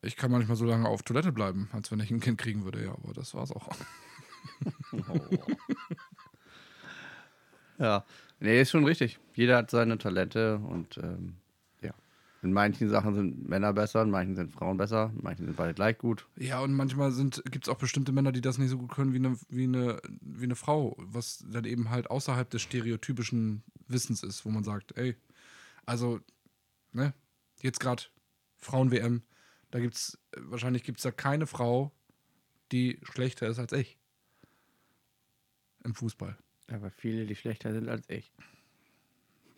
Ich 0.00 0.16
kann 0.16 0.30
manchmal 0.30 0.56
so 0.56 0.64
lange 0.64 0.88
auf 0.88 1.02
Toilette 1.02 1.32
bleiben, 1.32 1.68
als 1.72 1.92
wenn 1.92 2.00
ich 2.00 2.10
ein 2.10 2.20
Kind 2.20 2.38
kriegen 2.38 2.64
würde. 2.64 2.82
Ja, 2.82 2.92
aber 2.92 3.12
das 3.12 3.34
war's 3.34 3.52
auch. 3.52 3.68
Ja, 7.78 8.04
nee, 8.38 8.60
ist 8.60 8.70
schon 8.70 8.84
richtig. 8.84 9.18
Jeder 9.34 9.56
hat 9.56 9.70
seine 9.70 9.98
Talente 9.98 10.58
und 10.58 10.98
ähm, 10.98 11.34
ja. 11.80 11.92
In 12.42 12.52
manchen 12.52 12.88
Sachen 12.88 13.14
sind 13.14 13.48
Männer 13.48 13.72
besser, 13.72 14.02
in 14.02 14.10
manchen 14.10 14.36
sind 14.36 14.52
Frauen 14.52 14.76
besser, 14.76 15.10
in 15.16 15.22
manchen 15.22 15.46
sind 15.46 15.56
beide 15.56 15.74
gleich 15.74 15.98
gut. 15.98 16.26
Ja, 16.36 16.60
und 16.60 16.74
manchmal 16.74 17.12
gibt 17.12 17.66
es 17.66 17.68
auch 17.68 17.78
bestimmte 17.78 18.12
Männer, 18.12 18.30
die 18.30 18.40
das 18.40 18.58
nicht 18.58 18.70
so 18.70 18.78
gut 18.78 18.92
können 18.92 19.12
wie 19.12 19.18
eine, 19.18 19.36
wie, 19.48 19.64
eine, 19.64 20.00
wie 20.20 20.44
eine 20.44 20.54
Frau, 20.54 20.96
was 20.98 21.44
dann 21.48 21.64
eben 21.64 21.90
halt 21.90 22.08
außerhalb 22.08 22.48
des 22.50 22.62
stereotypischen 22.62 23.64
Wissens 23.88 24.22
ist, 24.22 24.44
wo 24.44 24.50
man 24.50 24.62
sagt, 24.62 24.96
ey, 24.96 25.16
also, 25.84 26.20
ne, 26.92 27.14
jetzt 27.62 27.80
gerade 27.80 28.04
Frauen-WM, 28.58 29.22
da 29.72 29.80
gibt's, 29.80 30.16
wahrscheinlich 30.36 30.84
gibt 30.84 30.98
es 30.98 31.02
da 31.02 31.10
keine 31.10 31.46
Frau, 31.48 31.90
die 32.70 33.00
schlechter 33.02 33.48
ist 33.48 33.58
als 33.58 33.72
ich. 33.72 33.98
Im 35.84 35.94
Fußball. 35.94 36.36
Aber 36.70 36.90
viele, 36.90 37.26
die 37.26 37.34
schlechter 37.34 37.72
sind 37.72 37.88
als 37.88 38.08
ich. 38.08 38.30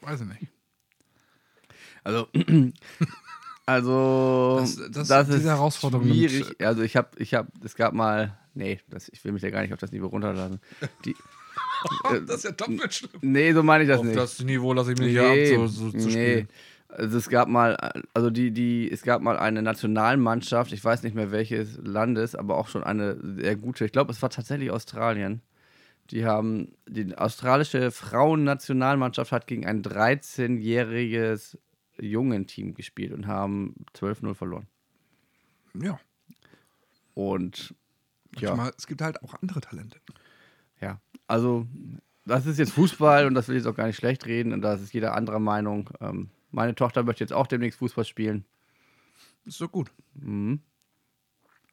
Weiß 0.01 0.23
ich 0.23 0.27
nicht. 0.27 0.47
Also, 2.03 2.29
also 3.67 4.59
Das- 4.61 4.91
das- 4.91 5.09
das 5.09 5.29
ist 5.29 5.45
Herausforderung 5.45 6.07
schwierig. 6.07 6.61
Also 6.65 6.83
ich 6.83 6.97
habe, 6.97 7.11
ich 7.19 7.35
habe, 7.35 7.51
es 7.63 7.75
gab 7.75 7.93
mal 7.93 8.39
nee, 8.55 8.81
das, 8.89 9.09
ich 9.09 9.23
will 9.25 9.33
mich 9.33 9.43
ja 9.43 9.51
gar 9.51 9.63
nicht 9.63 9.73
auf 9.73 9.81
das 9.81 9.91
Niveau 9.93 10.07
runterladen. 10.07 10.61
Die, 11.05 11.15
das 12.27 12.37
ist 12.39 12.45
ja 12.45 12.53
doppelt 12.53 12.93
schlimm. 12.95 13.13
nee, 13.21 13.53
so 13.53 13.63
meine 13.63 13.85
ich 13.85 13.89
das 13.89 13.99
Auf 14.01 14.05
nicht. 14.07 14.17
das 14.17 14.39
Niveau 14.41 14.73
lasse 14.73 14.93
ich 14.93 14.99
mich 14.99 15.13
nee, 15.15 15.49
ja 15.51 15.59
ab, 15.59 15.69
so, 15.69 15.91
so 15.91 15.91
zu 15.91 15.97
nee. 16.09 16.11
spielen. 16.11 16.49
Also 16.97 17.19
es 17.19 17.29
gab 17.29 17.49
mal, 17.49 17.77
also 18.15 18.31
die, 18.31 18.53
die, 18.53 18.91
es 18.91 19.03
gab 19.03 19.21
mal 19.21 19.37
eine 19.37 19.63
Nationalmannschaft, 19.63 20.73
ich 20.73 20.85
weiß 20.85 21.03
nicht 21.03 21.15
mehr 21.15 21.33
welches 21.33 21.77
Landes, 21.79 22.37
aber 22.37 22.57
auch 22.57 22.69
schon 22.69 22.85
eine 22.85 23.19
sehr 23.21 23.57
gute. 23.57 23.85
Ich 23.85 23.93
glaube, 23.93 24.13
es 24.13 24.23
war 24.23 24.31
tatsächlich 24.31 24.71
Australien. 24.71 25.43
Die 26.11 26.25
haben, 26.25 26.77
die 26.87 27.17
australische 27.17 27.91
Frauennationalmannschaft 27.91 29.33
hat 29.33 29.47
gegen 29.47 29.67
ein 29.67 29.83
13-jähriges 29.83 31.59
Jungenteam 31.99 32.75
gespielt 32.75 33.13
und 33.13 33.27
haben 33.27 33.75
12-0 33.97 34.35
verloren. 34.35 34.67
Ja, 35.75 35.99
Und 37.15 37.75
ja. 38.39 38.51
manchmal, 38.51 38.73
es 38.79 38.87
gibt 38.87 39.01
halt 39.03 39.23
auch 39.23 39.35
andere 39.41 39.61
Talente. 39.61 39.99
Ja, 40.81 41.01
also 41.27 41.67
das 42.25 42.47
ist 42.47 42.59
jetzt 42.59 42.73
Fußball 42.73 43.27
und 43.27 43.35
das 43.35 43.49
will 43.49 43.57
ich 43.57 43.65
jetzt 43.65 43.73
auch 43.73 43.77
gar 43.77 43.87
nicht 43.87 43.97
schlecht 43.97 44.27
reden 44.27 44.53
und 44.53 44.63
da 44.63 44.75
ist 44.75 44.93
jeder 44.93 45.15
anderer 45.15 45.41
Meinung. 45.41 45.91
Ähm, 46.01 46.31
meine 46.55 46.75
Tochter 46.75 47.03
möchte 47.03 47.25
jetzt 47.25 47.33
auch 47.33 47.47
demnächst 47.47 47.79
Fußball 47.81 48.05
spielen. 48.05 48.45
Ist 49.45 49.61
doch 49.61 49.71
gut. 49.71 49.91
Mhm. 50.15 50.61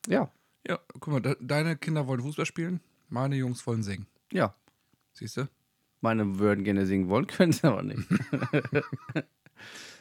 Ja, 0.08 0.32
Ja, 0.68 0.80
guck 1.00 1.08
mal, 1.08 1.22
de 1.22 1.36
deine 1.40 1.78
Kinder 1.78 2.08
wollen 2.08 2.22
Fußball 2.22 2.46
spielen, 2.46 2.82
meine 3.10 3.36
Jungs 3.36 3.66
wollen 3.68 3.84
singen. 3.84 4.08
ja. 4.32 4.54
Siehst 5.14 5.36
du? 5.38 5.48
Meine 6.00 6.40
würden 6.40 6.64
gerne 6.64 6.86
singen 6.86 7.10
wollen, 7.10 7.28
können 7.28 7.52
sie 7.52 7.66
aber 7.68 7.84
nicht. 7.84 8.02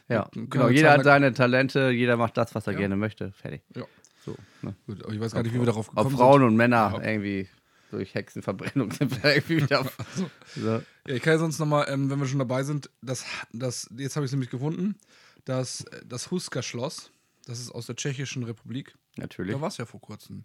ja, 0.08 0.28
genau. 0.32 0.68
Jeder 0.68 0.92
hat 0.92 1.04
seine 1.04 1.32
Talente, 1.32 1.90
jeder 1.90 2.16
macht 2.16 2.36
das, 2.36 2.54
was 2.54 2.66
er 2.66 2.72
Ja. 2.74 2.80
gerne 2.80 2.96
möchte. 2.96 3.32
Fertig. 3.32 3.62
Ja. 3.74 3.84
So, 4.24 4.34
ne? 4.62 4.74
Gut, 4.86 5.02
aber 5.04 5.12
ich 5.14 5.20
weiß 5.20 5.32
gar 5.32 5.42
nicht, 5.42 5.54
wie 5.54 5.58
wir 5.58 5.66
darauf 5.66 5.88
Ob 5.90 5.96
gekommen 5.96 6.16
Frauen 6.16 6.40
sind. 6.40 6.48
und 6.48 6.56
Männer 6.56 6.92
Ja. 6.96 7.02
irgendwie 7.02 7.48
durch 7.90 8.14
Hexenverbrennung 8.14 8.90
sind 8.92 9.22
wir 9.22 9.34
irgendwie 9.34 9.62
wieder. 9.62 9.84
so. 10.54 10.70
Ja, 11.06 11.14
ich 11.14 11.22
kann 11.22 11.34
ja 11.34 11.38
sonst 11.38 11.58
nochmal, 11.58 11.86
ähm, 11.88 12.10
wenn 12.10 12.18
wir 12.18 12.26
schon 12.26 12.38
dabei 12.38 12.62
sind, 12.62 12.90
das, 13.02 13.24
das, 13.52 13.88
jetzt 13.96 14.16
habe 14.16 14.24
ich 14.24 14.28
es 14.30 14.32
nämlich 14.32 14.50
gefunden, 14.50 14.96
das, 15.44 15.84
das 16.04 16.30
Huska-Schloss, 16.30 17.10
das 17.46 17.60
ist 17.60 17.70
aus 17.70 17.86
der 17.86 17.96
Tschechischen 17.96 18.44
Republik. 18.44 18.96
Natürlich. 19.16 19.54
Da 19.54 19.60
war 19.60 19.68
es 19.68 19.76
ja 19.76 19.86
vor 19.86 20.00
kurzem. 20.00 20.44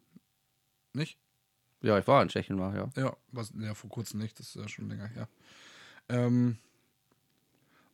Nicht? 0.93 1.19
Ja, 1.81 1.99
ich 1.99 2.07
war 2.07 2.21
in 2.21 2.29
Tschechien 2.29 2.57
mal, 2.57 2.75
ja. 2.75 2.89
Ja, 2.95 3.15
was, 3.31 3.53
ja, 3.59 3.73
vor 3.75 3.89
kurzem 3.89 4.19
nicht, 4.19 4.39
das 4.39 4.47
ist 4.47 4.55
ja 4.55 4.67
schon 4.67 4.89
länger 4.89 5.07
her. 5.07 5.27
Ähm, 6.09 6.57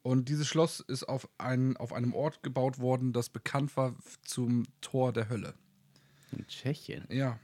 und 0.03 0.29
dieses 0.29 0.47
Schloss 0.47 0.79
ist 0.79 1.03
auf, 1.03 1.27
ein, 1.37 1.77
auf 1.77 1.93
einem 1.93 2.13
Ort 2.13 2.41
gebaut 2.41 2.79
worden, 2.79 3.13
das 3.13 3.29
bekannt 3.29 3.75
war 3.77 3.95
zum 4.23 4.65
Tor 4.81 5.13
der 5.13 5.29
Hölle. 5.29 5.53
In 6.31 6.47
Tschechien. 6.47 7.05
Ja. 7.09 7.39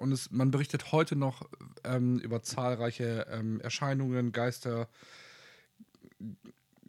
Und 0.00 0.12
es, 0.12 0.30
man 0.30 0.50
berichtet 0.50 0.92
heute 0.92 1.14
noch 1.14 1.46
ähm, 1.84 2.18
über 2.20 2.42
zahlreiche 2.42 3.26
ähm, 3.30 3.60
Erscheinungen, 3.60 4.32
Geister, 4.32 4.88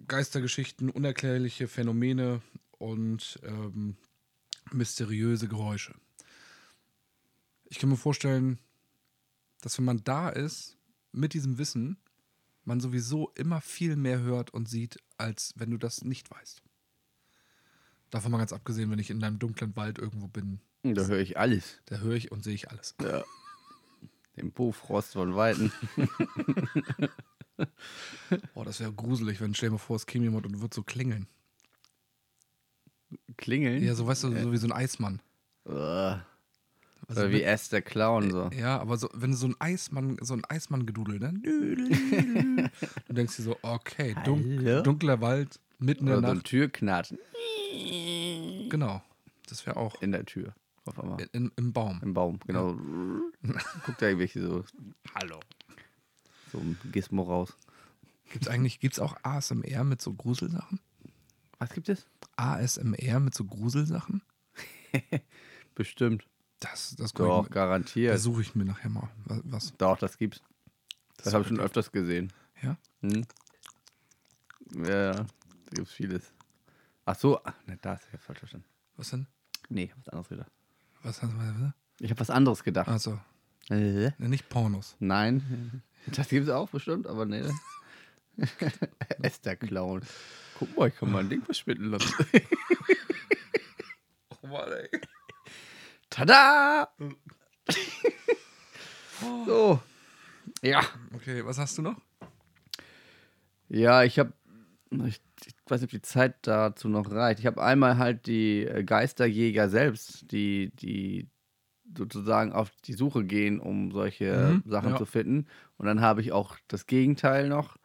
Geistergeschichten, 0.07 0.89
unerklärliche 0.89 1.68
Phänomene 1.68 2.41
und 2.78 3.38
ähm, 3.43 3.97
mysteriöse 4.72 5.49
Geräusche. 5.49 5.93
Ich 7.66 7.80
kann 7.80 7.89
mir 7.89 7.97
vorstellen, 7.97 8.59
dass 9.59 9.78
wenn 9.78 9.86
man 9.86 10.05
da 10.05 10.30
ist, 10.30 10.78
mit 11.12 11.34
diesem 11.34 11.57
Wissen, 11.57 11.97
man 12.64 12.80
sowieso 12.80 13.32
immer 13.36 13.59
viel 13.59 13.97
mehr 13.97 14.22
hört 14.22 14.53
und 14.53 14.70
sieht, 14.70 14.99
als 15.18 15.53
wenn 15.57 15.70
du 15.70 15.78
das 15.78 16.05
nicht 16.05 16.32
weißt. 16.32 16.64
Davon 18.09 18.32
mal 18.32 18.38
ganz 18.38 18.53
abgesehen, 18.53 18.89
wenn 18.89 18.99
ich 18.99 19.09
in 19.09 19.22
einem 19.22 19.38
dunklen 19.38 19.76
Wald 19.76 19.99
irgendwo 19.99 20.30
bin, 20.30 20.62
Da 20.84 21.05
höre 21.05 21.19
ich 21.19 21.38
alles. 21.38 21.79
da 21.86 21.97
höre 21.97 22.15
ich 22.15 22.32
und 22.32 22.43
sehe 22.43 22.55
ich 22.55 22.69
alles. 22.71 22.95
Ja. 23.01 23.23
Den 24.38 24.51
Bofrost 24.51 25.13
von 25.13 25.36
Weiden. 25.36 25.71
Boah, 28.53 28.65
das 28.65 28.79
wäre 28.79 28.91
gruselig, 28.93 29.41
wenn 29.41 29.53
stell 29.53 29.69
dir 29.69 29.73
mal 29.73 29.77
vor, 29.79 29.95
es 29.97 30.05
käme 30.05 30.23
jemand 30.25 30.45
und 30.45 30.61
wird 30.61 30.73
so 30.73 30.84
klingeln. 30.84 31.27
Klingeln. 33.38 33.84
Ja, 33.84 33.93
so 33.93 34.07
weißt 34.07 34.23
du, 34.23 34.41
so 34.41 34.51
wie 34.51 34.57
so 34.57 34.67
ein 34.67 34.71
Eismann. 34.71 35.21
Also 35.65 36.21
Oder 37.09 37.29
wie 37.29 37.36
mit- 37.36 37.43
S 37.43 37.69
der 37.69 37.82
Clown 37.82 38.32
so. 38.32 38.49
Ja, 38.57 38.79
aber 38.79 38.97
so, 38.97 39.09
wenn 39.13 39.34
so 39.34 39.47
ein 39.47 39.55
Eismann, 39.59 40.17
so 40.21 40.34
ein 40.34 40.45
Eismann-Gedudel, 40.45 41.19
ne? 41.19 41.34
Du 43.07 43.13
denkst 43.13 43.36
dir 43.36 43.43
so, 43.43 43.57
okay, 43.61 44.15
Hallo? 44.15 44.82
dunkler 44.82 45.19
Wald, 45.19 45.59
mitten 45.77 46.07
in 46.07 46.13
Oder 46.13 46.21
der 46.21 46.27
so 46.29 46.32
ein 46.32 46.38
Nacht. 46.38 46.45
Türknatschen 46.47 47.19
Genau. 48.69 49.01
Das 49.49 49.65
wäre 49.65 49.75
auch 49.75 50.01
in 50.01 50.13
der 50.13 50.25
Tür. 50.25 50.53
Auf 50.86 50.99
einmal. 50.99 51.21
in, 51.32 51.51
im 51.55 51.73
Baum. 51.73 51.99
Im 52.03 52.13
Baum, 52.13 52.39
genau. 52.45 52.73
Guckt 53.86 54.01
da 54.01 54.07
irgendwelche 54.07 54.41
so, 54.41 54.63
Hallo. 55.15 55.39
so 56.51 56.57
ein 56.59 56.77
Gizmo 56.91 57.23
raus. 57.23 57.55
Gibt's 58.32 58.47
eigentlich, 58.47 58.79
gibt's 58.79 58.99
auch 58.99 59.15
ASMR 59.23 59.84
mit 59.84 60.01
so 60.01 60.13
Gruselsachen? 60.13 60.79
Was 61.59 61.69
gibt 61.71 61.89
es? 61.89 62.07
ASMR 62.38 63.19
mit 63.19 63.36
so 63.36 63.43
Gruselsachen? 63.45 64.21
Bestimmt. 65.75 66.25
Das, 66.59 66.95
das, 66.95 67.13
Doch, 67.13 67.45
ich, 67.45 67.51
garantiert. 67.51 68.13
das 68.13 68.23
suche 68.23 68.41
ich 68.41 68.55
mir 68.55 68.65
nachher 68.65 68.89
mal. 68.89 69.09
Was? 69.25 69.75
Doch, 69.77 69.97
das 69.97 70.17
gibt's. 70.17 70.41
Das, 71.17 71.25
Das 71.25 71.34
habe 71.34 71.43
ich 71.43 71.47
schon 71.49 71.59
öfters 71.59 71.91
gesehen. 71.91 72.32
Ja? 72.61 72.77
Hm? 73.01 73.25
Ja, 74.75 75.13
da 75.13 75.25
gibt's 75.71 75.91
vieles. 75.91 76.32
Ach 77.05 77.17
so, 77.17 77.39
ne, 77.65 77.77
da 77.82 77.93
ist 77.93 78.07
ja 78.11 78.17
falsch 78.19 78.39
verstanden. 78.39 78.67
Was 78.95 79.09
denn? 79.09 79.27
Nee, 79.69 79.91
was 79.97 80.09
anderes 80.09 80.29
gedacht. 80.29 80.51
Was 81.03 81.21
hast 81.21 81.31
du? 81.33 81.73
Ich 81.99 82.09
habe 82.09 82.19
was 82.19 82.29
anderes 82.29 82.63
gedacht. 82.63 82.87
Also, 82.87 83.19
Äh? 83.69 84.11
ne, 84.17 84.29
nicht 84.29 84.49
Pornos. 84.49 84.95
Nein, 84.99 85.81
das 86.07 86.29
gibt's 86.29 86.49
auch 86.49 86.69
bestimmt, 86.69 87.07
aber 87.07 87.25
nee. 87.25 87.43
er 88.37 89.23
ist 89.23 89.45
der 89.45 89.55
Clown. 89.55 90.01
Guck 90.57 90.77
mal, 90.77 90.89
ich 90.89 90.95
kann 90.95 91.11
mal 91.11 91.19
ein 91.19 91.29
Ding 91.29 91.43
verschwinden 91.43 91.85
lassen. 91.91 92.13
Oh 94.43 94.47
Mann, 94.47 94.71
ey. 94.71 94.89
Tada! 96.09 96.89
so. 99.45 99.79
Ja. 100.63 100.81
Okay, 101.13 101.45
was 101.45 101.59
hast 101.59 101.77
du 101.77 101.83
noch? 101.83 101.95
Ja, 103.69 104.03
ich 104.03 104.17
habe, 104.17 104.33
ich, 105.05 105.21
ich 105.72 105.76
weiß 105.76 105.82
nicht, 105.82 105.88
ob 105.93 106.01
die 106.01 106.01
Zeit 106.01 106.36
dazu 106.47 106.89
noch 106.89 107.09
reicht. 107.11 107.39
Ich 107.39 107.45
habe 107.45 107.63
einmal 107.63 107.97
halt 107.97 108.28
die 108.28 108.65
äh, 108.65 108.84
Geisterjäger 108.84 109.69
selbst, 109.69 110.30
die, 110.32 110.72
die 110.76 111.30
sozusagen 111.97 112.53
auf 112.53 112.72
die 112.86 112.93
Suche 112.93 113.26
gehen, 113.26 113.59
um 113.59 113.91
solche 113.91 114.57
Mhm, 114.57 114.63
Sachen 114.65 114.95
ja. 114.95 114.97
zu 114.97 115.05
finden. 115.05 115.47
Und 115.78 115.88
dann 115.88 116.01
habe 116.01 116.22
ich 116.22 116.32
auch 116.34 116.57
das 116.67 116.88
Gegenteil 116.88 117.49
noch, 117.49 117.78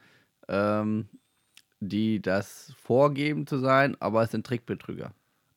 ähm, 0.48 1.08
die 1.80 2.22
das 2.22 2.74
vorgeben 2.78 3.46
zu 3.46 3.58
sein, 3.58 3.96
aber 4.00 4.22
es 4.24 4.32
sind 4.32 4.46
Trickbetrüger. 4.46 5.14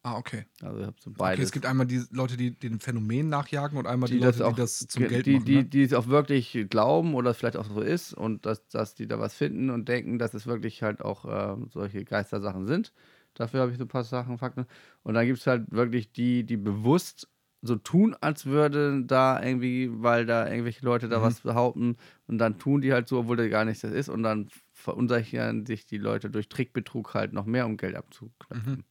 Ah, 0.09 0.17
okay. 0.17 0.45
Also 0.61 0.79
ich 0.79 0.85
habe 0.87 0.95
so 0.99 1.09
Okay, 1.11 1.19
beides. 1.19 1.45
es 1.45 1.51
gibt 1.51 1.65
einmal 1.65 1.85
die 1.85 2.01
Leute, 2.11 2.35
die 2.37 2.51
den 2.51 2.79
Phänomen 2.79 3.29
nachjagen 3.29 3.77
und 3.77 3.85
einmal 3.85 4.09
die, 4.09 4.15
die 4.17 4.23
Leute, 4.25 4.39
das 4.39 4.47
auch 4.47 4.55
die 4.55 4.61
das 4.61 4.79
zum 4.87 5.01
ge- 5.01 5.09
Geld 5.09 5.25
die, 5.25 5.33
machen. 5.33 5.45
die, 5.45 5.55
ne? 5.55 5.65
die 5.65 5.83
es 5.83 5.93
auch 5.93 6.07
wirklich 6.07 6.65
glauben 6.69 7.13
oder 7.13 7.31
es 7.31 7.37
vielleicht 7.37 7.57
auch 7.57 7.65
so 7.65 7.81
ist 7.81 8.13
und 8.13 8.45
dass, 8.45 8.67
dass 8.69 8.95
die 8.95 9.07
da 9.07 9.19
was 9.19 9.35
finden 9.35 9.69
und 9.69 9.87
denken, 9.87 10.17
dass 10.17 10.33
es 10.33 10.47
wirklich 10.47 10.81
halt 10.81 11.01
auch 11.01 11.25
ähm, 11.29 11.67
solche 11.71 12.03
Geistersachen 12.03 12.65
sind. 12.65 12.91
Dafür 13.35 13.61
habe 13.61 13.71
ich 13.71 13.77
so 13.77 13.83
ein 13.85 13.87
paar 13.89 14.03
Sachen, 14.03 14.37
Fakten. 14.37 14.65
Und 15.03 15.13
dann 15.13 15.25
gibt 15.25 15.39
es 15.39 15.47
halt 15.47 15.71
wirklich 15.71 16.11
die, 16.11 16.43
die 16.45 16.57
bewusst 16.57 17.29
so 17.61 17.75
tun, 17.75 18.15
als 18.21 18.45
würde 18.45 19.03
da 19.05 19.43
irgendwie, 19.43 19.89
weil 19.91 20.25
da 20.25 20.47
irgendwelche 20.49 20.83
Leute 20.85 21.09
da 21.09 21.19
Mhm. 21.19 21.23
was 21.23 21.41
behaupten 21.41 21.97
und 22.27 22.37
dann 22.37 22.57
tun 22.57 22.81
die 22.81 22.93
halt 22.93 23.07
so, 23.09 23.19
obwohl 23.19 23.35
da 23.37 23.47
gar 23.49 23.65
nicht 23.65 23.83
das 23.83 23.91
ist 23.91 24.07
und 24.09 24.23
dann 24.23 24.47
verunsichern 24.71 25.65
sich 25.65 25.85
die 25.85 25.97
Leute 25.97 26.29
durch 26.29 26.47
Trickbetrug 26.49 27.13
halt 27.13 27.33
noch 27.33 27.45
mehr, 27.45 27.65
um 27.65 27.75
Geld 27.77 27.95
abzuknöpfen. 27.95 28.73
Mhm. 28.77 28.83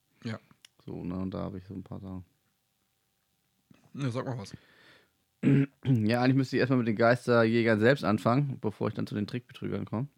So, 0.88 1.04
ne, 1.04 1.16
und 1.18 1.34
da 1.34 1.40
habe 1.40 1.58
ich 1.58 1.64
so 1.66 1.74
ein 1.74 1.82
paar 1.82 2.00
Sachen. 2.00 2.24
Ja, 3.92 4.10
sag 4.10 4.24
mal 4.24 4.38
was. 4.38 4.54
Ja, 5.84 6.22
eigentlich 6.22 6.36
müsste 6.36 6.56
ich 6.56 6.60
erstmal 6.60 6.78
mit 6.78 6.88
den 6.88 6.96
Geisterjägern 6.96 7.78
selbst 7.78 8.04
anfangen, 8.04 8.56
bevor 8.62 8.88
ich 8.88 8.94
dann 8.94 9.06
zu 9.06 9.14
den 9.14 9.26
Trickbetrügern 9.26 9.84
komme. 9.84 10.08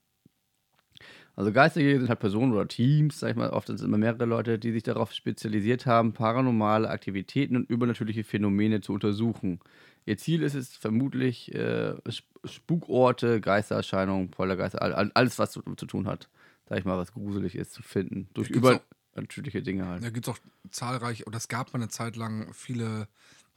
Also 1.34 1.50
Geisterjäger 1.50 1.98
sind 1.98 2.08
halt 2.08 2.20
Personen 2.20 2.52
oder 2.52 2.68
Teams, 2.68 3.18
sag 3.18 3.30
ich 3.30 3.36
mal, 3.36 3.50
oft 3.50 3.66
sind 3.66 3.76
es 3.76 3.82
immer 3.82 3.98
mehrere 3.98 4.26
Leute, 4.26 4.60
die 4.60 4.70
sich 4.70 4.84
darauf 4.84 5.10
spezialisiert 5.10 5.86
haben, 5.86 6.12
paranormale 6.12 6.88
Aktivitäten 6.88 7.56
und 7.56 7.68
übernatürliche 7.68 8.22
Phänomene 8.22 8.80
zu 8.80 8.92
untersuchen. 8.92 9.58
Ihr 10.06 10.18
Ziel 10.18 10.42
ist 10.42 10.54
es 10.54 10.76
vermutlich, 10.76 11.52
äh, 11.52 11.94
Sp- 12.06 12.30
Spukorte, 12.44 13.40
Geistererscheinungen, 13.40 14.30
Poltergeister, 14.30 14.80
all, 14.82 14.94
all- 14.94 15.10
alles, 15.14 15.36
was 15.40 15.50
zu, 15.50 15.62
zu 15.62 15.86
tun 15.86 16.06
hat, 16.06 16.28
sag 16.68 16.78
ich 16.78 16.84
mal, 16.84 16.96
was 16.96 17.12
gruselig 17.12 17.56
ist, 17.56 17.72
zu 17.72 17.82
finden. 17.82 18.28
Durch 18.34 18.52
gibt's 18.52 18.80
übernatürliche 19.12 19.62
Dinge 19.62 19.86
halt. 19.86 20.02
Da 20.04 20.10
gibt 20.10 20.26
es 20.28 20.34
auch 20.34 20.38
zahlreich, 20.70 21.26
oder 21.26 21.36
es 21.36 21.48
gab 21.48 21.72
mal 21.72 21.80
eine 21.80 21.88
Zeit 21.88 22.16
lang 22.16 22.52
viele 22.54 23.08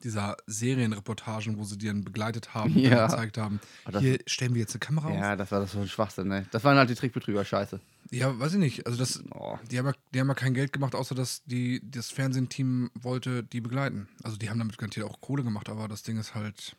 dieser 0.03 0.35
Serienreportagen, 0.47 1.57
wo 1.57 1.63
sie 1.63 1.77
die 1.77 1.85
dann 1.87 2.03
begleitet 2.03 2.53
haben 2.53 2.73
und 2.75 2.81
Ja. 2.81 2.89
dann 2.95 3.09
gezeigt 3.09 3.37
haben, 3.37 3.59
Aber 3.85 3.93
das- 3.93 4.01
hier 4.01 4.19
stellen 4.27 4.53
wir 4.53 4.61
jetzt 4.61 4.73
eine 4.73 4.79
Kamera 4.79 5.07
auf. 5.07 5.15
Ja, 5.15 5.35
das 5.35 5.51
war 5.51 5.61
das 5.61 5.71
so 5.71 5.79
ein 5.79 5.87
Schwachsinn, 5.87 6.27
ne? 6.27 6.45
Das 6.51 6.63
waren 6.63 6.77
halt 6.77 6.89
die 6.89 6.95
Trickbetrüger, 6.95 7.45
scheiße. 7.45 7.79
Ja, 8.11 8.37
weiß 8.37 8.53
ich 8.53 8.59
nicht. 8.59 8.85
Also 8.85 8.97
das, 8.97 9.23
Oh. 9.31 9.57
die 9.71 9.79
haben, 9.79 9.85
ja, 9.87 9.93
die 10.13 10.19
haben 10.19 10.27
ja 10.27 10.33
kein 10.33 10.53
Geld 10.53 10.73
gemacht, 10.73 10.93
außer 10.93 11.15
dass 11.15 11.43
die, 11.45 11.81
das 11.89 12.09
Fernsehteam 12.11 12.91
wollte 12.95 13.43
die 13.43 13.61
begleiten. 13.61 14.07
Also 14.23 14.37
die 14.37 14.49
haben 14.49 14.59
damit 14.59 14.77
garantiert 14.77 15.05
auch 15.05 15.21
Kohle 15.21 15.43
gemacht, 15.43 15.69
aber 15.69 15.87
das 15.87 16.03
Ding 16.03 16.17
ist 16.17 16.35
halt, 16.35 16.75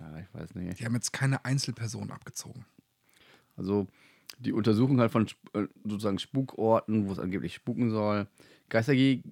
Ja, 0.00 0.18
ich 0.18 0.26
weiß 0.34 0.54
nicht. 0.56 0.80
Die 0.80 0.84
haben 0.84 0.94
jetzt 0.94 1.12
keine 1.12 1.44
Einzelperson 1.44 2.10
abgezogen. 2.10 2.64
Also 3.58 3.86
die 4.38 4.52
Untersuchung 4.52 5.00
halt 5.00 5.10
von 5.10 5.26
äh, 5.52 5.64
sozusagen 5.84 6.18
Spukorten, 6.18 7.08
wo 7.08 7.12
es 7.12 7.18
angeblich 7.18 7.54
spuken 7.54 7.90
soll. 7.90 8.26
Geisterjäger, 8.68 9.22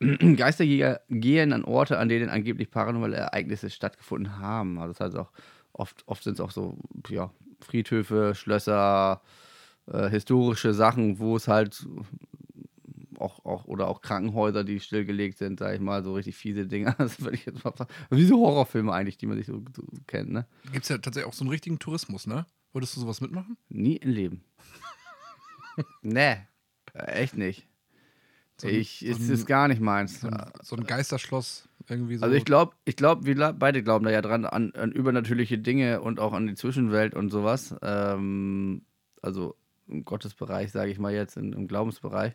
Geisterjäger 0.36 1.00
gehen 1.08 1.52
an 1.52 1.64
Orte, 1.64 1.98
an 1.98 2.08
denen 2.08 2.30
angeblich 2.30 2.70
paranormale 2.70 3.16
Ereignisse 3.16 3.70
stattgefunden 3.70 4.38
haben. 4.38 4.78
Also 4.78 4.92
das 4.92 5.00
heißt 5.00 5.16
auch, 5.16 5.30
oft, 5.72 6.02
oft 6.06 6.24
sind 6.24 6.34
es 6.34 6.40
auch 6.40 6.50
so, 6.50 6.78
ja, 7.08 7.30
Friedhöfe, 7.60 8.34
Schlösser, 8.34 9.22
äh, 9.86 10.08
historische 10.08 10.74
Sachen, 10.74 11.18
wo 11.18 11.36
es 11.36 11.48
halt 11.48 11.86
auch, 13.18 13.44
auch, 13.44 13.64
oder 13.66 13.88
auch 13.88 14.00
Krankenhäuser, 14.00 14.64
die 14.64 14.80
stillgelegt 14.80 15.38
sind, 15.38 15.60
sag 15.60 15.74
ich 15.74 15.80
mal, 15.80 16.02
so 16.02 16.14
richtig 16.14 16.36
fiese 16.36 16.66
Dinge. 16.66 16.94
Das 16.98 17.20
würde 17.20 17.36
ich 17.36 17.46
jetzt 17.46 17.64
mal 17.64 17.74
sagen. 17.76 17.90
Wie 18.10 18.24
so 18.24 18.38
Horrorfilme 18.38 18.92
eigentlich, 18.92 19.18
die 19.18 19.26
man 19.26 19.36
sich 19.36 19.46
so, 19.46 19.62
so 19.74 19.82
kennt, 20.06 20.30
ne? 20.30 20.46
Gibt 20.72 20.84
es 20.84 20.88
ja 20.88 20.98
tatsächlich 20.98 21.28
auch 21.28 21.34
so 21.34 21.44
einen 21.44 21.50
richtigen 21.50 21.78
Tourismus, 21.78 22.26
ne? 22.26 22.46
Würdest 22.74 22.96
du 22.96 23.00
sowas 23.00 23.20
mitmachen? 23.20 23.56
Nie 23.70 23.96
im 23.96 24.10
Leben. 24.10 24.44
nee, 26.02 26.36
echt 26.92 27.36
nicht. 27.38 27.66
So 28.60 28.66
ein- 28.68 28.74
ich, 28.74 28.98
so 29.00 29.12
es 29.12 29.18
ein- 29.20 29.30
ist 29.32 29.46
gar 29.46 29.68
nicht 29.68 29.80
meins. 29.80 30.20
So 30.20 30.28
ein, 30.28 30.50
so 30.62 30.76
ein 30.76 30.84
Geisterschloss 30.84 31.68
irgendwie 31.88 32.16
so. 32.16 32.24
Also 32.24 32.36
ich 32.36 32.44
glaube, 32.44 32.74
ich 32.84 32.96
glaube, 32.96 33.24
wir 33.26 33.52
beide 33.52 33.82
glauben 33.82 34.04
da 34.04 34.10
ja 34.10 34.22
dran 34.22 34.44
an, 34.44 34.72
an 34.72 34.92
übernatürliche 34.92 35.58
Dinge 35.58 36.00
und 36.02 36.18
auch 36.20 36.32
an 36.32 36.46
die 36.46 36.54
Zwischenwelt 36.56 37.14
und 37.14 37.30
sowas. 37.30 37.74
Ähm, 37.82 38.82
also 39.22 39.56
im 39.86 40.04
Gottesbereich, 40.04 40.72
sage 40.72 40.90
ich 40.90 40.98
mal 40.98 41.12
jetzt, 41.12 41.36
in, 41.36 41.52
im 41.52 41.68
Glaubensbereich. 41.68 42.34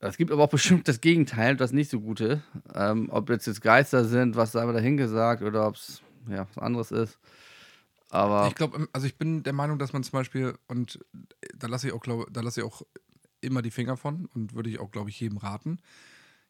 Es 0.00 0.16
gibt 0.16 0.30
aber 0.30 0.44
auch 0.44 0.48
bestimmt 0.50 0.86
das 0.86 1.00
Gegenteil, 1.00 1.56
das 1.56 1.72
nicht 1.72 1.90
so 1.90 2.00
Gute. 2.00 2.42
Ähm, 2.74 3.08
ob 3.10 3.28
jetzt 3.30 3.46
jetzt 3.46 3.62
Geister 3.62 4.04
sind, 4.04 4.36
was 4.36 4.54
haben 4.54 4.68
wir 4.68 4.74
dahin 4.74 4.96
gesagt, 4.96 5.42
oder 5.42 5.66
ob 5.66 5.74
es 5.74 6.02
ja, 6.28 6.46
was 6.54 6.58
anderes 6.58 6.90
ist. 6.92 7.18
Aber 8.12 8.46
Ich 8.46 8.54
glaube, 8.54 8.88
also 8.92 9.06
ich 9.06 9.16
bin 9.16 9.42
der 9.42 9.54
Meinung, 9.54 9.78
dass 9.78 9.94
man 9.94 10.04
zum 10.04 10.12
Beispiel, 10.12 10.54
und 10.68 11.00
da 11.56 11.66
lasse 11.66 11.86
ich 11.86 11.94
auch, 11.94 12.02
glaube, 12.02 12.26
da 12.30 12.42
lasse 12.42 12.60
ich 12.60 12.66
auch 12.66 12.82
immer 13.40 13.62
die 13.62 13.70
Finger 13.70 13.96
von 13.96 14.26
und 14.34 14.54
würde 14.54 14.68
ich 14.68 14.78
auch, 14.80 14.90
glaube 14.90 15.08
ich, 15.08 15.18
jedem 15.18 15.38
raten. 15.38 15.78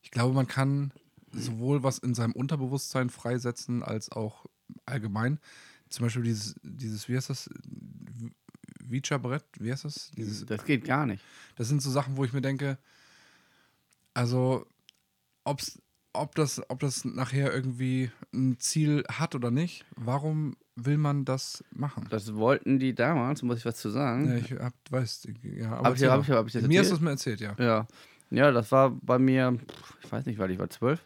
Ich 0.02 0.10
glaube, 0.10 0.34
man 0.34 0.48
kann 0.48 0.92
sowohl 1.30 1.84
was 1.84 1.98
in 1.98 2.14
seinem 2.14 2.32
Unterbewusstsein 2.32 3.10
freisetzen, 3.10 3.84
als 3.84 4.10
auch 4.10 4.44
allgemein. 4.86 5.38
Zum 5.88 6.04
Beispiel 6.04 6.24
dieses, 6.24 6.56
dieses 6.64 7.08
wie 7.08 7.16
heißt 7.16 7.30
das? 7.30 7.48
Vicha-Brett, 8.84 9.44
wie 9.60 9.70
heißt 9.70 9.84
das? 9.84 10.10
Dieses, 10.16 10.44
das 10.44 10.64
geht 10.64 10.84
gar 10.84 11.06
nicht. 11.06 11.22
das 11.54 11.68
sind 11.68 11.80
so 11.80 11.90
Sachen, 11.92 12.16
wo 12.16 12.24
ich 12.24 12.32
mir 12.32 12.42
denke, 12.42 12.76
also 14.14 14.66
ob's, 15.44 15.78
ob, 16.14 16.34
das, 16.34 16.60
ob 16.68 16.80
das 16.80 17.04
nachher 17.04 17.52
irgendwie 17.52 18.10
ein 18.32 18.58
Ziel 18.58 19.04
hat 19.10 19.34
oder 19.34 19.50
nicht, 19.50 19.84
warum 19.96 20.56
will 20.76 20.98
man 20.98 21.24
das 21.24 21.64
machen? 21.70 22.06
Das 22.10 22.34
wollten 22.34 22.78
die 22.78 22.94
damals, 22.94 23.42
muss 23.42 23.58
ich 23.58 23.64
was 23.64 23.76
zu 23.76 23.90
sagen. 23.90 24.28
Ja, 24.28 24.36
ich 24.36 24.52
hab, 24.52 24.72
weiß, 24.90 25.28
ja, 25.42 25.72
aber 25.74 25.88
Hab 25.88 25.94
ich- 25.96 26.04
hab 26.04 26.22
ich- 26.22 26.30
hab 26.30 26.46
ich 26.46 26.52
das 26.52 26.62
Mir 26.66 26.80
hast 26.80 26.90
du 26.90 26.94
es 26.96 27.00
mir 27.00 27.10
erzählt, 27.10 27.40
ja. 27.40 27.54
Ja. 27.58 27.86
Ja, 28.30 28.50
das 28.50 28.72
war 28.72 28.90
bei 28.90 29.18
mir, 29.18 29.58
ich 30.02 30.10
weiß 30.10 30.24
nicht, 30.24 30.38
weil 30.38 30.50
ich 30.50 30.58
war 30.58 30.70
zwölf, 30.70 31.04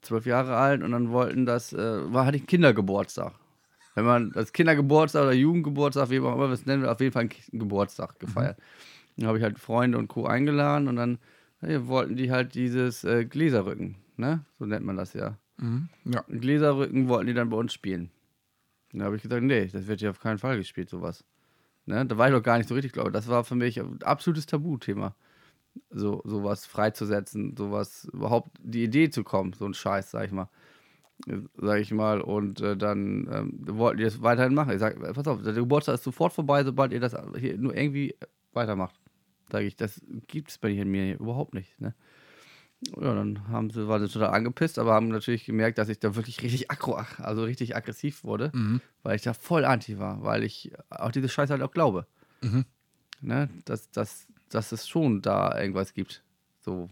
zwölf 0.00 0.24
Jahre 0.26 0.56
alt 0.56 0.82
und 0.82 0.92
dann 0.92 1.10
wollten 1.10 1.44
das, 1.44 1.72
äh, 1.72 2.12
war 2.12 2.24
halt 2.24 2.36
ein 2.36 2.46
Kindergeburtstag. 2.46 3.34
Wenn 3.94 4.06
man 4.06 4.30
das 4.32 4.54
Kindergeburtstag 4.54 5.22
oder 5.24 5.32
Jugendgeburtstag, 5.34 6.08
wie 6.08 6.20
auch 6.20 6.34
immer 6.34 6.48
wir 6.48 6.54
es 6.54 6.64
nennen, 6.64 6.86
auf 6.86 7.00
jeden 7.00 7.12
Fall 7.12 7.22
einen 7.28 7.58
Geburtstag 7.60 8.18
gefeiert. 8.18 8.58
Dann 9.18 9.26
habe 9.28 9.36
ich 9.36 9.44
halt 9.44 9.58
Freunde 9.58 9.98
und 9.98 10.08
Co. 10.08 10.24
eingeladen 10.24 10.88
und 10.88 10.96
dann 10.96 11.18
ja, 11.60 11.86
wollten 11.86 12.16
die 12.16 12.30
halt 12.30 12.54
dieses 12.54 13.04
äh, 13.04 13.26
Gläserrücken, 13.26 13.96
ne? 14.16 14.44
So 14.58 14.66
nennt 14.66 14.84
man 14.84 14.96
das 14.96 15.12
ja. 15.14 15.38
Mhm. 15.58 15.88
Ja. 16.04 16.24
Gläserrücken 16.28 17.08
wollten 17.08 17.26
die 17.26 17.34
dann 17.34 17.50
bei 17.50 17.56
uns 17.56 17.72
spielen. 17.72 18.10
Da 18.92 19.04
habe 19.04 19.16
ich 19.16 19.22
gesagt, 19.22 19.42
nee, 19.42 19.66
das 19.66 19.86
wird 19.86 20.00
hier 20.00 20.10
auf 20.10 20.20
keinen 20.20 20.38
Fall 20.38 20.58
gespielt, 20.58 20.90
sowas. 20.90 21.24
Ne? 21.86 22.04
Da 22.06 22.18
war 22.18 22.28
ich 22.28 22.34
doch 22.34 22.42
gar 22.42 22.58
nicht 22.58 22.68
so 22.68 22.74
richtig, 22.74 22.92
glaube 22.92 23.08
ich. 23.08 23.14
Das 23.14 23.28
war 23.28 23.44
für 23.44 23.54
mich 23.54 23.80
ein 23.80 24.02
absolutes 24.02 24.46
Tabuthema. 24.46 25.14
So, 25.90 26.20
sowas 26.24 26.66
freizusetzen, 26.66 27.56
sowas 27.56 28.04
überhaupt 28.12 28.58
die 28.62 28.84
Idee 28.84 29.08
zu 29.08 29.24
kommen, 29.24 29.54
so 29.54 29.64
ein 29.64 29.72
Scheiß, 29.72 30.10
sag 30.10 30.26
ich 30.26 30.32
mal. 30.32 30.50
Sag 31.56 31.80
ich 31.80 31.92
mal. 31.92 32.20
Und 32.20 32.60
äh, 32.60 32.76
dann 32.76 33.28
ähm, 33.32 33.78
wollten 33.78 33.98
die 33.98 34.04
das 34.04 34.20
weiterhin 34.22 34.54
machen. 34.54 34.72
Ich 34.72 34.80
sag, 34.80 35.00
pass 35.14 35.26
auf, 35.26 35.42
der 35.42 35.54
Geburtstag 35.54 35.94
ist 35.94 36.04
sofort 36.04 36.32
vorbei, 36.34 36.62
sobald 36.64 36.92
ihr 36.92 37.00
das 37.00 37.16
hier 37.38 37.56
nur 37.56 37.74
irgendwie 37.74 38.14
weitermacht. 38.52 38.94
Sage 39.50 39.64
ich, 39.64 39.76
das 39.76 40.00
gibt 40.26 40.50
es 40.50 40.58
bei 40.58 40.84
mir 40.84 41.18
überhaupt 41.18 41.54
nicht. 41.54 41.80
Ne? 41.80 41.94
Ja, 43.00 43.14
dann 43.14 43.48
haben 43.48 43.70
sie, 43.70 43.86
waren 43.86 44.04
sie 44.04 44.12
total 44.12 44.30
angepisst, 44.34 44.78
aber 44.78 44.92
haben 44.92 45.08
natürlich 45.08 45.44
gemerkt, 45.44 45.78
dass 45.78 45.88
ich 45.88 46.00
da 46.00 46.16
wirklich 46.16 46.42
richtig 46.42 46.70
aggro, 46.70 47.00
also 47.18 47.44
richtig 47.44 47.76
aggressiv 47.76 48.24
wurde, 48.24 48.50
Mhm. 48.54 48.80
weil 49.02 49.16
ich 49.16 49.22
da 49.22 49.34
voll 49.34 49.64
anti 49.64 49.98
war, 49.98 50.22
weil 50.24 50.42
ich 50.42 50.72
auch 50.90 51.12
diese 51.12 51.28
Scheiße 51.28 51.52
halt 51.52 51.62
auch 51.62 51.70
glaube. 51.70 52.06
Mhm. 52.42 52.64
Ne? 53.20 53.48
Dass, 53.66 53.90
dass, 53.90 54.26
dass 54.50 54.72
es 54.72 54.88
schon 54.88 55.22
da 55.22 55.56
irgendwas 55.58 55.94
gibt, 55.94 56.22
so 56.60 56.90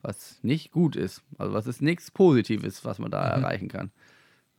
was 0.00 0.38
nicht 0.42 0.70
gut 0.72 0.96
ist. 0.96 1.22
Also 1.36 1.52
was 1.52 1.66
ist 1.66 1.82
nichts 1.82 2.10
Positives, 2.10 2.84
was 2.84 2.98
man 2.98 3.10
da 3.10 3.36
Mhm. 3.36 3.42
erreichen 3.42 3.68
kann. 3.68 3.90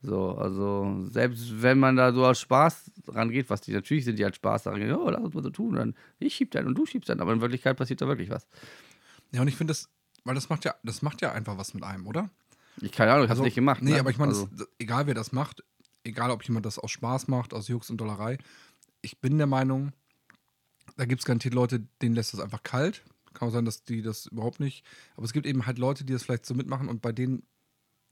So, 0.02 0.36
also 0.38 1.04
selbst 1.10 1.60
wenn 1.62 1.78
man 1.78 1.96
da 1.96 2.12
so 2.12 2.24
als 2.24 2.40
Spaß 2.40 2.90
rangeht, 3.08 3.50
was 3.50 3.60
die 3.60 3.72
natürlich 3.72 4.04
sind, 4.04 4.18
die 4.18 4.24
als 4.24 4.36
Spaß 4.36 4.62
daran 4.62 4.80
gehen, 4.80 4.94
oh, 4.94 5.10
lass 5.10 5.20
uns 5.22 5.34
mal 5.34 5.42
so 5.42 5.50
tun, 5.50 5.74
dann 5.74 5.94
ich 6.18 6.34
schieb 6.34 6.52
dann 6.52 6.66
und 6.66 6.74
du 6.78 6.86
schiebst 6.86 7.08
dann, 7.10 7.20
aber 7.20 7.32
in 7.32 7.40
Wirklichkeit 7.40 7.76
passiert 7.76 8.00
da 8.00 8.06
wirklich 8.06 8.30
was. 8.30 8.46
Ja, 9.32 9.42
und 9.42 9.48
ich 9.48 9.56
finde 9.56 9.72
das, 9.72 9.90
weil 10.24 10.34
das 10.34 10.48
macht 10.48 10.64
ja, 10.64 10.74
das 10.82 11.02
macht 11.02 11.22
ja 11.22 11.32
einfach 11.32 11.58
was 11.58 11.74
mit 11.74 11.84
einem, 11.84 12.06
oder? 12.06 12.30
Ich 12.80 12.92
keine 12.92 13.12
Ahnung, 13.12 13.24
ich 13.24 13.30
hab's 13.30 13.40
nicht 13.40 13.54
gemacht. 13.54 13.82
Nee, 13.82 13.92
ne? 13.92 14.00
aber 14.00 14.10
ich 14.10 14.18
meine, 14.18 14.32
also, 14.32 14.48
egal 14.78 15.06
wer 15.06 15.14
das 15.14 15.32
macht, 15.32 15.64
egal 16.04 16.30
ob 16.30 16.42
jemand 16.44 16.66
das 16.66 16.78
aus 16.78 16.90
Spaß 16.90 17.28
macht, 17.28 17.52
aus 17.52 17.68
Jux 17.68 17.90
und 17.90 17.98
Dollerei, 17.98 18.38
ich 19.02 19.20
bin 19.20 19.38
der 19.38 19.46
Meinung, 19.46 19.92
da 20.96 21.04
gibt 21.04 21.20
es 21.20 21.26
garantiert 21.26 21.54
Leute, 21.54 21.86
denen 22.02 22.14
lässt 22.14 22.32
das 22.32 22.40
einfach 22.40 22.62
kalt. 22.62 23.02
Kann 23.32 23.48
auch 23.48 23.52
sein, 23.52 23.64
dass 23.64 23.84
die 23.84 24.02
das 24.02 24.26
überhaupt 24.26 24.60
nicht. 24.60 24.84
Aber 25.16 25.24
es 25.24 25.32
gibt 25.32 25.46
eben 25.46 25.66
halt 25.66 25.78
Leute, 25.78 26.04
die 26.04 26.12
das 26.12 26.24
vielleicht 26.24 26.46
so 26.46 26.54
mitmachen 26.54 26.88
und 26.88 27.00
bei 27.00 27.12
denen, 27.12 27.44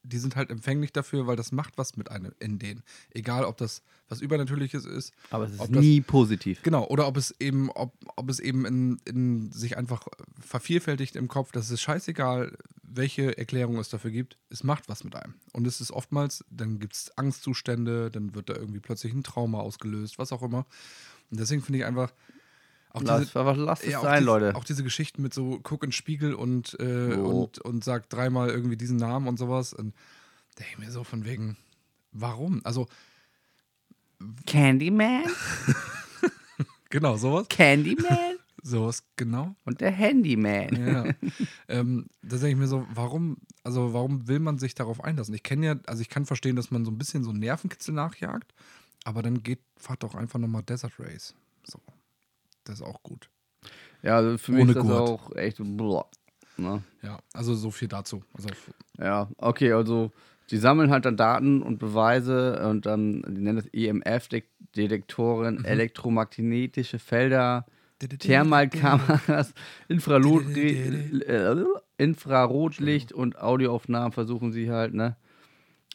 die 0.08 0.18
sind 0.18 0.36
halt 0.36 0.50
empfänglich 0.50 0.92
dafür, 0.92 1.26
weil 1.26 1.36
das 1.36 1.52
macht 1.52 1.76
was 1.78 1.96
mit 1.96 2.10
einem 2.10 2.32
in 2.40 2.58
denen. 2.58 2.82
Egal, 3.10 3.44
ob 3.44 3.56
das 3.58 3.82
was 4.08 4.20
Übernatürliches 4.22 4.86
ist. 4.86 5.12
aber 5.30 5.44
es 5.44 5.52
ist 5.52 5.60
ob 5.60 5.70
das- 5.72 5.80
nie 5.82 6.00
positiv. 6.00 6.62
Genau, 6.62 6.86
oder 6.86 7.06
ob 7.06 7.16
es 7.18 7.34
eben, 7.40 7.70
ob, 7.70 7.92
ob 8.16 8.30
es 8.30 8.40
eben 8.40 8.64
in, 8.64 8.98
in 9.04 9.52
sich 9.52 9.76
einfach 9.76 10.06
vervielfältigt 10.40 11.16
im 11.16 11.28
Kopf, 11.28 11.52
das 11.52 11.70
ist 11.70 11.80
scheißegal, 11.82 12.56
welche 12.82 13.36
Erklärung 13.36 13.78
es 13.78 13.90
dafür 13.90 14.10
gibt, 14.10 14.38
es 14.48 14.64
macht 14.64 14.88
was 14.88 15.04
mit 15.04 15.14
einem. 15.14 15.34
Und 15.52 15.66
es 15.66 15.80
ist 15.80 15.90
oftmals, 15.90 16.44
dann 16.50 16.78
gibt 16.78 16.94
es 16.94 17.16
Angstzustände, 17.18 18.10
dann 18.10 18.34
wird 18.34 18.48
da 18.48 18.54
irgendwie 18.54 18.80
plötzlich 18.80 19.12
ein 19.12 19.22
Trauma 19.22 19.60
ausgelöst, 19.60 20.18
was 20.18 20.32
auch 20.32 20.42
immer. 20.42 20.66
Und 21.30 21.38
deswegen 21.38 21.62
finde 21.62 21.80
ich 21.80 21.84
einfach, 21.84 22.12
auch 22.90 23.02
Lass, 23.02 23.20
diese, 23.26 23.40
einfach, 23.40 23.56
lasst 23.56 23.84
es 23.84 23.92
ja, 23.92 24.00
sein, 24.00 24.20
diese, 24.20 24.26
Leute. 24.26 24.54
Auch 24.56 24.64
diese 24.64 24.82
Geschichten 24.82 25.22
mit 25.22 25.34
so, 25.34 25.60
guck 25.62 25.82
in 25.82 25.88
den 25.88 25.92
Spiegel 25.92 26.34
und, 26.34 26.76
äh, 26.80 27.14
Oh. 27.16 27.42
und, 27.44 27.58
und 27.58 27.84
sag 27.84 28.08
dreimal 28.08 28.48
irgendwie 28.48 28.76
diesen 28.76 28.96
Namen 28.96 29.28
und 29.28 29.38
sowas. 29.38 29.72
Und 29.72 29.94
da 30.54 30.64
denke 30.64 30.72
ich 30.72 30.78
mir 30.78 30.90
so 30.90 31.04
von 31.04 31.24
wegen, 31.24 31.56
warum? 32.12 32.60
Also, 32.64 32.86
Candyman? 34.46 35.24
genau, 36.90 37.16
sowas. 37.16 37.46
Candyman? 37.48 38.36
Sowas, 38.60 39.04
genau. 39.14 39.54
Und 39.64 39.80
der 39.80 39.92
Handyman. 39.92 40.74
Ja. 40.74 41.04
ähm, 41.68 42.06
da 42.22 42.36
denke 42.36 42.48
ich 42.48 42.56
mir 42.56 42.66
so, 42.66 42.84
warum, 42.92 43.36
also 43.62 43.94
warum 43.94 44.26
will 44.26 44.40
man 44.40 44.58
sich 44.58 44.74
darauf 44.74 45.02
einlassen? 45.02 45.32
Ich 45.32 45.44
kenne 45.44 45.64
ja, 45.66 45.76
also 45.86 46.02
ich 46.02 46.08
kann 46.08 46.26
verstehen, 46.26 46.56
dass 46.56 46.72
man 46.72 46.84
so 46.84 46.90
ein 46.90 46.98
bisschen 46.98 47.22
so 47.22 47.32
Nervenkitzel 47.32 47.94
nachjagt, 47.94 48.52
aber 49.04 49.22
dann 49.22 49.44
geht, 49.44 49.60
fahrt 49.76 50.02
doch 50.02 50.16
einfach 50.16 50.40
nochmal 50.40 50.64
Desert 50.64 50.92
Race. 50.98 51.34
So. 51.62 51.80
Das 52.68 52.80
ist 52.80 52.86
auch 52.86 53.02
gut. 53.02 53.30
Ja, 54.02 54.16
also 54.16 54.36
für 54.38 54.52
mich 54.52 54.62
Ohne 54.62 54.72
ist 54.72 54.76
das 54.76 54.84
Gurt. 54.84 55.00
auch 55.00 55.34
echt. 55.34 55.56
Blah, 55.58 56.04
ne? 56.58 56.82
Ja, 57.02 57.18
also 57.32 57.54
so 57.54 57.70
viel 57.70 57.88
dazu. 57.88 58.22
Also 58.34 58.50
Ja, 58.98 59.28
okay, 59.38 59.72
also 59.72 60.12
die 60.50 60.58
sammeln 60.58 60.90
halt 60.90 61.06
dann 61.06 61.16
Daten 61.16 61.62
und 61.62 61.78
Beweise 61.78 62.68
und 62.68 62.84
dann, 62.86 63.22
die 63.26 63.40
nennen 63.40 63.56
das 63.56 63.66
EMF-Detektoren, 63.72 65.64
elektromagnetische 65.64 66.98
Felder, 66.98 67.64
Thermalkameras, 68.18 69.54
äh, 69.88 69.94
Infrarotlicht 71.96 73.12
und 73.12 73.38
Audioaufnahmen 73.38 74.12
versuchen 74.12 74.52
sie 74.52 74.70
halt, 74.70 74.92
ne? 74.94 75.16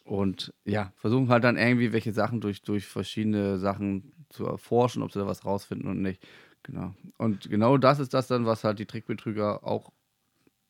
Und 0.03 0.53
ja, 0.65 0.91
versuchen 0.97 1.29
halt 1.29 1.43
dann 1.43 1.55
irgendwie 1.57 1.93
welche 1.93 2.11
Sachen 2.11 2.41
durch, 2.41 2.61
durch 2.63 2.85
verschiedene 2.85 3.57
Sachen 3.57 4.11
zu 4.29 4.45
erforschen, 4.45 5.01
ob 5.01 5.13
sie 5.13 5.19
da 5.19 5.27
was 5.27 5.45
rausfinden 5.45 5.89
und 5.89 6.01
nicht. 6.01 6.21
Genau. 6.63 6.93
Und 7.17 7.49
genau 7.49 7.77
das 7.77 7.99
ist 7.99 8.13
das 8.13 8.27
dann, 8.27 8.45
was 8.45 8.63
halt 8.63 8.79
die 8.79 8.85
Trickbetrüger 8.85 9.63
auch 9.63 9.91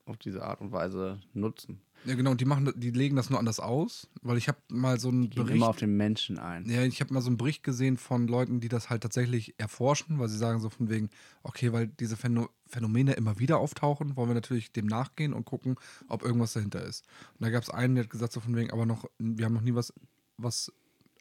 auf 0.05 0.17
diese 0.17 0.43
Art 0.43 0.59
und 0.59 0.71
Weise 0.71 1.21
nutzen. 1.33 1.81
Ja, 2.05 2.15
genau, 2.15 2.31
und 2.31 2.41
die 2.41 2.45
machen, 2.45 2.73
die 2.75 2.91
legen 2.91 3.15
das 3.15 3.29
nur 3.29 3.39
anders 3.39 3.61
aus, 3.61 4.09
weil 4.21 4.37
ich 4.37 4.49
habe 4.49 4.57
mal 4.67 4.99
so 4.99 5.07
einen 5.07 5.29
Gehen 5.29 5.43
Bericht. 5.43 5.55
immer 5.55 5.69
auf 5.69 5.77
den 5.77 5.95
Menschen 5.95 6.37
ein. 6.37 6.69
Ja, 6.69 6.83
ich 6.83 6.99
habe 6.99 7.13
mal 7.13 7.21
so 7.21 7.29
einen 7.29 7.37
Bericht 7.37 7.63
gesehen 7.63 7.95
von 7.95 8.27
Leuten, 8.27 8.59
die 8.59 8.67
das 8.67 8.89
halt 8.89 9.03
tatsächlich 9.03 9.57
erforschen, 9.57 10.19
weil 10.19 10.27
sie 10.27 10.37
sagen 10.37 10.59
so 10.59 10.69
von 10.69 10.89
wegen, 10.89 11.09
okay, 11.43 11.71
weil 11.71 11.87
diese 11.87 12.17
Phäno 12.17 12.49
Phänomene 12.67 13.13
immer 13.13 13.39
wieder 13.39 13.59
auftauchen, 13.59 14.17
wollen 14.17 14.29
wir 14.29 14.33
natürlich 14.33 14.73
dem 14.73 14.87
nachgehen 14.87 15.31
und 15.31 15.45
gucken, 15.45 15.75
ob 16.09 16.23
irgendwas 16.23 16.53
dahinter 16.53 16.83
ist. 16.83 17.05
Und 17.35 17.45
da 17.45 17.51
gab 17.51 17.61
es 17.61 17.69
einen, 17.69 17.95
der 17.95 18.05
hat 18.05 18.11
gesagt 18.11 18.33
so 18.33 18.39
von 18.39 18.55
wegen, 18.55 18.71
aber 18.71 18.87
noch, 18.87 19.05
wir 19.19 19.45
haben 19.45 19.53
noch 19.53 19.61
nie 19.61 19.75
was 19.75 19.93
was, 20.37 20.71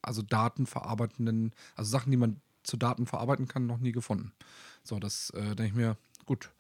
also 0.01 0.23
Daten 0.23 0.67
verarbeitenden, 0.67 1.53
also 1.77 1.91
Sachen, 1.91 2.11
die 2.11 2.17
man 2.17 2.41
zu 2.63 2.77
Daten 2.77 3.07
verarbeiten 3.07 3.49
kann, 3.49 3.67
noch 3.67 3.79
nie 3.79 3.93
gefunden. 3.93 4.33
So, 4.83 4.99
das 4.99 5.31
äh, 5.31 5.55
denke 5.55 5.65
ich 5.65 5.75
mir, 5.75 5.97
gut. 6.27 6.51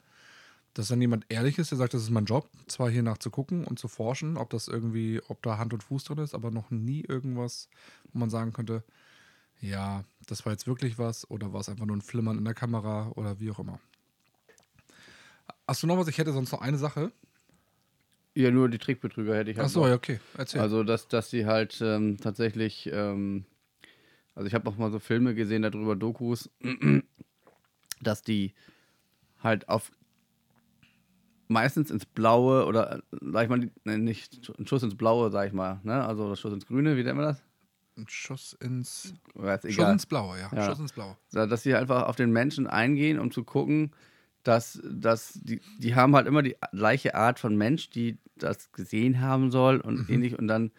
Dass 0.74 0.88
dann 0.88 1.02
jemand 1.02 1.26
ehrlich 1.28 1.58
ist, 1.58 1.70
der 1.70 1.78
sagt, 1.78 1.92
das 1.92 2.02
ist 2.02 2.10
mein 2.10 2.24
Job, 2.24 2.48
zwar 2.66 2.88
hier 2.88 3.02
nachzugucken 3.02 3.64
und 3.64 3.78
zu 3.78 3.88
forschen, 3.88 4.38
ob 4.38 4.48
das 4.50 4.68
irgendwie, 4.68 5.20
ob 5.28 5.42
da 5.42 5.58
Hand 5.58 5.74
und 5.74 5.82
Fuß 5.82 6.04
drin 6.04 6.18
ist, 6.18 6.34
aber 6.34 6.50
noch 6.50 6.70
nie 6.70 7.02
irgendwas, 7.02 7.68
wo 8.12 8.18
man 8.18 8.30
sagen 8.30 8.54
könnte, 8.54 8.82
ja, 9.60 10.04
das 10.26 10.44
war 10.46 10.52
jetzt 10.52 10.66
wirklich 10.66 10.98
was 10.98 11.30
oder 11.30 11.52
war 11.52 11.60
es 11.60 11.68
einfach 11.68 11.84
nur 11.84 11.96
ein 11.96 12.02
Flimmern 12.02 12.38
in 12.38 12.44
der 12.44 12.54
Kamera 12.54 13.12
oder 13.16 13.38
wie 13.38 13.50
auch 13.50 13.58
immer. 13.58 13.80
Hast 15.68 15.82
du 15.82 15.86
noch 15.86 15.96
was? 15.96 16.08
Ich 16.08 16.18
hätte 16.18 16.32
sonst 16.32 16.52
noch 16.52 16.60
eine 16.62 16.78
Sache. 16.78 17.12
Ja, 18.34 18.50
nur 18.50 18.68
die 18.68 18.78
Trickbetrüger 18.78 19.36
hätte 19.36 19.50
ich 19.50 19.58
halt 19.58 19.66
Achso, 19.66 19.86
ja, 19.86 19.94
okay. 19.94 20.20
Erzähl. 20.36 20.60
Also, 20.60 20.84
dass, 20.84 21.08
dass 21.08 21.30
sie 21.30 21.46
halt 21.46 21.80
ähm, 21.82 22.18
tatsächlich, 22.18 22.90
ähm, 22.92 23.44
also 24.34 24.46
ich 24.46 24.54
habe 24.54 24.68
auch 24.68 24.76
mal 24.76 24.90
so 24.90 24.98
Filme 24.98 25.34
gesehen 25.34 25.62
darüber, 25.62 25.96
Dokus, 25.96 26.50
dass 28.00 28.22
die 28.22 28.52
halt 29.42 29.68
auf 29.68 29.90
meistens 31.48 31.90
ins 31.90 32.06
Blaue 32.06 32.64
oder, 32.66 33.02
sag 33.20 33.44
ich 33.44 33.48
mal, 33.50 33.70
ne, 33.84 33.98
nicht 33.98 34.50
ein 34.58 34.66
Schuss 34.66 34.82
ins 34.82 34.96
Blaue, 34.96 35.30
sag 35.30 35.48
ich 35.48 35.52
mal, 35.52 35.80
ne? 35.82 36.04
Also 36.04 36.28
das 36.28 36.40
Schuss 36.40 36.52
ins 36.52 36.66
Grüne, 36.66 36.96
wie 36.96 37.04
nennt 37.04 37.16
man 37.16 37.26
das? 37.26 37.42
Ein 37.96 38.08
Schuss 38.08 38.56
ins. 38.60 39.12
Schuss 39.68 39.92
ins 39.92 40.06
Blaue, 40.06 40.38
ja. 40.38 40.50
Ja. 40.54 40.66
Schuss 40.66 40.78
ins 40.78 40.92
Blaue. 40.92 41.16
Dass 41.30 41.62
sie 41.62 41.74
einfach 41.74 42.04
auf 42.04 42.16
den 42.16 42.32
Menschen 42.32 42.66
eingehen, 42.66 43.18
um 43.18 43.30
zu 43.30 43.44
gucken, 43.44 43.92
dass, 44.44 44.80
dass 44.84 45.34
die, 45.34 45.60
die 45.78 45.94
haben 45.94 46.16
halt 46.16 46.26
immer 46.26 46.42
die 46.42 46.56
gleiche 46.72 47.14
Art 47.14 47.38
von 47.38 47.56
Mensch, 47.56 47.90
die 47.90 48.18
das 48.36 48.72
gesehen 48.72 49.20
haben 49.20 49.50
soll 49.50 49.80
und 49.80 50.08
ähnlich. 50.08 50.38
Und 50.38 50.48
dann 50.48 50.72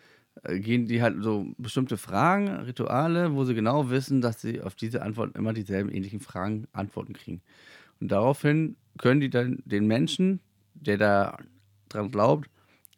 gehen 0.43 0.87
die 0.87 1.01
halt 1.01 1.21
so 1.21 1.53
bestimmte 1.57 1.97
Fragen, 1.97 2.49
Rituale, 2.49 3.33
wo 3.33 3.43
sie 3.43 3.53
genau 3.53 3.89
wissen, 3.89 4.21
dass 4.21 4.41
sie 4.41 4.61
auf 4.61 4.75
diese 4.75 5.01
Antworten 5.01 5.37
immer 5.37 5.53
dieselben 5.53 5.89
ähnlichen 5.89 6.19
Fragen 6.19 6.67
Antworten 6.73 7.13
kriegen. 7.13 7.41
Und 7.99 8.11
daraufhin 8.11 8.75
können 8.97 9.21
die 9.21 9.29
dann 9.29 9.61
den 9.65 9.87
Menschen, 9.87 10.39
der 10.73 10.97
da 10.97 11.37
dran 11.89 12.11
glaubt, 12.11 12.49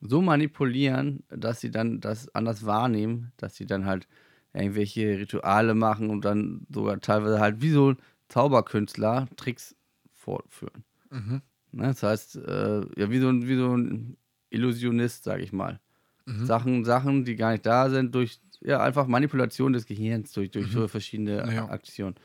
so 0.02 0.22
manipulieren, 0.22 1.24
dass 1.30 1.62
sie 1.62 1.72
dann 1.72 2.00
das 2.00 2.34
anders 2.34 2.66
wahrnehmen, 2.66 3.32
dass 3.38 3.56
sie 3.56 3.66
dann 3.66 3.86
halt 3.86 4.08
irgendwelche 4.54 5.20
Rituale 5.20 5.76
machen 5.76 6.10
und 6.10 6.26
dann 6.26 6.66
sogar 6.74 7.00
teilweise 7.00 7.40
halt 7.40 7.62
wie 7.62 7.72
so 7.72 7.96
Zauberkünstler 8.30 9.28
Tricks 9.36 9.76
fortführen. 10.14 10.84
Mhm. 11.12 11.42
Ne? 11.72 11.88
Das 11.88 12.04
heißt, 12.04 12.38
äh, 12.38 12.82
ja, 13.00 13.10
wie 13.12 13.20
so, 13.20 13.30
ein, 13.30 13.48
wie 13.48 13.56
so 13.56 13.76
ein 13.76 14.18
Illusionist, 14.50 15.26
sage 15.26 15.44
ich 15.44 15.52
mal. 15.52 15.80
Mhm. 16.26 16.46
Sachen, 16.46 16.86
Sachen, 16.86 17.26
die 17.26 17.36
gar 17.36 17.52
nicht 17.52 17.66
da 17.66 17.90
sind, 17.90 18.14
durch 18.16 18.40
ja, 18.62 18.82
einfach 18.82 19.08
Manipulation 19.08 19.74
des 19.74 19.86
Gehirns, 19.86 20.32
durch, 20.32 20.50
durch 20.52 20.72
so 20.72 20.88
verschiedene 20.88 21.54
Ja. 21.54 21.70
Aktionen. 21.70 22.16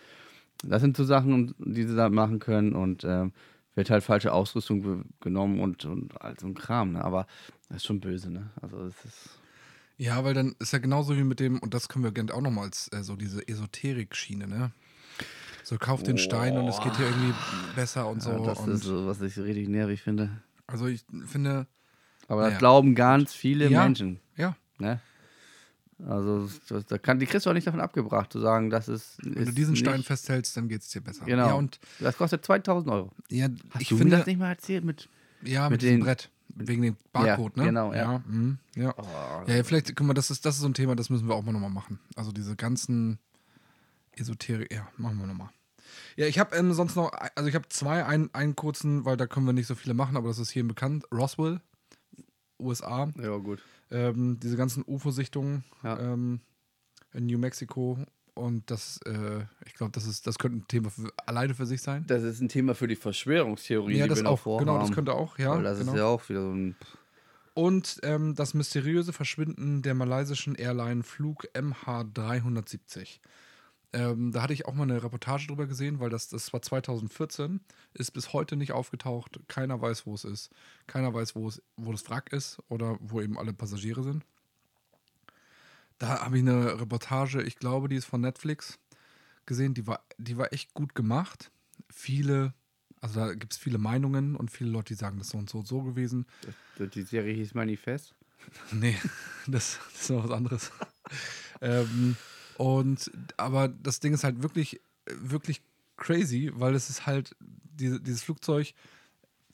Das 0.64 0.80
sind 0.82 0.96
so 0.96 1.05
Sachen, 1.05 1.55
die 1.59 1.84
sie 1.84 1.96
da 1.96 2.09
machen 2.09 2.38
können 2.38 2.74
und 2.74 3.05
ähm, 3.05 3.32
wird 3.74 3.90
halt 3.90 4.03
falsche 4.03 4.32
Ausrüstung 4.32 5.05
genommen 5.20 5.61
und, 5.61 5.84
und 5.84 6.20
all 6.20 6.38
so 6.38 6.46
ein 6.46 6.55
Kram. 6.55 6.92
Ne? 6.92 7.05
Aber 7.05 7.26
das 7.68 7.78
ist 7.78 7.86
schon 7.86 8.01
böse, 8.01 8.30
ne? 8.30 8.51
Also, 8.61 8.84
es 8.84 9.05
ist. 9.05 9.38
Ja, 9.96 10.24
weil 10.24 10.32
dann 10.34 10.55
ist 10.59 10.72
ja 10.72 10.78
genauso 10.78 11.16
wie 11.16 11.24
mit 11.24 11.40
dem, 11.40 11.59
und 11.59 11.74
das 11.74 11.88
können 11.88 12.05
wir 12.05 12.12
gerne 12.12 12.32
auch 12.32 12.40
nochmal 12.40 12.64
als 12.64 12.88
äh, 12.92 13.03
so 13.03 13.16
diese 13.16 13.46
Esoterik-Schiene, 13.46 14.46
ne? 14.46 14.72
So, 15.62 15.76
kauf 15.78 16.03
den 16.03 16.18
Stein 16.18 16.57
und 16.57 16.68
es 16.68 16.80
geht 16.80 16.96
hier 16.96 17.07
irgendwie 17.07 17.34
besser 17.76 18.09
und 18.09 18.22
so. 18.22 18.30
ja, 18.32 18.40
das 18.40 18.61
und 18.61 18.72
ist 18.72 18.84
so, 18.84 19.07
was 19.07 19.20
ich 19.20 19.38
richtig 19.38 19.68
nervig 19.68 20.03
finde. 20.03 20.30
also 20.66 20.86
ich 20.86 21.05
finde, 21.26 21.66
Aber 22.31 22.43
Naja. 22.43 22.51
das 22.53 22.59
glauben 22.61 22.95
ganz 22.95 23.35
viele 23.35 23.68
Ja. 23.68 23.83
Menschen. 23.83 24.20
ja, 24.37 24.57
Ne? 24.78 25.01
Also, 26.09 26.49
das, 26.68 26.87
da 26.87 26.97
kann, 26.97 27.18
die 27.18 27.26
kriegst 27.26 27.45
du 27.45 27.51
auch 27.51 27.55
nicht 27.55 27.66
davon 27.66 27.81
abgebracht, 27.81 28.33
zu 28.33 28.41
sagen, 28.41 28.70
das 28.70 28.89
ist. 28.89 29.18
wenn 29.22 29.45
du 29.45 29.53
diesen 29.53 29.76
Stein 29.76 30.03
festhältst, 30.03 30.57
dann 30.57 30.68
geht 30.68 30.81
es 30.81 30.89
dir 30.89 31.03
besser. 31.03 31.26
Genau. 31.26 31.49
Ja, 31.49 31.53
und 31.55 31.78
Das 31.99 32.16
kostet 32.16 32.43
2000 32.47 32.91
Euro. 32.91 33.11
ja, 33.28 33.49
Hast 33.70 33.83
ich 33.83 33.89
du 33.89 33.97
finde, 33.99 34.12
mir 34.12 34.18
das 34.20 34.26
nicht 34.26 34.39
mal 34.39 34.49
erzählt 34.49 34.83
mit. 34.85 35.09
ja, 35.43 35.68
mit, 35.68 35.83
mit 35.83 35.91
den- 35.91 36.01
Brett, 36.01 36.31
wegen 36.55 36.81
dem 36.83 36.97
Barcode, 37.12 37.55
Ja, 37.57 37.62
ne? 37.64 37.68
genau, 37.68 37.93
ja. 37.93 38.12
Ja, 38.12 38.22
mhm, 38.26 38.59
ja. 38.76 38.95
Oh, 38.97 39.51
ja, 39.51 39.62
vielleicht, 39.64 39.95
guck 39.95 40.07
mal, 40.07 40.14
das 40.14 40.31
ist, 40.31 40.47
das 40.47 40.55
ist 40.55 40.61
so 40.62 40.68
ein 40.68 40.74
Thema, 40.74 40.97
das 40.97 41.11
müssen 41.11 41.28
wir 41.28 41.35
auch 41.35 41.43
mal 41.43 41.53
nochmal 41.53 41.68
machen. 41.68 41.99
Also 42.16 42.33
diese 42.33 42.57
ganzen 42.57 43.18
Esoterik, 44.12 44.72
ja, 44.72 44.89
machen 44.97 45.18
wir 45.18 45.26
nochmal. 45.26 45.51
Ja, 46.16 46.26
ich 46.26 46.39
habe 46.39 46.57
ähm, 46.57 46.72
sonst 46.72 46.97
noch, 46.97 47.12
also 47.35 47.49
ich 47.49 47.55
habe 47.55 47.68
zwei, 47.68 48.05
einen, 48.07 48.31
einen 48.33 48.57
kurzen, 48.57 49.05
weil 49.05 49.16
da 49.16 49.26
können 49.26 49.45
wir 49.47 49.53
nicht 49.53 49.66
so 49.66 49.74
viele 49.74 49.93
machen, 49.95 50.16
aber 50.16 50.28
das 50.28 50.39
ist 50.39 50.51
hier 50.51 50.66
bekannt. 50.66 51.05
Roswell, 51.12 51.61
USA. 52.61 53.09
ja, 53.21 53.37
gut. 53.39 53.61
Ähm, 53.91 54.39
diese 54.41 54.57
ganzen 54.57 54.85
UFO-Sichtungen 54.87 55.65
Ja. 55.83 55.99
ähm, 55.99 56.41
in 57.13 57.27
New 57.27 57.39
Mexico. 57.39 57.99
Und 58.35 58.71
das, 58.71 59.01
äh, 59.05 59.45
ich 59.67 59.75
glaube, 59.75 59.93
das 59.93 60.07
ist, 60.07 60.27
das 60.27 60.39
könnte 60.39 60.59
ein 60.59 60.69
Thema 60.69 60.91
für, 60.91 61.13
alleine 61.27 61.55
für 61.55 61.67
sich 61.67 61.83
sein. 61.83 62.05
Das 62.07 62.23
ist 62.23 62.41
ein 62.41 62.49
Thema 62.49 62.75
für 62.75 62.87
die 62.87 62.97
Verschwörungstheorie, 62.97 63.97
ja, 63.99 64.05
die 64.05 64.11
das 64.11 64.23
wir 64.23 64.31
auch. 64.31 64.39
vorhaben. 64.39 64.67
Genau, 64.67 64.79
das 64.79 64.93
könnte 64.93 65.13
auch, 65.13 65.39
ja. 65.39 65.57
Weil 65.57 65.65
das 65.65 65.79
genau. 65.81 65.93
ist 65.93 65.99
ja 65.99 66.05
auch 66.07 66.29
wieder 66.29 66.43
so 66.43 66.53
ein. 66.53 66.77
Und 67.55 67.99
ähm, 68.05 68.35
das 68.37 68.55
mysteriöse 68.55 69.13
Verschwinden 69.13 69.83
der 69.83 69.95
malaysischen 69.95 70.55
Airline 70.55 71.03
Flug 71.03 71.47
MH370. 71.55 73.19
Ähm, 73.93 74.30
da 74.30 74.43
hatte 74.43 74.53
ich 74.53 74.66
auch 74.66 74.74
mal 74.74 74.84
eine 74.84 75.03
Reportage 75.03 75.49
drüber 75.49 75.66
gesehen, 75.66 75.99
weil 75.99 76.11
das, 76.11 76.28
das 76.28 76.53
war 76.53 76.62
2014, 76.62 77.61
ist 77.95 78.12
bis 78.12 78.32
heute 78.32 78.57
nicht 78.57 78.72
aufgetaucht. 78.72 79.41
Keiner 79.49 79.80
weiß, 79.80 80.07
wo 80.07 80.14
es 80.14 80.24
ist. 80.24 80.51
Keiner 80.86 81.12
weiß, 81.12 81.34
wo, 81.34 81.49
es, 81.49 81.61
wo 81.76 81.91
das 81.91 82.09
Wrack 82.09 82.32
ist 82.32 82.59
oder 82.68 82.99
wo 83.01 83.20
eben 83.20 83.36
alle 83.36 83.53
Passagiere 83.53 84.05
sind. 84.05 84.24
Da 85.99 86.24
habe 86.24 86.38
ich 86.38 86.43
eine 86.43 86.80
Reportage, 86.80 87.43
ich 87.43 87.57
glaube, 87.57 87.88
die 87.88 87.97
ist 87.97 88.07
von 88.07 88.20
Netflix 88.20 88.78
gesehen, 89.45 89.74
die 89.74 89.86
war, 89.86 90.05
die 90.16 90.38
war 90.38 90.53
echt 90.53 90.72
gut 90.74 90.95
gemacht. 90.95 91.51
Viele, 91.93 92.55
also 93.01 93.20
da 93.20 93.34
gibt 93.34 93.53
es 93.53 93.59
viele 93.59 93.78
Meinungen 93.78 94.36
und 94.36 94.51
viele 94.51 94.70
Leute, 94.70 94.95
die 94.95 94.99
sagen, 94.99 95.18
das 95.18 95.26
ist 95.26 95.32
so 95.32 95.38
und 95.38 95.51
so 95.51 95.59
und 95.59 95.66
so 95.66 95.82
gewesen. 95.82 96.26
Die 96.78 97.03
Serie 97.03 97.34
hieß 97.34 97.55
Manifest. 97.55 98.14
Nee, 98.72 98.97
das, 99.47 99.78
das 99.93 100.03
ist 100.03 100.11
noch 100.11 100.24
was 100.24 100.30
anderes. 100.30 100.72
ähm, 101.61 102.16
und 102.61 103.11
aber 103.39 103.69
das 103.69 104.01
Ding 104.01 104.13
ist 104.13 104.23
halt 104.23 104.43
wirklich, 104.43 104.83
wirklich 105.07 105.63
crazy, 105.97 106.51
weil 106.53 106.75
es 106.75 106.91
ist 106.91 107.07
halt 107.07 107.35
diese, 107.41 108.03
dieses 108.03 108.23
Flugzeug, 108.23 108.75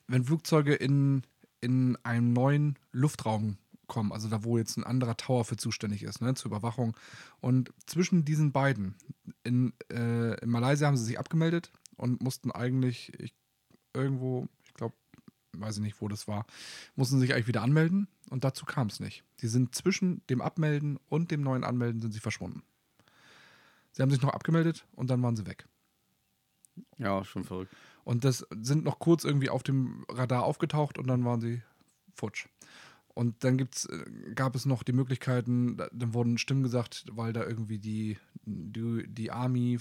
wenn 0.09 0.25
Flugzeuge 0.25 0.75
in, 0.75 1.23
in 1.61 1.97
einen 2.03 2.33
neuen 2.33 2.77
Luftraum 2.91 3.59
kommen, 3.87 4.11
also 4.11 4.29
da, 4.29 4.43
wo 4.43 4.59
jetzt 4.59 4.77
ein 4.77 4.83
anderer 4.83 5.17
Tower 5.17 5.45
für 5.45 5.57
zuständig 5.57 6.03
ist, 6.03 6.21
ne, 6.21 6.35
zur 6.35 6.51
Überwachung. 6.51 6.97
Und 7.39 7.73
zwischen 7.87 8.25
diesen 8.25 8.51
beiden, 8.51 8.97
in, 9.45 9.73
äh, 9.89 10.41
in 10.41 10.51
Malaysia 10.51 10.89
haben 10.89 10.97
sie 10.97 11.05
sich 11.05 11.21
abgemeldet 11.21 11.71
und 11.95 12.21
mussten 12.21 12.51
eigentlich 12.51 13.13
ich, 13.21 13.33
irgendwo, 13.95 14.49
ich 14.65 14.75
glaube, 14.75 14.97
weiß 15.53 15.77
ich 15.77 15.83
nicht, 15.83 16.01
wo 16.01 16.09
das 16.09 16.27
war, 16.27 16.45
mussten 16.97 17.21
sich 17.21 17.35
eigentlich 17.35 17.47
wieder 17.47 17.63
anmelden 17.63 18.09
und 18.31 18.43
dazu 18.43 18.67
kam 18.67 18.89
es 18.89 18.99
nicht. 18.99 19.23
Die 19.43 19.49
sind 19.49 19.77
zwischen 19.77 20.27
dem 20.27 20.41
Abmelden 20.41 20.99
und 21.09 21.31
dem 21.31 21.43
neuen 21.43 21.63
Anmelden 21.63 22.01
sind 22.01 22.11
sie 22.11 22.19
verschwunden. 22.19 22.65
Sie 23.97 24.03
haben 24.03 24.11
sich 24.11 24.21
noch 24.21 24.35
abgemeldet 24.35 24.85
und 24.93 25.09
dann 25.09 25.23
waren 25.23 25.37
sie 25.37 25.47
weg. 25.47 25.67
Ja, 26.99 27.25
schon 27.25 27.45
verrückt. 27.45 27.75
Und 28.05 28.25
das 28.25 28.47
sind 28.61 28.85
noch 28.85 28.99
kurz 28.99 29.25
irgendwie 29.25 29.49
auf 29.49 29.63
dem 29.63 30.05
Radar 30.11 30.45
aufgetaucht 30.45 30.99
und 30.99 31.07
dann 31.07 31.25
waren 31.25 31.41
sie 31.41 31.63
futsch. 32.15 32.47
Und 33.15 33.43
dann 33.43 33.57
gibt's, 33.57 33.87
äh, 33.87 34.05
gab 34.35 34.55
es 34.55 34.67
noch 34.67 34.83
die 34.83 34.93
Möglichkeiten, 34.93 35.79
da- 35.79 35.89
dann 35.95 36.13
wurden 36.13 36.37
Stimmen 36.37 36.63
gesagt, 36.63 37.07
weil 37.11 37.33
da 37.33 37.43
irgendwie 37.47 37.79
die, 37.79 38.19
die, 38.45 39.07
die 39.09 39.31
Army, 39.31 39.79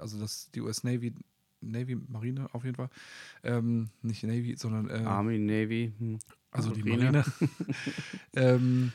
also 0.00 0.18
das, 0.18 0.50
die 0.50 0.60
US 0.62 0.82
Navy, 0.82 1.14
Navy, 1.60 1.94
Marine 1.94 2.52
auf 2.52 2.64
jeden 2.64 2.74
Fall, 2.74 2.90
ähm, 3.44 3.90
nicht 4.02 4.24
Navy, 4.24 4.56
sondern 4.58 4.90
äh, 4.90 5.04
Army, 5.06 5.38
Navy. 5.38 5.92
Hm. 5.98 6.18
also 6.50 6.70
die 6.72 6.82
Marine. 6.82 7.22
Marine, 7.22 7.24
ähm, 8.34 8.92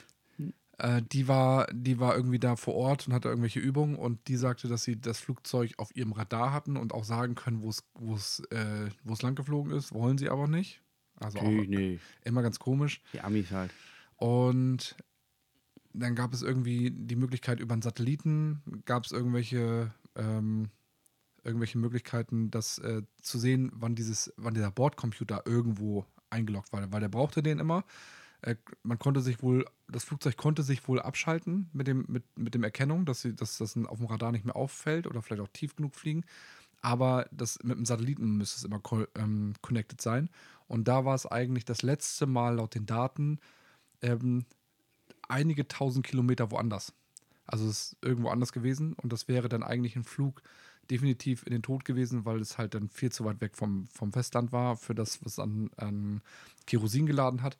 äh, 0.83 1.01
die, 1.01 1.29
war, 1.29 1.67
die 1.71 1.99
war 1.99 2.13
irgendwie 2.13 2.39
da 2.39 2.57
vor 2.57 2.75
Ort 2.75 3.07
und 3.07 3.13
hatte 3.13 3.29
irgendwelche 3.29 3.61
Übungen 3.61 3.95
und 3.95 4.27
die 4.27 4.35
sagte, 4.35 4.67
dass 4.67 4.83
sie 4.83 4.99
das 4.99 5.17
Flugzeug 5.17 5.73
auf 5.77 5.95
ihrem 5.95 6.11
Radar 6.11 6.51
hatten 6.51 6.75
und 6.75 6.93
auch 6.93 7.05
sagen 7.05 7.35
können, 7.35 7.63
wo 7.63 7.69
es 8.15 8.39
äh, 8.51 8.89
lang 9.21 9.35
geflogen 9.35 9.71
ist, 9.71 9.93
wollen 9.93 10.17
sie 10.17 10.29
aber 10.29 10.49
nicht. 10.49 10.81
Also 11.15 11.39
auch 11.39 11.43
nee. 11.43 11.99
immer 12.25 12.41
ganz 12.41 12.59
komisch. 12.59 13.01
Die 13.13 13.21
Amis 13.21 13.51
halt. 13.51 13.71
Und 14.17 14.97
dann 15.93 16.15
gab 16.15 16.33
es 16.33 16.41
irgendwie 16.41 16.91
die 16.91 17.15
Möglichkeit 17.15 17.61
über 17.61 17.73
einen 17.73 17.81
Satelliten, 17.81 18.61
gab 18.83 19.05
es 19.05 19.13
irgendwelche, 19.13 19.93
ähm, 20.17 20.69
irgendwelche 21.45 21.77
Möglichkeiten, 21.77 22.51
das 22.51 22.79
äh, 22.79 23.03
zu 23.21 23.39
sehen, 23.39 23.71
wann 23.73 23.95
dieses, 23.95 24.33
wann 24.35 24.53
dieser 24.53 24.71
Bordcomputer 24.71 25.43
irgendwo 25.45 26.05
eingeloggt 26.29 26.73
war, 26.73 26.91
weil 26.91 26.99
der 26.99 27.09
brauchte 27.09 27.41
den 27.41 27.59
immer. 27.59 27.85
Äh, 28.43 28.55
man 28.83 28.99
konnte 28.99 29.21
sich 29.21 29.41
wohl, 29.41 29.65
das 29.87 30.03
Flugzeug 30.03 30.37
konnte 30.37 30.63
sich 30.63 30.87
wohl 30.87 31.01
abschalten 31.01 31.69
mit 31.73 31.87
dem, 31.87 32.05
mit, 32.07 32.23
mit 32.37 32.53
dem 32.53 32.63
Erkennung, 32.63 33.05
dass, 33.05 33.21
sie, 33.21 33.35
dass 33.35 33.57
das 33.57 33.77
auf 33.77 33.97
dem 33.97 34.07
Radar 34.07 34.31
nicht 34.31 34.45
mehr 34.45 34.55
auffällt 34.55 35.07
oder 35.07 35.21
vielleicht 35.21 35.41
auch 35.41 35.47
tief 35.47 35.75
genug 35.75 35.95
fliegen. 35.95 36.25
Aber 36.81 37.27
das, 37.31 37.59
mit 37.63 37.77
dem 37.77 37.85
Satelliten 37.85 38.37
müsste 38.37 38.57
es 38.57 38.63
immer 38.65 38.81
ähm, 39.15 39.53
connected 39.61 40.01
sein. 40.01 40.29
Und 40.67 40.89
da 40.89 41.05
war 41.05 41.15
es 41.15 41.25
eigentlich 41.25 41.63
das 41.63 41.81
letzte 41.81 42.25
Mal 42.25 42.55
laut 42.55 42.75
den 42.75 42.85
Daten 42.85 43.39
ähm, 44.01 44.45
einige 45.29 45.67
tausend 45.67 46.05
Kilometer 46.05 46.51
woanders. 46.51 46.93
Also 47.45 47.65
es 47.67 47.93
ist 47.93 47.97
irgendwo 48.01 48.29
anders 48.29 48.51
gewesen 48.51 48.93
und 48.93 49.13
das 49.13 49.29
wäre 49.29 49.47
dann 49.47 49.63
eigentlich 49.63 49.95
ein 49.95 50.03
Flug 50.03 50.41
definitiv 50.91 51.43
in 51.45 51.53
den 51.53 51.61
Tod 51.61 51.85
gewesen, 51.85 52.25
weil 52.25 52.41
es 52.41 52.57
halt 52.57 52.73
dann 52.73 52.89
viel 52.89 53.11
zu 53.11 53.23
weit 53.23 53.39
weg 53.39 53.55
vom, 53.55 53.87
vom 53.87 54.11
Festland 54.11 54.51
war 54.51 54.75
für 54.75 54.93
das, 54.93 55.23
was 55.23 55.39
an, 55.39 55.69
an 55.77 56.21
Kerosin 56.67 57.05
geladen 57.05 57.41
hat. 57.41 57.57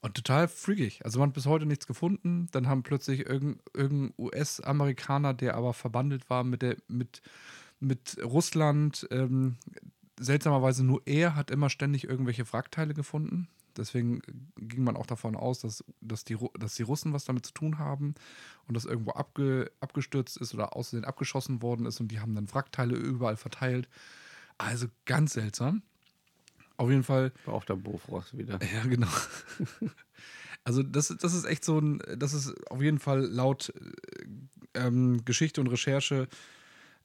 Und 0.00 0.14
total 0.14 0.46
freakig. 0.46 1.04
Also 1.04 1.18
man 1.18 1.30
hat 1.30 1.34
bis 1.34 1.46
heute 1.46 1.66
nichts 1.66 1.86
gefunden. 1.86 2.48
Dann 2.52 2.68
haben 2.68 2.84
plötzlich 2.84 3.26
irgendein, 3.26 3.60
irgendein 3.74 4.14
US-Amerikaner, 4.16 5.34
der 5.34 5.56
aber 5.56 5.74
verbandelt 5.74 6.30
war 6.30 6.44
mit, 6.44 6.62
der, 6.62 6.76
mit, 6.86 7.20
mit 7.80 8.16
Russland, 8.22 9.08
ähm, 9.10 9.56
seltsamerweise 10.20 10.84
nur 10.84 11.02
er 11.06 11.34
hat 11.34 11.50
immer 11.50 11.70
ständig 11.70 12.04
irgendwelche 12.04 12.50
Wrackteile 12.52 12.94
gefunden. 12.94 13.48
Deswegen 13.76 14.20
ging 14.56 14.82
man 14.82 14.96
auch 14.96 15.06
davon 15.06 15.36
aus, 15.36 15.60
dass, 15.60 15.84
dass, 16.00 16.24
die, 16.24 16.36
dass 16.58 16.74
die 16.74 16.82
Russen 16.82 17.12
was 17.12 17.24
damit 17.24 17.46
zu 17.46 17.52
tun 17.52 17.78
haben 17.78 18.14
und 18.66 18.76
das 18.76 18.84
irgendwo 18.84 19.12
abge, 19.12 19.70
abgestürzt 19.80 20.36
ist 20.36 20.52
oder 20.52 20.74
außerdem 20.74 21.04
abgeschossen 21.04 21.62
worden 21.62 21.86
ist 21.86 22.00
und 22.00 22.08
die 22.08 22.18
haben 22.18 22.34
dann 22.34 22.52
Wrackteile 22.52 22.96
überall 22.96 23.36
verteilt. 23.36 23.88
Also 24.58 24.88
ganz 25.06 25.34
seltsam. 25.34 25.82
Auf 26.78 26.88
jeden 26.90 27.02
Fall. 27.02 27.32
War 27.44 27.54
auch 27.54 27.64
der 27.64 27.76
Bofrost 27.76 28.36
wieder. 28.38 28.58
Ja, 28.74 28.84
genau. 28.88 29.08
Also 30.64 30.82
das, 30.82 31.08
das 31.18 31.32
ist 31.32 31.44
echt 31.46 31.64
so 31.64 31.78
ein, 31.78 32.02
das 32.18 32.34
ist 32.34 32.52
auf 32.70 32.82
jeden 32.82 32.98
Fall 32.98 33.20
laut 33.20 33.72
ähm, 34.74 35.24
Geschichte 35.24 35.62
und 35.62 35.68
Recherche 35.68 36.28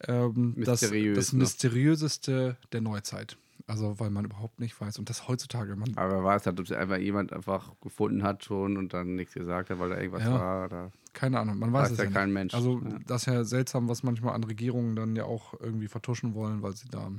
ähm, 0.06 0.54
das, 0.58 0.82
Mysteriös, 0.82 1.16
das 1.18 1.34
ne? 1.34 1.40
mysteriöseste 1.40 2.58
der 2.74 2.82
Neuzeit. 2.82 3.38
Also 3.66 4.00
weil 4.02 4.10
man 4.10 4.26
überhaupt 4.26 4.60
nicht 4.60 4.80
weiß 4.82 5.00
und 5.00 5.10
das 5.10 5.30
heutzutage, 5.30 5.78
man, 5.78 5.96
Aber 5.96 6.12
wer 6.12 6.24
weiß 6.26 6.46
halt, 6.46 6.60
ob 6.60 6.66
es 6.66 6.74
einfach 6.74 6.98
jemand 6.98 7.32
einfach 7.32 7.72
gefunden 7.80 8.24
hat 8.24 8.44
schon 8.44 8.76
und 8.76 8.94
dann 8.94 9.16
nichts 9.16 9.34
gesagt 9.36 9.70
hat, 9.70 9.80
weil 9.80 9.92
da 9.92 9.98
irgendwas 9.98 10.24
Ja. 10.24 10.34
war. 10.34 10.66
Oder 10.66 10.92
keine 11.14 11.40
Ahnung, 11.40 11.60
man 11.60 11.72
weiß, 11.72 11.84
weiß 11.84 11.92
es 11.92 11.98
ja 12.00 12.04
ja 12.06 12.10
kein 12.10 12.30
nicht. 12.30 12.34
Mensch. 12.34 12.54
Also 12.54 12.82
Ja. 12.84 13.00
das 13.08 13.22
ist 13.22 13.34
ja 13.34 13.44
seltsam, 13.46 13.88
was 13.88 14.04
manchmal 14.04 14.34
an 14.36 14.44
Regierungen 14.44 14.98
dann 14.98 15.16
ja 15.16 15.24
auch 15.24 15.54
irgendwie 15.62 15.88
vertuschen 15.88 16.34
wollen, 16.34 16.62
weil 16.62 16.76
sie 16.76 16.90
da, 16.90 17.10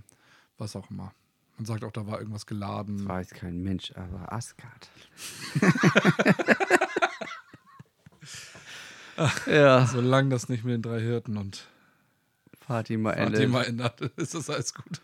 was 0.58 0.76
auch 0.76 0.90
immer. 0.90 1.14
Man 1.56 1.66
sagt 1.66 1.84
auch, 1.84 1.92
da 1.92 2.06
war 2.06 2.18
irgendwas 2.18 2.46
geladen. 2.46 3.06
weiß 3.06 3.30
kein 3.30 3.62
Mensch, 3.62 3.92
aber 3.94 4.32
Asgard. 4.32 4.88
ja, 9.46 9.86
Solange 9.86 10.30
das 10.30 10.48
nicht 10.48 10.64
mit 10.64 10.74
den 10.74 10.82
drei 10.82 11.00
Hirten 11.00 11.36
und 11.36 11.68
Party 12.60 12.96
mal 12.96 13.12
endet 13.12 13.36
Fatima 13.36 13.62
ändert, 13.62 14.00
ist 14.16 14.34
das 14.34 14.50
alles 14.50 14.74
gut. 14.74 15.00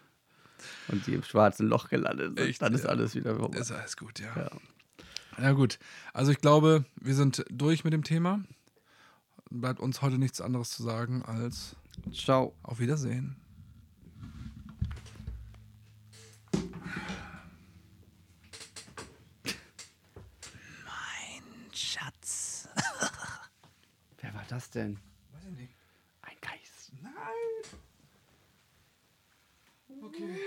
und 0.88 1.06
die 1.06 1.14
im 1.14 1.22
schwarzen 1.22 1.68
Loch 1.68 1.88
gelandet 1.88 2.36
sind, 2.36 2.48
Echt, 2.48 2.62
dann 2.62 2.74
ist 2.74 2.84
ja. 2.84 2.90
alles 2.90 3.14
wieder 3.14 3.36
vorbei. 3.36 3.58
Ist 3.58 3.70
alles 3.70 3.96
gut, 3.96 4.18
ja. 4.18 4.34
Ja. 4.36 4.50
Ja, 5.38 5.52
gut. 5.52 5.78
Also 6.12 6.32
ich 6.32 6.38
glaube, 6.38 6.84
wir 7.00 7.14
sind 7.14 7.44
durch 7.48 7.84
mit 7.84 7.92
dem 7.92 8.02
Thema. 8.02 8.40
Bleibt 9.50 9.78
uns 9.80 10.02
heute 10.02 10.18
nichts 10.18 10.40
anderes 10.40 10.70
zu 10.70 10.82
sagen 10.82 11.22
als 11.22 11.76
Ciao. 12.12 12.54
auf 12.62 12.80
Wiedersehen. 12.80 13.36
Schatz. 21.72 22.68
Wer 24.20 24.34
war 24.34 24.39
das 24.50 24.70
denn? 24.70 24.98
Weiß 25.32 25.44
ich 25.44 25.56
nicht. 25.56 25.74
Ein 26.22 26.36
Geist. 26.40 26.92
Nein. 27.00 27.12
Okay. 30.02 30.40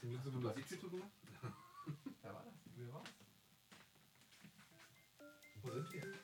Zum 0.00 0.10
Glück 0.10 0.22
sind 0.22 0.34
wir 0.34 0.50
Musiktitel 0.50 0.90
gemacht. 0.90 1.10
Wer 2.22 2.34
war 2.34 2.44
das? 2.44 2.54
Wer 2.76 2.92
war's? 2.92 3.08
Wo 5.62 5.70
sind 5.70 5.92
wir? 5.92 6.23